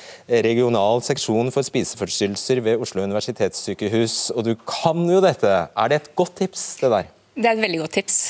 regional 0.46 1.02
seksjon 1.02 1.50
for 1.54 1.66
spiseforstyrrelser 1.66 2.62
ved 2.62 2.84
Oslo 2.84 3.02
universitetssykehus, 3.02 4.30
og 4.36 4.46
du 4.46 4.54
kan 4.68 5.02
jo 5.10 5.18
dette. 5.24 5.50
Er 5.74 5.90
det 5.90 5.98
et 5.98 6.14
godt 6.18 6.38
tips, 6.44 6.68
det 6.84 6.92
der? 6.94 7.10
Det 7.34 7.48
er 7.48 7.56
et 7.56 7.66
veldig 7.66 7.82
godt 7.82 7.98
tips. 7.98 8.22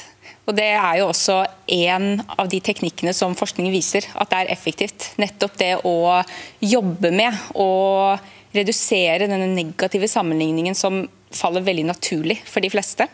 Og 0.47 0.57
Det 0.57 0.69
er 0.75 0.99
jo 0.99 1.09
også 1.13 1.43
en 1.71 2.23
av 2.27 2.49
de 2.51 2.59
teknikkene 2.65 3.13
som 3.15 3.37
forskningen 3.39 3.75
viser 3.75 4.09
at 4.19 4.31
det 4.33 4.41
er 4.41 4.55
effektivt. 4.55 5.13
Nettopp 5.23 5.59
det 5.61 5.75
å 5.87 6.23
jobbe 6.59 7.13
med 7.15 7.37
å 7.55 7.69
redusere 8.53 9.29
denne 9.31 9.49
negative 9.55 10.09
sammenligningen 10.11 10.75
som 10.77 11.05
faller 11.37 11.65
veldig 11.65 11.87
naturlig 11.89 12.39
for 12.49 12.65
de 12.65 12.71
fleste. 12.73 13.07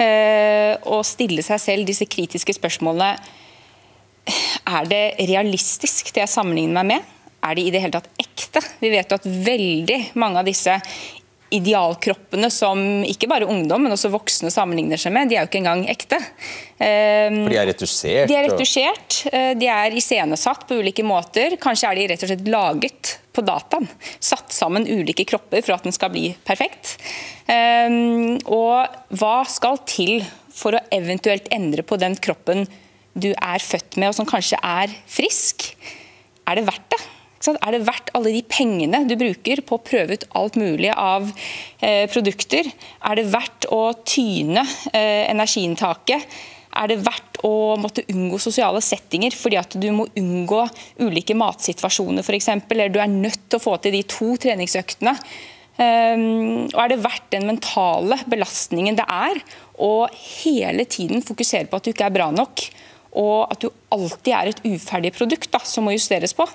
Eh, 0.00 0.74
å 0.84 1.00
stille 1.06 1.44
seg 1.46 1.62
selv 1.62 1.88
disse 1.88 2.08
kritiske 2.10 2.56
spørsmålene 2.56 3.14
Er 4.64 4.86
det 4.88 5.02
realistisk, 5.28 6.08
det 6.14 6.22
jeg 6.22 6.32
sammenligner 6.32 6.80
meg 6.80 6.86
med? 6.94 7.10
Er 7.44 7.56
det 7.56 7.66
i 7.66 7.72
det 7.74 7.82
hele 7.82 7.98
tatt 7.98 8.08
ekte? 8.20 8.62
Vi 8.80 8.88
vet 8.92 9.10
jo 9.10 9.18
at 9.18 9.26
veldig 9.28 9.98
mange 10.16 10.40
av 10.40 10.48
disse 10.48 10.78
idealkroppene 11.54 12.50
som 12.52 12.80
ikke 13.06 13.28
bare 13.30 13.48
ungdom, 13.50 13.84
men 13.86 13.94
også 13.94 14.10
voksne 14.12 14.50
sammenligner 14.52 15.00
seg 15.00 15.14
med, 15.14 15.30
de 15.30 15.38
er 15.38 15.44
jo 15.44 15.50
ikke 15.50 15.60
engang 15.62 15.84
ekte. 15.92 16.18
For 17.44 17.54
de 17.54 17.58
er 17.60 17.68
retusjert? 17.70 18.30
De 18.30 18.36
er 18.38 18.48
retusjert, 18.48 19.18
eh, 19.30 19.50
de 19.58 19.68
er 19.70 19.98
iscenesatt 19.98 20.66
på 20.68 20.80
ulike 20.82 21.04
måter. 21.06 21.58
Kanskje 21.62 21.90
er 21.90 22.00
de 22.00 22.08
rett 22.12 22.24
og 22.26 22.32
slett 22.32 22.50
laget 22.50 23.14
på 23.34 23.44
dataen. 23.46 23.88
Satt 24.22 24.54
sammen 24.54 24.86
ulike 24.88 25.26
kropper 25.28 25.64
for 25.64 25.76
at 25.76 25.86
den 25.86 25.94
skal 25.94 26.12
bli 26.14 26.28
perfekt. 26.46 26.96
Ehm, 27.50 28.38
og 28.46 28.86
hva 29.18 29.36
skal 29.50 29.80
til 29.90 30.22
for 30.54 30.76
å 30.76 30.84
eventuelt 30.94 31.50
endre 31.54 31.82
på 31.86 31.98
den 32.00 32.16
kroppen 32.22 32.66
du 33.14 33.30
er 33.32 33.62
født 33.62 33.98
med, 33.98 34.10
og 34.10 34.16
som 34.16 34.28
kanskje 34.28 34.58
er 34.58 34.94
frisk? 35.10 35.70
Er 36.48 36.58
det 36.58 36.66
verdt 36.66 36.88
det? 36.94 37.02
Er 37.52 37.74
det 37.74 37.84
verdt 37.84 38.10
alle 38.16 38.32
de 38.32 38.40
pengene 38.48 39.02
du 39.08 39.16
bruker 39.20 39.60
på 39.66 39.76
å 39.76 39.84
prøve 39.84 40.16
ut 40.16 40.26
alt 40.38 40.56
mulig 40.60 40.90
av 40.94 41.28
eh, 41.80 42.08
produkter? 42.10 42.70
Er 43.04 43.20
det 43.20 43.28
verdt 43.32 43.68
å 43.74 43.82
tyne 44.06 44.64
eh, 44.92 45.28
energiinntaket? 45.28 46.24
Er 46.74 46.90
det 46.90 47.02
verdt 47.06 47.38
å 47.46 47.76
måtte 47.78 48.06
unngå 48.10 48.38
sosiale 48.42 48.80
settinger 48.82 49.34
fordi 49.36 49.58
at 49.60 49.76
du 49.78 49.90
må 49.94 50.08
unngå 50.18 50.62
ulike 51.04 51.36
matsituasjoner 51.38 52.24
f.eks., 52.24 52.48
eller 52.56 52.90
du 52.90 52.98
er 53.02 53.12
nødt 53.12 53.44
til 53.46 53.60
å 53.60 53.62
få 53.62 53.76
til 53.82 53.94
de 53.94 54.02
to 54.10 54.32
treningsøktene? 54.40 55.14
Um, 55.74 56.70
og 56.70 56.80
Er 56.84 56.90
det 56.92 57.02
verdt 57.02 57.32
den 57.34 57.48
mentale 57.50 58.20
belastningen 58.30 58.94
det 58.94 59.06
er 59.10 59.40
å 59.82 60.06
hele 60.14 60.86
tiden 60.86 61.22
fokusere 61.26 61.66
på 61.66 61.80
at 61.80 61.86
du 61.86 61.90
ikke 61.90 62.06
er 62.06 62.14
bra 62.14 62.28
nok, 62.30 62.62
og 63.18 63.50
at 63.50 63.62
du 63.62 63.70
alltid 63.94 64.32
er 64.34 64.50
et 64.52 64.62
uferdig 64.66 65.10
produkt 65.16 65.50
da, 65.50 65.60
som 65.66 65.86
må 65.86 65.94
justeres 65.94 66.34
på? 66.34 66.46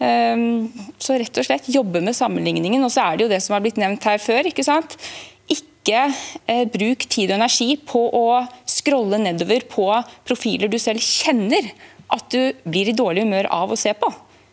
Um, 0.00 0.72
så 0.98 1.18
rett 1.20 1.36
og 1.38 1.46
slett 1.46 1.68
jobbe 1.70 2.00
med 2.02 2.16
sammenligningen. 2.16 2.82
Og 2.84 2.92
så 2.94 3.04
er 3.04 3.18
det 3.18 3.26
jo 3.26 3.32
det 3.32 3.42
som 3.44 3.56
har 3.56 3.62
blitt 3.64 3.80
nevnt 3.80 4.04
her 4.08 4.18
før. 4.22 4.48
ikke 4.48 4.64
sant? 4.66 4.96
Ikke 5.52 6.04
eh, 6.46 6.66
bruk 6.70 7.06
tid 7.10 7.32
og 7.32 7.38
energi 7.40 7.74
på 7.86 8.02
å 8.14 8.26
scrolle 8.70 9.18
nedover 9.22 9.66
på 9.70 9.88
profiler 10.26 10.70
du 10.70 10.78
selv 10.80 11.02
kjenner 11.02 11.72
at 12.12 12.28
du 12.32 12.52
blir 12.68 12.90
i 12.90 12.96
dårlig 12.96 13.24
humør 13.26 13.48
av 13.52 13.72
å 13.72 13.78
se 13.78 13.94
på. 13.98 14.10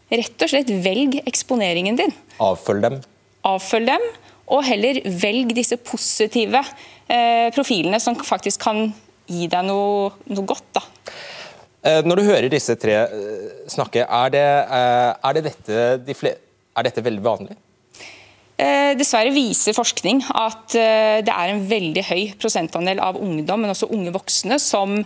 Rett 0.10 0.42
og 0.42 0.50
slett 0.50 0.72
velg 0.84 1.20
eksponeringen 1.30 2.00
din. 2.00 2.14
Avfølg 2.42 2.86
dem. 2.86 2.98
Avfølg 3.46 3.92
dem, 3.92 4.06
og 4.50 4.66
heller 4.66 5.02
velg 5.22 5.54
disse 5.58 5.78
positive 5.78 6.64
eh, 7.06 7.50
profilene 7.54 8.00
som 8.02 8.18
faktisk 8.18 8.64
kan 8.66 8.88
gi 9.30 9.46
deg 9.52 9.68
noe, 9.68 10.10
noe 10.34 10.50
godt. 10.50 10.66
da. 10.80 10.84
Eh, 11.80 12.02
når 12.04 12.20
du 12.20 12.28
hører 12.28 12.52
disse 12.52 12.76
tre 12.80 12.96
eh, 13.06 13.50
snakke, 13.72 14.04
er 14.04 14.32
det, 14.34 14.44
eh, 14.44 15.10
er 15.16 15.36
det 15.38 15.44
dette, 15.48 15.84
de 16.04 16.16
er 16.20 16.88
dette 16.88 17.04
veldig 17.06 17.26
vanlig? 17.26 17.60
Dessverre 19.00 19.32
viser 19.32 19.72
forskning 19.72 20.18
at 20.36 20.74
det 20.76 21.32
er 21.32 21.52
en 21.54 21.62
veldig 21.64 22.02
høy 22.10 22.24
prosentandel 22.42 23.00
av 23.00 23.16
ungdom, 23.16 23.62
men 23.64 23.72
også 23.72 23.88
unge 23.96 24.12
voksne, 24.12 24.58
som 24.60 24.98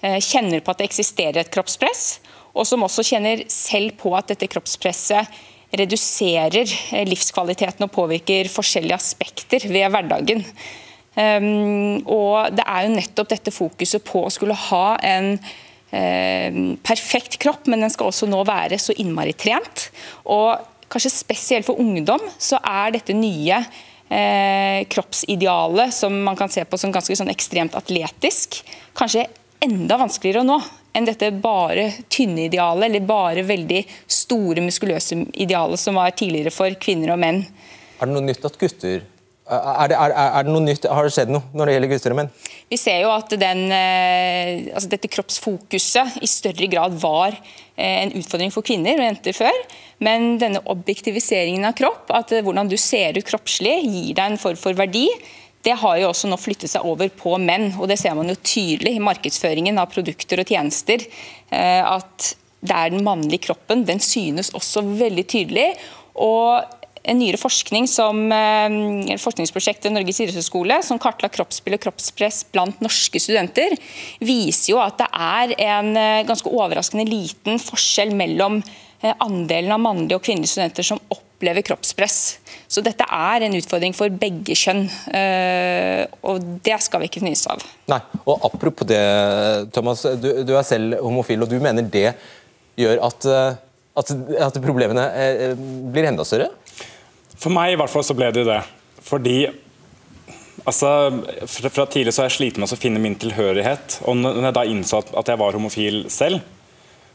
kjenner 0.00 0.62
på 0.64 0.72
at 0.72 0.80
det 0.80 0.86
eksisterer 0.86 1.42
et 1.42 1.50
kroppspress, 1.52 2.22
og 2.56 2.64
som 2.64 2.86
også 2.86 3.04
kjenner 3.04 3.42
selv 3.52 3.98
på 4.00 4.14
at 4.16 4.30
dette 4.32 4.48
kroppspresset 4.48 5.28
reduserer 5.76 6.72
livskvaliteten 7.04 7.84
og 7.84 7.92
påvirker 7.92 8.48
forskjellige 8.54 8.96
aspekter 8.96 9.68
ved 9.68 9.92
hverdagen. 9.92 10.46
Og 12.08 12.56
Det 12.56 12.64
er 12.64 12.86
jo 12.86 12.96
nettopp 12.96 13.34
dette 13.34 13.52
fokuset 13.52 14.08
på 14.08 14.24
å 14.24 14.32
skulle 14.32 14.56
ha 14.70 14.86
en 15.04 15.34
perfekt 15.92 17.36
kropp, 17.42 17.66
men 17.68 17.84
den 17.84 17.92
skal 17.92 18.08
også 18.08 18.24
nå 18.30 18.38
være 18.48 18.78
så 18.80 18.94
innmari 18.96 19.34
trent. 19.36 19.90
Og 20.24 20.56
kanskje 20.92 21.12
spesielt 21.12 21.68
for 21.68 21.80
ungdom 21.80 22.22
så 22.40 22.60
er 22.64 22.94
dette 22.94 23.16
nye 23.16 23.58
eh, 24.12 24.84
kroppsidealet 24.92 25.94
som 25.94 26.16
man 26.24 26.38
kan 26.38 26.52
se 26.52 26.64
på 26.64 26.80
som 26.80 26.92
ganske 26.94 27.16
sånn 27.16 27.32
ekstremt 27.32 27.76
atletisk, 27.78 28.62
kanskje 28.98 29.26
enda 29.62 29.98
vanskeligere 30.00 30.42
å 30.42 30.48
nå 30.48 30.60
enn 30.92 31.06
dette 31.08 31.30
bare 31.32 31.86
tynne 32.12 32.46
idealet, 32.50 32.90
eller 32.90 33.06
bare 33.08 33.44
veldig 33.48 33.80
store, 34.04 34.60
muskuløse 34.64 35.16
idealet 35.40 35.80
som 35.80 35.96
var 35.96 36.12
tidligere 36.16 36.52
for 36.52 36.74
kvinner 36.80 37.14
og 37.14 37.22
menn. 37.22 37.40
Er 37.96 38.10
det 38.10 38.12
noe 38.12 38.26
nytt 38.26 38.44
at 38.44 38.58
gutter 38.60 39.06
er 39.50 39.90
det, 39.90 39.96
er, 39.98 40.12
er 40.14 40.44
det, 40.46 40.52
noe 40.54 40.62
nytt? 40.62 40.86
Har 40.86 41.06
det 41.06 41.12
skjedd 41.16 41.32
noe 41.34 41.42
når 41.56 41.68
det 41.68 41.74
gjelder 41.74 42.14
menn? 42.14 42.30
Vi 42.70 42.78
ser 42.78 43.00
jo 43.02 43.10
at 43.10 43.32
den, 43.40 43.64
eh, 43.74 44.70
altså 44.70 44.90
dette 44.92 45.10
kroppsfokuset 45.10 46.20
i 46.22 46.28
større 46.30 46.68
grad 46.70 46.94
var 47.02 47.34
eh, 47.34 48.04
en 48.04 48.14
utfordring 48.20 48.52
for 48.54 48.64
kvinner 48.66 49.00
og 49.00 49.08
jenter 49.08 49.36
før. 49.36 49.62
Men 50.02 50.36
denne 50.38 50.62
objektiviseringen 50.70 51.66
av 51.66 51.74
kropp, 51.78 52.12
at 52.14 52.30
hvordan 52.38 52.70
du 52.70 52.78
ser 52.80 53.18
ut 53.18 53.26
kroppslig, 53.26 53.74
gir 53.82 54.12
deg 54.18 54.24
en 54.24 54.40
form 54.40 54.60
for 54.60 54.78
verdi. 54.78 55.08
det 55.62 55.74
har 55.78 55.98
jo 55.98 56.08
også 56.10 56.30
nå 56.30 56.38
flyttet 56.38 56.70
seg 56.70 56.86
over 56.86 57.10
på 57.10 57.34
menn. 57.38 57.72
og 57.78 57.88
Det 57.90 57.98
ser 57.98 58.14
man 58.18 58.30
jo 58.30 58.38
tydelig 58.38 58.94
i 58.96 59.02
markedsføringen 59.02 59.78
av 59.78 59.90
produkter 59.90 60.42
og 60.42 60.46
tjenester. 60.46 61.02
eh, 61.50 61.82
At 61.82 62.36
det 62.62 62.76
er 62.78 62.94
den 62.94 63.02
mannlige 63.02 63.48
kroppen. 63.48 63.84
Den 63.84 63.98
synes 63.98 64.54
også 64.54 64.82
veldig 64.86 65.26
tydelig. 65.26 65.74
og 66.14 66.81
en 67.02 67.18
nyere 67.18 67.40
forskning 67.40 67.88
som 67.90 68.20
eh, 68.32 69.16
forskningsprosjektet 69.20 69.92
Norges 69.92 70.20
idrettshøgskole, 70.22 70.78
som 70.86 71.00
kartla 71.02 71.30
kroppsspill 71.32 71.76
og 71.76 71.82
kroppspress 71.82 72.44
blant 72.54 72.78
norske 72.84 73.20
studenter, 73.22 73.74
viser 74.22 74.74
jo 74.74 74.80
at 74.82 75.00
det 75.00 75.08
er 75.10 75.56
en 75.72 75.92
eh, 75.98 76.22
ganske 76.28 76.50
overraskende 76.50 77.08
liten 77.08 77.58
forskjell 77.62 78.14
mellom 78.18 78.60
eh, 78.62 79.12
andelen 79.18 79.74
av 79.74 79.82
mannlige 79.82 80.20
og 80.20 80.24
kvinnelige 80.28 80.54
studenter 80.54 80.86
som 80.86 81.02
opplever 81.10 81.66
kroppspress. 81.66 82.20
Så 82.70 82.84
dette 82.86 83.08
er 83.10 83.48
en 83.48 83.58
utfordring 83.58 83.96
for 83.98 84.12
begge 84.14 84.54
kjønn, 84.56 84.86
og 86.24 86.44
det 86.64 86.76
skal 86.80 87.02
vi 87.02 87.08
ikke 87.10 87.20
fnyse 87.20 87.50
av. 87.50 87.64
Nei, 87.90 87.98
og 88.22 88.46
Apropos 88.46 88.88
det, 88.88 89.02
Thomas. 89.74 90.06
Du, 90.22 90.30
du 90.46 90.54
er 90.54 90.64
selv 90.64 91.02
homofil, 91.02 91.42
og 91.42 91.50
du 91.50 91.58
mener 91.60 91.84
det 91.84 92.14
gjør 92.80 93.02
at, 93.10 93.26
at, 94.00 94.14
at 94.46 94.56
problemene 94.62 95.04
blir 95.92 96.08
enda 96.08 96.24
større? 96.24 96.48
For 97.42 97.50
meg 97.50 97.74
i 97.74 97.78
hvert 97.80 97.90
fall 97.90 98.04
så 98.06 98.14
ble 98.14 98.30
det 98.34 98.44
det. 98.46 98.60
Fordi 99.02 99.36
altså, 100.62 100.90
fra, 101.50 101.70
fra 101.74 101.86
tidlig 101.90 102.14
så 102.14 102.22
har 102.22 102.30
jeg 102.30 102.38
slitt 102.38 102.60
med 102.62 102.70
å 102.70 102.78
finne 102.78 103.02
min 103.02 103.18
tilhørighet. 103.18 103.98
Og 104.06 104.18
når 104.20 104.44
jeg 104.46 104.56
da 104.58 104.66
innså 104.70 105.00
at, 105.02 105.10
at 105.18 105.32
jeg 105.32 105.40
var 105.42 105.58
homofil 105.58 106.04
selv, 106.12 106.44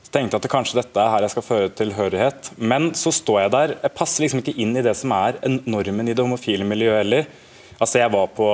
så 0.04 0.12
tenkte 0.12 0.36
jeg 0.36 0.40
at 0.40 0.48
det 0.48 0.52
kanskje 0.52 0.80
dette 0.80 1.04
er 1.04 1.14
her 1.14 1.26
jeg 1.26 1.34
skal 1.34 1.46
føre 1.48 1.72
tilhørighet. 1.80 2.52
Men 2.60 2.90
så 2.96 3.14
står 3.16 3.42
jeg 3.46 3.54
der. 3.56 3.76
Jeg 3.86 3.96
passer 3.96 4.26
liksom 4.26 4.44
ikke 4.44 4.56
inn 4.64 4.76
i 4.76 4.84
det 4.84 4.96
som 5.00 5.16
er 5.16 5.40
normen 5.68 6.12
i 6.12 6.16
det 6.16 6.24
homofile 6.24 6.68
miljøet 6.68 7.02
heller. 7.06 7.32
Altså, 7.78 8.02
jeg 8.02 8.12
var 8.12 8.28
på 8.36 8.50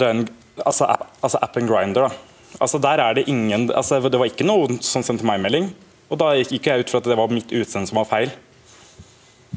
en, 0.00 0.24
altså, 0.64 0.88
app, 0.88 1.10
altså 1.20 1.40
appen 1.44 1.68
Grinder. 1.68 2.08
Altså, 2.62 2.80
der 2.80 3.02
er 3.02 3.16
det 3.16 3.26
ingen 3.28 3.66
altså, 3.74 3.98
Det 4.00 4.20
var 4.20 4.30
ikke 4.30 4.46
noen 4.46 4.80
som 4.84 5.04
sendte 5.04 5.26
meg 5.26 5.40
melding. 5.42 5.68
Og 6.12 6.20
da 6.20 6.32
gikk 6.36 6.68
jeg 6.68 6.84
ut 6.84 6.92
fra 6.92 7.00
at 7.02 7.08
det 7.10 7.16
var 7.18 7.32
mitt 7.32 7.52
utseende 7.52 7.90
som 7.90 8.00
var 8.00 8.08
feil. 8.08 8.32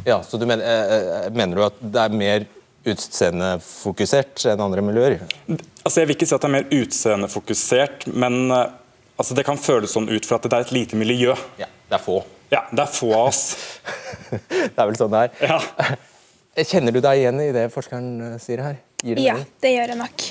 Ja, 0.05 0.21
så 0.23 0.37
du 0.37 0.45
mener, 0.45 0.63
eh, 0.63 1.31
mener 1.33 1.55
du 1.55 1.63
at 1.65 1.81
det 1.81 2.03
er 2.03 2.15
mer 2.15 2.45
utseendefokusert 2.87 4.45
enn 4.51 4.63
andre 4.63 4.83
miljøer? 4.85 5.19
Altså, 5.49 6.01
jeg 6.01 6.09
vil 6.09 6.17
ikke 6.17 6.27
si 6.29 6.35
at 6.35 6.43
det 6.43 6.49
er 6.49 6.55
mer 6.55 6.73
utseendefokusert, 6.79 8.07
men 8.13 8.51
eh, 8.51 8.65
altså, 9.17 9.37
det 9.37 9.45
kan 9.47 9.59
føles 9.59 9.93
sånn 9.95 10.09
ut 10.09 10.27
for 10.27 10.37
at 10.37 10.47
det 10.47 10.57
er 10.57 10.67
et 10.67 10.75
lite 10.75 10.99
miljø. 10.99 11.35
Ja, 11.59 11.69
det 11.89 11.99
er 11.99 12.03
få. 12.03 12.21
Ja, 12.53 12.63
det 12.71 12.83
er 12.85 12.91
få 12.91 13.11
av 13.15 13.29
oss. 13.29 13.41
det 14.51 14.75
er 14.75 14.85
vel 14.85 14.99
sånn 14.99 15.15
det 15.15 15.25
er. 15.27 15.39
Ja. 15.51 15.95
Kjenner 16.71 16.95
du 16.95 17.01
deg 17.03 17.21
igjen 17.21 17.41
i 17.43 17.51
det 17.53 17.67
forskeren 17.73 18.11
eh, 18.31 18.37
sier 18.41 18.63
her? 18.65 18.77
Gir 19.03 19.19
det 19.19 19.25
Ja, 19.27 19.35
det 19.61 19.73
gjør 19.75 19.93
jeg 19.93 19.99
nok. 19.99 20.27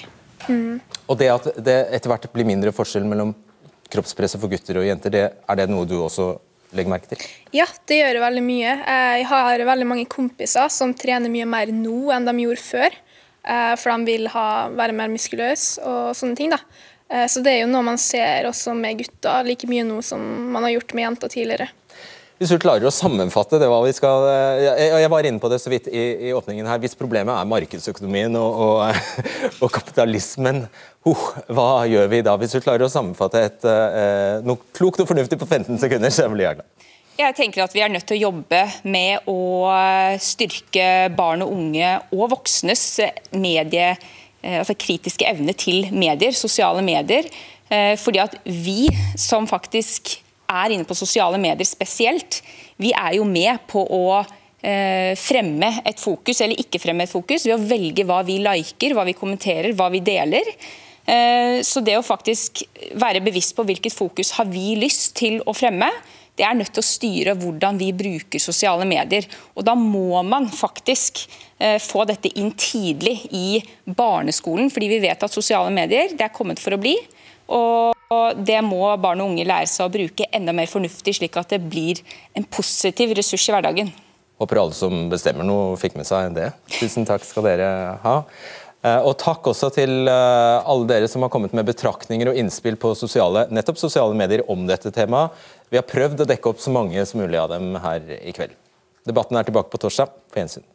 Mm. 0.47 0.79
Og 1.07 1.19
det 1.21 1.29
at 1.33 1.51
det 1.67 1.77
etter 1.97 2.11
hvert 2.13 2.27
blir 2.33 2.49
mindre 2.49 2.73
forskjell 2.75 3.07
mellom 3.07 3.35
kroppspresset 3.93 4.41
for 4.43 4.51
gutter 4.51 4.81
og 4.81 4.87
jenter, 4.89 5.13
det, 5.15 5.25
er 5.39 5.59
det 5.61 5.69
noe 5.71 5.87
du 5.87 5.97
også 6.01 6.33
legger 6.75 6.91
merke 6.91 7.09
til? 7.13 7.23
Ja, 7.55 7.67
det 7.87 8.01
gjør 8.01 8.21
veldig 8.25 8.43
mye. 8.43 8.73
Jeg 9.21 9.27
har 9.31 9.59
veldig 9.69 9.87
mange 9.87 10.07
kompiser 10.11 10.69
som 10.73 10.95
trener 10.95 11.31
mye 11.33 11.47
mer 11.47 11.67
nå 11.75 12.11
enn 12.15 12.27
de 12.27 12.35
gjorde 12.43 12.65
før. 12.65 12.91
eh, 13.47 13.75
For 13.77 13.91
de 13.97 14.05
vil 14.05 14.29
ha, 14.29 14.69
være 14.69 14.93
mer 14.93 15.09
muskuløse 15.09 15.79
og 15.87 16.15
sånne 16.19 16.37
ting. 16.37 16.51
da. 16.51 16.59
Eh, 17.11 17.27
Så 17.27 17.43
det 17.43 17.53
er 17.53 17.61
jo 17.63 17.73
noe 17.73 17.83
man 17.83 17.99
ser 17.99 18.45
også 18.51 18.75
med 18.75 18.99
gutter 18.99 19.45
like 19.45 19.67
mye 19.71 19.85
nå 19.85 20.03
som 20.03 20.21
man 20.53 20.63
har 20.65 20.73
gjort 20.73 20.95
med 20.95 21.05
jenter 21.05 21.29
tidligere. 21.29 21.69
Hvis 22.37 22.51
du 22.53 22.59
klarer 22.61 22.85
å 22.85 22.93
sammenfatte 22.93 23.57
det 23.57 23.69
hva 23.71 23.79
vi 23.87 23.95
skal 23.97 24.27
eh, 24.29 24.83
Jeg, 25.01 25.09
var 25.09 25.25
inne 25.25 25.41
på 25.41 25.49
det 25.49 25.57
så 25.63 25.71
vidt 25.73 25.87
i, 25.89 26.03
i 26.29 26.33
åpningen 26.37 26.69
her. 26.69 26.81
Hvis 26.83 26.97
problemet 26.99 27.33
er 27.33 27.49
markedsøkonomien 27.49 28.37
og, 28.37 28.59
og, 28.67 29.15
og 29.65 29.71
kapitalismen, 29.73 30.67
oh, 31.09 31.23
hva 31.49 31.87
gjør 31.89 32.11
vi 32.13 32.21
da? 32.27 32.35
Hvis 32.41 32.59
du 32.59 32.61
klarer 32.61 32.85
å 32.85 32.93
sammenfatte 32.93 33.41
et, 33.41 33.65
eh, 33.65 34.45
noe 34.45 34.61
klokt 34.77 35.01
og 35.01 35.09
fornuftig 35.09 35.39
på 35.41 35.49
15 35.49 35.81
sekunder, 35.81 36.13
så 36.13 36.29
blir 36.29 36.51
jeg 36.51 36.61
glad. 36.61 36.91
Jeg 37.17 37.33
tenker 37.39 37.65
at 37.65 37.73
Vi 37.73 37.81
er 37.81 37.95
nødt 37.95 38.05
til 38.05 38.19
å 38.19 38.25
jobbe 38.27 38.61
med 38.85 39.31
å 39.33 39.41
styrke 40.21 41.09
barn 41.17 41.47
og 41.47 41.55
unge 41.57 41.95
og 42.11 42.35
voksnes 42.35 42.85
medie, 43.33 43.95
eh, 44.43 44.61
altså 44.61 44.77
kritiske 44.77 45.25
evne 45.25 45.57
til 45.57 45.89
medier, 45.89 46.37
sosiale 46.37 46.85
medier. 46.85 47.33
Fordi 47.67 48.21
at 48.23 48.37
vi 48.47 48.85
som 49.19 49.49
faktisk 49.51 50.13
er 50.49 50.75
inne 50.75 50.87
på 50.89 50.97
sosiale 50.97 51.39
medier 51.43 51.69
spesielt, 51.69 52.41
vi 52.81 52.93
er 52.97 53.19
jo 53.19 53.27
med 53.29 53.67
på 53.71 53.83
å 53.83 54.03
eh, 54.21 55.13
fremme 55.19 55.71
et 55.85 56.01
fokus 56.01 56.43
eller 56.45 56.61
ikke 56.61 56.81
fremme 56.83 57.07
et 57.07 57.13
fokus 57.13 57.47
ved 57.47 57.57
å 57.57 57.63
velge 57.63 58.07
hva 58.09 58.23
vi 58.27 58.39
liker, 58.45 58.97
hva 58.97 59.07
vi 59.09 59.17
kommenterer, 59.17 59.75
hva 59.77 59.91
vi 59.93 60.03
deler. 60.05 60.53
Eh, 61.07 61.63
Så 61.63 61.81
det 61.81 61.97
å 61.99 62.05
faktisk 62.05 62.65
være 62.99 63.23
bevisst 63.25 63.57
på 63.57 63.65
hvilket 63.67 63.95
fokus 63.95 64.35
har 64.39 64.49
vi 64.51 64.75
lyst 64.79 65.15
til 65.17 65.41
å 65.47 65.55
fremme, 65.57 65.91
det 66.37 66.45
er 66.45 66.57
nødt 66.59 66.75
til 66.77 66.83
å 66.83 66.87
styre 66.87 67.35
hvordan 67.41 67.79
vi 67.81 67.93
bruker 67.97 68.43
sosiale 68.43 68.85
medier. 68.85 69.25
Og 69.57 69.65
Da 69.65 69.75
må 69.75 70.23
man 70.23 70.51
faktisk 70.53 71.25
eh, 71.59 71.79
få 71.81 72.05
dette 72.05 72.33
inn 72.37 72.53
tidlig 72.53 73.23
i 73.33 73.63
barneskolen, 73.87 74.69
fordi 74.71 74.91
vi 74.93 75.03
vet 75.07 75.23
at 75.23 75.33
sosiale 75.33 75.73
medier 75.73 76.13
det 76.13 76.27
er 76.27 76.35
kommet 76.37 76.61
for 76.61 76.77
å 76.77 76.81
bli. 76.81 76.97
Og 77.49 78.43
det 78.47 78.59
må 78.65 78.83
barn 79.03 79.23
og 79.23 79.33
unge 79.33 79.47
lære 79.47 79.69
seg 79.71 79.87
å 79.87 79.93
bruke 79.93 80.29
enda 80.35 80.55
mer 80.55 80.69
fornuftig, 80.71 81.17
slik 81.19 81.37
at 81.41 81.55
det 81.55 81.63
blir 81.67 82.03
en 82.39 82.47
positiv 82.47 83.15
ressurs 83.19 83.49
i 83.49 83.55
hverdagen. 83.55 83.91
Håper 84.37 84.61
alle 84.61 84.77
som 84.77 85.07
bestemmer 85.11 85.47
noe, 85.49 85.79
fikk 85.81 85.97
med 85.97 86.07
seg 86.09 86.35
det. 86.37 86.51
Tusen 86.77 87.07
takk 87.09 87.25
skal 87.25 87.47
dere 87.49 87.71
ha. 88.03 88.17
Eh, 88.85 89.01
Og 89.09 89.17
takk 89.19 89.49
også 89.49 89.71
til 89.75 90.11
eh, 90.13 90.69
alle 90.69 90.87
dere 90.91 91.09
som 91.09 91.25
har 91.25 91.33
kommet 91.33 91.57
med 91.57 91.67
betraktninger 91.67 92.31
og 92.31 92.39
innspill 92.39 92.77
på 92.77 92.93
sosiale, 92.99 93.47
nettopp 93.51 93.81
sosiale 93.81 94.15
medier 94.19 94.45
om 94.53 94.67
dette 94.69 94.93
temaet. 94.95 95.33
Vi 95.73 95.81
har 95.81 95.89
prøvd 95.89 96.23
å 96.23 96.29
dekke 96.29 96.53
opp 96.53 96.63
så 96.63 96.75
mange 96.75 97.03
som 97.09 97.23
mulig 97.25 97.41
av 97.41 97.51
dem 97.57 97.75
her 97.83 98.05
i 98.21 98.35
kveld. 98.37 98.55
Debatten 99.09 99.39
er 99.39 99.47
tilbake 99.49 99.73
på 99.73 99.81
torsdag. 99.81 100.13
På 100.31 100.43
gjensyn. 100.43 100.67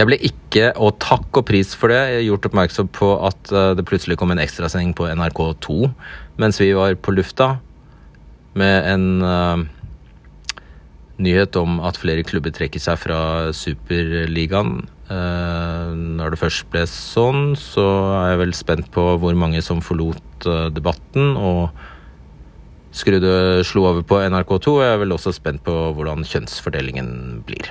Jeg 0.00 0.08
ble 0.08 0.16
ikke, 0.24 0.70
og 0.80 0.94
takk 1.02 1.42
og 1.42 1.44
pris 1.50 1.74
for 1.76 1.92
det, 1.92 2.22
gjort 2.24 2.46
oppmerksom 2.48 2.88
på 2.96 3.10
at 3.26 3.50
eh, 3.52 3.72
det 3.76 3.84
plutselig 3.84 4.16
kom 4.16 4.32
en 4.32 4.40
ekstrasending 4.40 4.94
på 4.96 5.10
NRK2 5.12 5.90
mens 6.40 6.56
vi 6.62 6.70
var 6.72 6.94
på 7.04 7.12
lufta, 7.12 7.58
med 8.56 8.86
en 8.88 9.04
uh, 9.20 9.60
nyhet 11.22 11.58
om 11.60 11.76
at 11.84 12.00
flere 12.00 12.24
klubber 12.26 12.54
trekker 12.54 12.82
seg 12.82 12.96
fra 13.02 13.20
Superligaen. 13.54 14.80
Uh, 15.10 15.92
når 16.16 16.32
det 16.32 16.40
først 16.40 16.66
ble 16.72 16.86
sånn, 16.88 17.52
så 17.60 17.84
er 18.22 18.32
jeg 18.32 18.40
vel 18.46 18.56
spent 18.56 18.90
på 18.94 19.04
hvor 19.20 19.36
mange 19.38 19.60
som 19.62 19.84
forlot 19.84 20.48
uh, 20.48 20.66
debatten 20.72 21.36
og 21.36 21.68
skrudde, 22.96 23.60
slo 23.68 23.84
over 23.92 24.02
på 24.02 24.18
NRK2. 24.24 24.80
Jeg 24.80 24.96
er 24.96 25.04
vel 25.04 25.14
også 25.14 25.36
spent 25.36 25.62
på 25.68 25.76
hvordan 25.94 26.26
kjønnsfordelingen 26.26 27.44
blir. 27.46 27.70